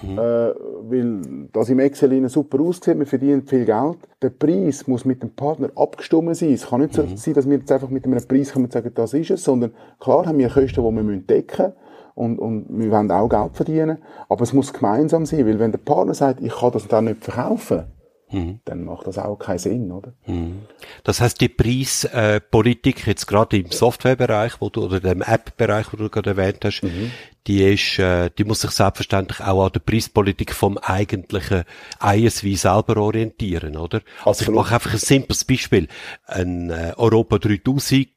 Mhm. 0.02 0.18
Äh, 0.18 0.20
weil 0.20 1.50
das 1.54 1.70
im 1.70 1.80
Excel 1.80 2.30
super 2.30 2.60
aussieht, 2.62 3.00
wir 3.00 3.08
verdienen 3.08 3.48
viel 3.48 3.66
Geld. 3.66 3.98
Der 4.22 4.30
Preis 4.30 4.88
muss 4.88 5.06
mit 5.06 5.24
dem 5.24 5.34
Partner 5.34 5.72
abgestimmt 5.76 6.36
sein. 6.36 6.54
Es 6.54 6.68
kann 6.68 6.82
nicht 6.82 6.94
so 6.94 7.04
mhm. 7.04 7.18
sein, 7.18 7.34
dass 7.34 7.50
wir 7.50 7.58
jetzt 7.58 7.72
einfach 7.72 7.90
mit 7.90 8.06
einem 8.06 8.24
Preis 8.28 8.54
kommen 8.54 8.66
und 8.66 8.72
sagen, 8.72 8.92
das 8.94 9.14
ist 9.14 9.32
es, 9.32 9.44
sondern 9.44 9.74
klar 10.00 10.26
haben 10.26 10.38
wir 10.38 10.50
Kosten, 10.50 10.84
die 10.84 11.08
wir 11.08 11.18
decken 11.22 11.66
müssen 11.66 11.87
und, 12.18 12.40
und 12.40 12.66
wir 12.70 12.92
wollen 12.92 13.12
auch 13.12 13.30
Geld 13.30 13.56
verdienen. 13.56 14.00
Aber 14.28 14.42
es 14.42 14.52
muss 14.52 14.74
gemeinsam 14.74 15.26
sein, 15.26 15.46
weil 15.46 15.60
wenn 15.60 15.72
der 15.72 15.80
Partner 15.80 16.14
sagt, 16.14 16.42
ich 16.42 16.54
kann 16.54 16.72
das 16.72 16.88
dann 16.88 17.06
nicht 17.06 17.24
verkaufen, 17.24 17.86
mhm. 18.32 18.60
dann 18.66 18.86
macht 18.86 19.06
das 19.06 19.20
auch 19.20 19.38
keinen 19.38 19.60
Sinn, 19.60 19.92
oder? 19.92 20.14
Mhm. 20.26 20.64
Das 21.04 21.22
heißt, 21.22 21.40
die 21.40 21.50
Preispolitik 21.50 23.06
jetzt 23.06 23.28
gerade 23.28 23.58
im 23.58 23.72
Softwarebereich, 23.72 24.60
wo 24.60 24.70
du 24.70 24.86
oder 24.86 25.00
dem 25.00 25.22
App-Bereich, 25.22 25.94
wo 25.94 25.98
du 25.98 26.10
gerade 26.10 26.32
erwähnt 26.32 26.66
hast, 26.66 26.82
mhm 26.82 27.12
die 27.48 27.64
ist, 27.64 27.98
äh, 27.98 28.30
die 28.38 28.44
muss 28.44 28.62
sich 28.62 28.72
selbstverständlich 28.72 29.40
auch 29.40 29.66
an 29.66 29.72
der 29.72 29.80
Preispolitik 29.80 30.54
vom 30.54 30.78
eigentlichen 30.78 31.64
ISV 32.04 32.44
selber 32.56 32.98
orientieren, 32.98 33.78
oder? 33.78 34.02
Also 34.26 34.44
ich 34.44 34.50
mache 34.52 34.76
einfach 34.76 34.92
ein 34.92 35.00
simples 35.00 35.46
Beispiel. 35.46 35.88
Ein 36.26 36.70
äh, 36.70 36.94
Europa 36.98 37.40
3000 37.40 38.08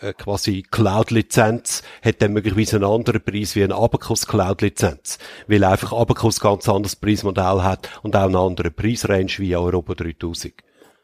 äh, 0.00 0.12
quasi 0.14 0.64
Cloud-Lizenz 0.68 1.82
hat 2.02 2.20
dann 2.20 2.32
möglicherweise 2.32 2.76
einen 2.76 2.84
anderen 2.84 3.22
Preis 3.22 3.54
wie 3.54 3.62
ein 3.62 3.72
Abacus 3.72 4.26
Cloud-Lizenz, 4.26 5.18
weil 5.46 5.62
einfach 5.62 5.92
Abacus 5.92 6.40
ganz 6.40 6.68
anderes 6.68 6.96
Preismodell 6.96 7.62
hat 7.62 7.88
und 8.02 8.16
auch 8.16 8.26
eine 8.26 8.38
andere 8.38 8.70
Preisrange 8.72 9.38
wie 9.38 9.54
Europa 9.54 9.94
3000. 9.94 10.54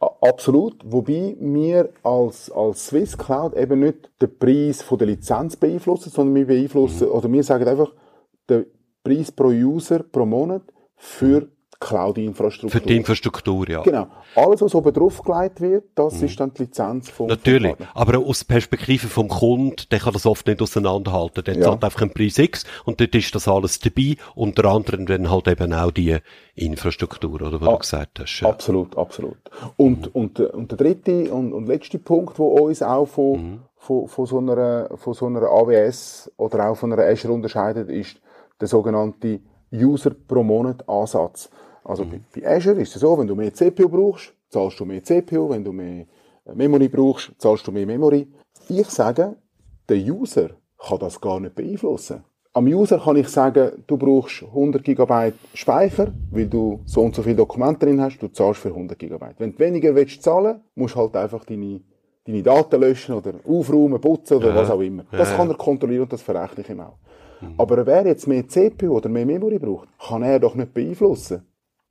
Absolut. 0.01 0.81
Wobei 0.85 1.37
wir 1.41 1.91
als, 2.03 2.51
als 2.51 2.87
Swiss 2.87 3.19
Cloud 3.19 3.57
eben 3.57 3.81
nicht 3.81 4.11
den 4.23 4.39
Preis 4.39 4.83
von 4.83 4.99
der 4.99 5.09
Lizenz 5.09 5.57
beeinflussen, 5.57 6.11
sondern 6.11 6.37
wir 6.37 6.47
beeinflussen, 6.47 7.09
mhm. 7.09 7.15
oder 7.15 7.33
wir 7.33 7.43
sagen 7.43 7.67
einfach, 7.67 7.93
den 8.49 8.67
Preis 9.03 9.33
pro 9.33 9.49
User 9.49 10.03
pro 10.03 10.25
Monat 10.25 10.63
für 10.97 11.49
Cloud-Infrastruktur. 11.81 12.81
Für 12.81 12.87
die 12.87 12.97
Infrastruktur, 12.97 13.69
ja. 13.69 13.83
Genau. 13.83 14.09
Alles, 14.35 14.61
was 14.61 14.75
oben 14.75 14.93
draufgelegt 14.93 15.61
wird, 15.61 15.85
das 15.95 16.15
mhm. 16.15 16.27
ist 16.27 16.41
dann 16.41 16.53
die 16.53 16.63
Lizenz 16.63 17.09
vom 17.09 17.29
Natürlich. 17.29 17.77
Vom 17.77 17.87
aber 17.95 18.19
aus 18.19 18.45
Perspektive 18.45 19.07
vom 19.07 19.29
Kunden, 19.29 19.85
der 19.91 20.01
kann 20.01 20.13
das 20.13 20.27
oft 20.27 20.47
nicht 20.49 20.61
auseinanderhalten. 20.61 21.45
Der 21.45 21.55
ja. 21.55 21.63
zahlt 21.63 21.85
einfach 21.85 22.03
einen 22.03 22.13
Preis 22.13 22.39
X 22.39 22.65
und 22.85 23.01
dort 23.01 23.15
ist 23.15 23.33
das 23.35 23.47
alles 23.47 23.79
dabei. 23.79 24.17
Unter 24.35 24.65
anderem 24.65 25.07
dann 25.07 25.31
halt 25.31 25.47
eben 25.47 25.73
auch 25.73 25.93
die 25.93 26.19
Infrastruktur, 26.57 27.35
oder, 27.35 27.61
was 27.61 27.69
ah, 27.69 27.73
du 27.73 27.79
gesagt 27.79 28.21
hast. 28.21 28.41
Ja. 28.41 28.49
Absolut, 28.49 28.99
absolut. 28.99 29.39
Und, 29.77 30.07
mhm. 30.07 30.21
und, 30.21 30.41
und 30.41 30.71
der 30.73 30.79
dritte 30.79 31.33
und, 31.33 31.53
und 31.53 31.69
letzte 31.69 32.01
Punkt, 32.01 32.39
wo 32.41 32.49
uns 32.49 32.83
auch 32.83 33.07
von, 33.07 33.33
mhm. 33.33 33.61
von, 33.77 34.09
von, 34.09 34.27
so 34.27 34.39
einer, 34.39 34.91
von 34.97 35.15
so 35.15 35.27
einer 35.27 35.43
AWS 35.43 36.33
oder 36.37 36.71
auch 36.71 36.75
von 36.75 36.93
einer 36.93 37.05
Azure 37.05 37.33
unterscheidet, 37.33 37.89
ist 37.89 38.21
der 38.61 38.67
sogenannte 38.67 39.41
User 39.73 40.11
pro 40.11 40.43
Monat 40.43 40.89
Ansatz. 40.89 41.51
Also 41.89 42.05
mhm. 42.05 42.11
bei, 42.11 42.41
bei 42.41 42.57
Azure 42.57 42.81
ist 42.81 42.95
es 42.95 43.01
so, 43.01 43.19
wenn 43.19 43.27
du 43.27 43.35
mehr 43.35 43.53
CPU 43.53 43.89
brauchst, 43.89 44.35
zahlst 44.51 44.79
du 44.79 44.85
mehr 44.85 45.03
CPU, 45.03 45.49
wenn 45.49 45.65
du 45.65 45.73
mehr 45.73 46.05
äh, 46.45 46.55
Memory 46.55 46.89
brauchst, 46.89 47.33
zahlst 47.39 47.67
du 47.67 47.73
mehr 47.73 47.87
Memory. 47.87 48.29
Ich 48.69 48.89
sage, 48.89 49.37
der 49.89 49.97
User 49.97 50.51
kann 50.79 50.99
das 50.99 51.19
gar 51.19 51.41
nicht 51.41 51.55
beeinflussen. 51.55 52.23
Am 52.53 52.67
User 52.67 52.99
kann 52.99 53.17
ich 53.17 53.29
sagen, 53.29 53.85
du 53.87 53.97
brauchst 53.97 54.43
100 54.43 54.85
GB 54.85 55.33
Speicher, 55.55 56.13
weil 56.31 56.47
du 56.47 56.81
so 56.85 57.03
und 57.03 57.15
so 57.15 57.23
viele 57.23 57.37
Dokumente 57.37 57.87
drin 57.87 58.01
hast, 58.01 58.19
du 58.19 58.29
zahlst 58.29 58.61
für 58.61 58.69
100 58.69 58.99
GB. 58.99 59.27
Wenn 59.39 59.53
du 59.53 59.59
weniger 59.59 59.95
willst 59.95 60.23
zahlen, 60.23 60.61
musst 60.75 60.95
du 60.95 60.99
halt 60.99 61.17
einfach 61.17 61.45
deine, 61.47 61.81
deine 62.27 62.43
Daten 62.43 62.81
löschen 62.81 63.15
oder 63.15 63.35
aufräumen, 63.47 64.01
putzen 64.01 64.37
oder 64.37 64.51
ja, 64.51 64.57
was 64.57 64.71
auch 64.71 64.81
immer. 64.81 65.05
Das 65.13 65.31
ja. 65.31 65.37
kann 65.37 65.49
er 65.49 65.57
kontrollieren 65.57 66.03
und 66.03 66.13
das 66.13 66.21
verrechne 66.21 66.63
ich 66.63 66.69
ihm 66.69 66.81
auch. 66.81 66.99
Mhm. 67.41 67.55
Aber 67.57 67.87
wer 67.87 68.07
jetzt 68.07 68.27
mehr 68.27 68.47
CPU 68.47 68.97
oder 68.97 69.09
mehr 69.09 69.25
Memory 69.25 69.59
braucht, 69.59 69.89
kann 69.99 70.23
er 70.23 70.39
doch 70.39 70.55
nicht 70.55 70.75
beeinflussen. 70.75 71.48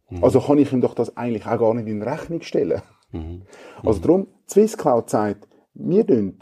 Mhm. 0.10 0.24
Also 0.24 0.40
kann 0.40 0.58
ich 0.58 0.72
ihm 0.72 0.82
doch 0.82 0.94
das 0.94 1.16
eigentlich 1.18 1.46
auch 1.46 1.60
gar 1.60 1.74
nicht 1.74 1.88
in 1.88 2.02
Rechnung 2.02 2.42
stellen. 2.42 2.82
Mhm. 3.12 3.44
Also 3.84 4.00
darum, 4.02 4.28
Swisscloud 4.50 5.10
sagt, 5.10 5.48
wir 5.74 6.06
tun 6.06 6.38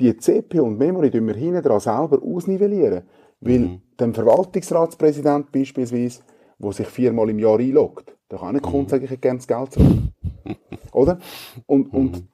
die 0.00 0.16
CPU 0.16 0.62
und 0.62 0.78
Memory 0.78 1.12
wir 1.12 1.34
hinten 1.34 1.62
dran 1.62 1.80
selber 1.80 2.22
ausnivellieren. 2.22 3.02
Weil 3.40 3.58
mhm. 3.58 3.82
dem 3.98 4.14
Verwaltungsratspräsident 4.14 5.52
beispielsweise, 5.52 6.20
der 6.58 6.72
sich 6.72 6.86
viermal 6.86 7.30
im 7.30 7.38
Jahr 7.38 7.58
einloggt, 7.58 8.16
da 8.28 8.38
kann 8.38 8.60
Kunde 8.60 8.82
mhm. 8.84 8.88
sagen, 8.88 9.04
ich 9.04 9.10
hätte 9.10 9.20
gerne 9.20 9.38
das 9.38 9.48
Geld 9.48 9.72
zurück. 9.72 9.98
Oder? 10.92 11.18
Und, 11.66 11.92
und 11.92 12.12
mhm. 12.12 12.28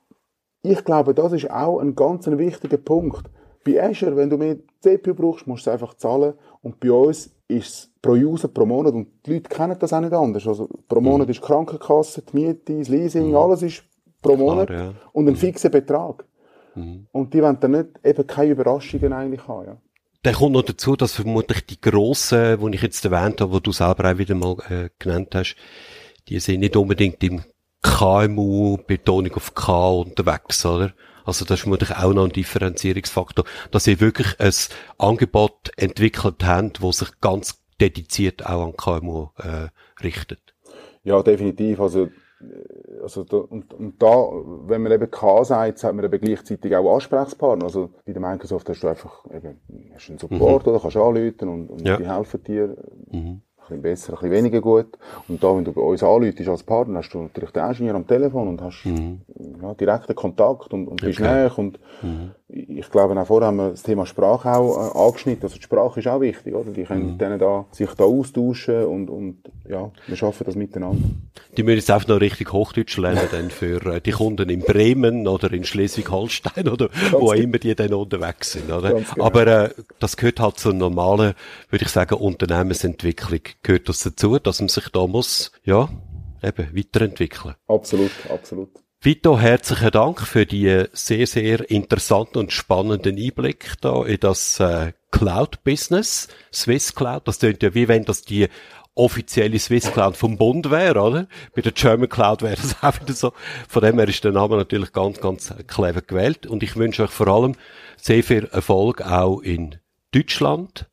ich 0.62 0.84
glaube, 0.84 1.14
das 1.14 1.32
ist 1.32 1.50
auch 1.50 1.80
ein 1.80 1.94
ganz 1.94 2.26
wichtiger 2.26 2.76
Punkt. 2.76 3.30
Bei 3.66 3.82
Azure, 3.82 4.16
wenn 4.16 4.30
du 4.30 4.38
mehr 4.38 4.56
CPU 4.80 5.12
brauchst, 5.12 5.46
musst 5.48 5.66
du 5.66 5.70
es 5.70 5.74
einfach 5.74 5.94
zahlen. 5.94 6.34
Und 6.62 6.78
bei 6.78 6.92
uns 6.92 7.34
ist 7.48 7.68
es 7.68 7.90
pro 8.00 8.12
User 8.12 8.46
pro 8.46 8.64
Monat, 8.64 8.94
und 8.94 9.08
die 9.26 9.34
Leute 9.34 9.48
kennen 9.48 9.76
das 9.78 9.92
auch 9.92 10.00
nicht 10.00 10.12
anders. 10.12 10.46
Also 10.46 10.68
pro 10.88 11.00
mhm. 11.00 11.06
Monat 11.06 11.30
ist 11.30 11.40
die 11.40 11.46
Krankenkasse, 11.46 12.22
die 12.22 12.36
Miete, 12.36 12.78
das 12.78 12.88
Leasing, 12.88 13.30
mhm. 13.30 13.36
alles 13.36 13.62
ist 13.62 13.82
pro 14.22 14.36
Monat. 14.36 14.68
Klar, 14.68 14.80
ja. 14.80 14.94
Und 15.12 15.26
ein 15.26 15.34
mhm. 15.34 15.38
fixer 15.38 15.68
Betrag. 15.68 16.24
Mhm. 16.76 17.08
Und 17.10 17.34
die 17.34 17.42
wollen 17.42 17.58
dann 17.58 17.72
nicht 17.72 17.88
eben 18.04 18.26
keine 18.26 18.52
Überraschungen 18.52 19.12
eigentlich 19.12 19.48
haben. 19.48 19.66
Ja. 19.66 19.76
Dann 20.22 20.34
kommt 20.34 20.52
noch 20.52 20.62
dazu, 20.62 20.94
dass 20.94 21.12
vermutlich 21.12 21.66
die 21.66 21.80
grossen, 21.80 22.60
die 22.60 22.76
ich 22.76 22.82
jetzt 22.82 23.04
erwähnt 23.04 23.40
habe, 23.40 23.56
die 23.56 23.62
du 23.62 23.72
selber 23.72 24.12
auch 24.12 24.18
wieder 24.18 24.34
mal 24.36 24.56
äh, 24.68 24.88
genannt 24.98 25.34
hast, 25.34 25.56
die 26.28 26.38
sind 26.38 26.60
nicht 26.60 26.76
unbedingt 26.76 27.22
im 27.24 27.42
KMU, 27.82 28.78
Betonung 28.86 29.34
auf 29.34 29.54
K 29.54 29.90
unterwegs, 29.90 30.64
oder? 30.66 30.92
Also 31.26 31.44
das 31.44 31.58
ist 31.58 31.62
vermutlich 31.62 31.90
auch 31.96 32.12
noch 32.12 32.24
ein 32.24 32.32
Differenzierungsfaktor, 32.32 33.44
dass 33.70 33.84
sie 33.84 34.00
wirklich 34.00 34.38
ein 34.38 34.52
Angebot 34.98 35.72
entwickelt 35.76 36.44
haben, 36.44 36.72
wo 36.80 36.92
sich 36.92 37.08
ganz 37.20 37.60
dediziert 37.80 38.46
auch 38.46 38.64
an 38.64 38.76
KMU 38.76 39.28
äh, 39.38 39.68
richtet. 40.02 40.54
Ja, 41.04 41.22
definitiv. 41.22 41.80
Also 41.80 42.04
äh, 42.04 42.08
also 43.02 43.24
da, 43.24 43.36
und, 43.36 43.74
und 43.74 44.02
da, 44.02 44.08
wenn 44.66 44.82
man 44.82 44.92
eben 44.92 45.10
K 45.10 45.44
sagt, 45.44 45.84
hat 45.84 45.94
man 45.94 46.04
eben 46.04 46.20
gleichzeitig 46.20 46.74
auch 46.74 46.94
Ansprechpartner. 46.94 47.64
Also 47.64 47.90
bei 48.04 48.12
der 48.12 48.22
Microsoft 48.22 48.68
hast 48.68 48.82
du 48.82 48.88
einfach 48.88 49.24
eben, 49.26 49.60
hast 49.94 50.08
einen 50.08 50.18
Support 50.18 50.66
mhm. 50.66 50.72
oder 50.72 50.80
kannst 50.80 50.96
anrufen 50.96 51.48
und, 51.48 51.70
und 51.70 51.86
ja. 51.86 51.96
die 51.96 52.08
helfen 52.08 52.42
dir. 52.44 52.76
Mhm 53.10 53.42
bisschen 53.68 53.82
besser, 53.82 54.12
ein 54.12 54.14
bisschen 54.16 54.32
weniger 54.32 54.60
gut. 54.60 54.98
Und 55.28 55.42
da, 55.42 55.56
wenn 55.56 55.64
du 55.64 55.72
bei 55.72 55.80
uns 55.80 56.02
anläutest 56.02 56.48
als 56.48 56.62
Partner, 56.62 56.98
hast 56.98 57.10
du 57.10 57.22
natürlich 57.22 57.50
den 57.50 57.68
Ingenieur 57.68 57.94
am 57.94 58.06
Telefon 58.06 58.48
und 58.48 58.62
hast, 58.62 58.84
mhm. 58.84 59.20
ja, 59.62 59.74
direkten 59.74 60.14
Kontakt 60.14 60.72
und, 60.72 60.88
und 60.88 61.00
bist 61.00 61.20
näher 61.20 61.52
und 61.56 61.78
mhm. 62.02 62.32
Ich 62.48 62.90
glaube 62.90 63.20
auch 63.20 63.26
vorher 63.26 63.48
haben 63.48 63.56
wir 63.56 63.70
das 63.70 63.82
Thema 63.82 64.06
Sprache 64.06 64.52
auch 64.52 64.94
äh, 64.94 64.98
angeschnitten. 64.98 65.44
Also 65.44 65.56
die 65.56 65.62
Sprache 65.62 65.98
ist 65.98 66.06
auch 66.06 66.20
wichtig, 66.20 66.54
oder? 66.54 66.70
Die 66.70 66.84
können 66.84 67.14
mhm. 67.14 67.18
denen 67.18 67.38
da, 67.40 67.66
sich 67.72 67.90
da 67.94 68.04
austauschen 68.04 68.84
und, 68.84 69.10
und 69.10 69.38
ja, 69.68 69.90
wir 70.06 70.16
schaffen 70.16 70.44
das 70.44 70.54
miteinander. 70.54 71.08
Die 71.56 71.62
müssen 71.64 71.78
jetzt 71.78 71.90
einfach 71.90 72.06
noch 72.06 72.20
richtig 72.20 72.52
Hochdeutsch 72.52 72.98
lernen 72.98 73.28
dann 73.32 73.50
für 73.50 73.84
äh, 73.86 74.00
die 74.00 74.12
Kunden 74.12 74.48
in 74.48 74.60
Bremen 74.60 75.26
oder 75.26 75.52
in 75.52 75.64
Schleswig-Holstein 75.64 76.68
oder 76.72 76.88
Ganz 76.88 77.12
wo 77.12 77.30
genau. 77.30 77.32
immer 77.32 77.58
die 77.58 77.74
dann 77.74 77.92
unterwegs 77.92 78.52
sind, 78.52 78.70
oder? 78.70 78.94
Genau. 78.94 79.24
Aber 79.24 79.46
äh, 79.46 79.70
das 79.98 80.16
gehört 80.16 80.38
halt 80.38 80.58
zur 80.58 80.72
normalen, 80.72 81.34
würde 81.70 81.84
ich 81.84 81.90
sagen, 81.90 82.14
Unternehmensentwicklung 82.14 83.40
gehört 83.64 83.88
das 83.88 84.00
dazu, 84.00 84.38
dass 84.38 84.60
man 84.60 84.68
sich 84.68 84.88
da 84.90 85.06
muss, 85.08 85.50
ja, 85.64 85.88
eben 86.44 86.76
weiterentwickeln. 86.76 87.54
Absolut, 87.66 88.12
absolut. 88.30 88.85
Vito, 89.00 89.38
herzlichen 89.38 89.90
Dank 89.90 90.20
für 90.22 90.46
die 90.46 90.84
sehr, 90.92 91.26
sehr 91.26 91.70
interessanten 91.70 92.38
und 92.38 92.52
spannenden 92.52 93.16
Einblick 93.18 93.74
da 93.80 94.04
in 94.04 94.18
das 94.18 94.58
äh, 94.58 94.92
Cloud-Business, 95.10 96.28
Swiss 96.52 96.94
Cloud. 96.94 97.28
Das 97.28 97.38
klingt 97.38 97.62
ja 97.62 97.74
wie 97.74 97.88
wenn 97.88 98.04
das 98.04 98.22
die 98.22 98.48
offizielle 98.94 99.58
Swiss 99.58 99.92
Cloud 99.92 100.16
vom 100.16 100.38
Bund 100.38 100.70
wäre, 100.70 101.00
oder? 101.00 101.28
Bei 101.54 101.60
der 101.60 101.72
German 101.72 102.08
Cloud 102.08 102.42
wäre 102.42 102.56
das 102.56 102.76
auch 102.82 103.00
wieder 103.00 103.12
so. 103.12 103.32
Von 103.68 103.82
dem 103.82 103.98
her 103.98 104.08
ist 104.08 104.24
der 104.24 104.32
Name 104.32 104.56
natürlich 104.56 104.92
ganz, 104.92 105.20
ganz 105.20 105.54
clever 105.66 106.00
gewählt. 106.00 106.46
Und 106.46 106.62
ich 106.62 106.74
wünsche 106.76 107.04
euch 107.04 107.10
vor 107.10 107.28
allem 107.28 107.54
sehr 107.96 108.24
viel 108.24 108.46
Erfolg 108.46 109.02
auch 109.02 109.40
in 109.40 109.76
Deutschland. 110.10 110.86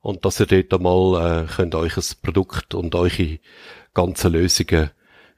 Und 0.00 0.24
dass 0.24 0.40
ihr 0.40 0.46
dort 0.46 0.72
einmal 0.72 1.44
äh, 1.44 1.46
könnt 1.46 1.74
euch 1.74 1.96
ein 1.96 2.04
Produkt 2.22 2.74
und 2.74 2.94
eure 2.94 3.38
ganzen 3.92 4.32
Lösungen 4.32 4.90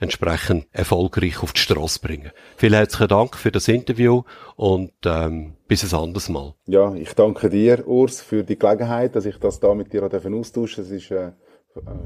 entsprechend 0.03 0.67
erfolgreich 0.73 1.43
auf 1.43 1.53
die 1.53 1.61
Straße 1.61 2.01
bringen. 2.01 2.33
Vielen 2.57 2.75
herzlichen 2.75 3.09
Dank 3.09 3.37
für 3.37 3.53
das 3.53 3.69
Interview 3.69 4.25
und 4.57 4.93
ähm, 5.07 5.55
bis 5.69 5.85
ein 5.85 5.99
anderes 5.99 6.29
Mal. 6.29 6.55
Ja, 6.67 6.93
ich 6.95 7.15
danke 7.15 7.49
dir, 7.49 7.87
Urs, 7.87 8.21
für 8.21 8.43
die 8.43 8.59
Gelegenheit, 8.59 9.15
dass 9.15 9.27
ich 9.27 9.39
das 9.39 9.61
da 9.61 9.75
mit 9.75 9.93
dir 9.93 10.03
austauschen 10.03 10.85
Es 10.85 10.91
ist, 10.91 11.11
äh, 11.13 11.31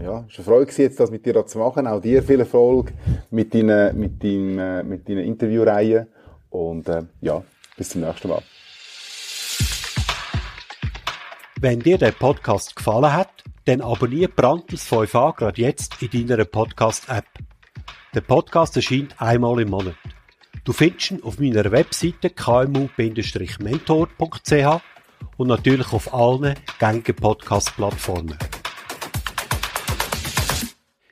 ja, 0.02 0.26
ist 0.28 0.36
eine 0.36 0.44
Freude 0.44 0.72
jetzt 0.76 1.00
das 1.00 1.10
mit 1.10 1.24
dir 1.24 1.44
zu 1.46 1.58
machen. 1.58 1.86
Auch 1.86 2.00
dir 2.00 2.22
viel 2.22 2.40
Erfolg 2.40 2.92
mit 3.30 3.54
deinen, 3.54 3.98
mit 3.98 4.22
deinen, 4.22 4.58
äh, 4.58 4.82
mit 4.82 5.08
deinen 5.08 5.24
Interviewreihen 5.24 6.06
und 6.50 6.88
äh, 6.88 7.04
ja, 7.22 7.42
bis 7.78 7.88
zum 7.90 8.02
nächsten 8.02 8.28
Mal. 8.28 8.42
Wenn 11.58 11.80
dir 11.80 11.96
der 11.96 12.12
Podcast 12.12 12.76
gefallen 12.76 13.14
hat, 13.14 13.42
dann 13.64 13.80
abonniere 13.80 14.28
Brandtels 14.28 14.86
5a 14.86 15.34
gerade 15.34 15.62
jetzt 15.62 16.00
in 16.02 16.26
deiner 16.26 16.44
Podcast-App. 16.44 17.24
Der 18.16 18.22
Podcast 18.22 18.74
erscheint 18.76 19.14
einmal 19.20 19.60
im 19.60 19.68
Monat. 19.68 19.94
Du 20.64 20.72
findest 20.72 21.10
ihn 21.10 21.22
auf 21.22 21.38
meiner 21.38 21.70
Webseite 21.70 22.30
kmu-mentor.ch 22.30 24.80
und 25.36 25.48
natürlich 25.48 25.92
auf 25.92 26.14
allen 26.14 26.54
gängigen 26.78 27.14
Podcast-Plattformen. 27.14 28.38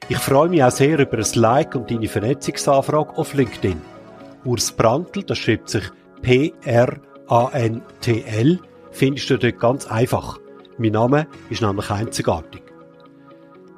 Ich 0.08 0.16
freue 0.16 0.48
mich 0.48 0.64
auch 0.64 0.70
sehr 0.70 0.98
über 0.98 1.18
ein 1.18 1.26
Like 1.34 1.74
und 1.74 1.90
deine 1.90 2.08
Vernetzungsanfrage 2.08 3.18
auf 3.18 3.34
LinkedIn. 3.34 3.82
Urs 4.46 4.72
Brandl, 4.72 5.24
das 5.24 5.36
schreibt 5.36 5.68
sich 5.68 5.84
P-R-A-N-T-L, 6.22 7.00
findest 8.92 9.28
du 9.28 9.36
dort 9.36 9.60
ganz 9.60 9.86
einfach. 9.88 10.38
Mein 10.78 10.92
Name 10.92 11.26
ist 11.50 11.60
nämlich 11.60 11.90
einzigartig. 11.90 12.63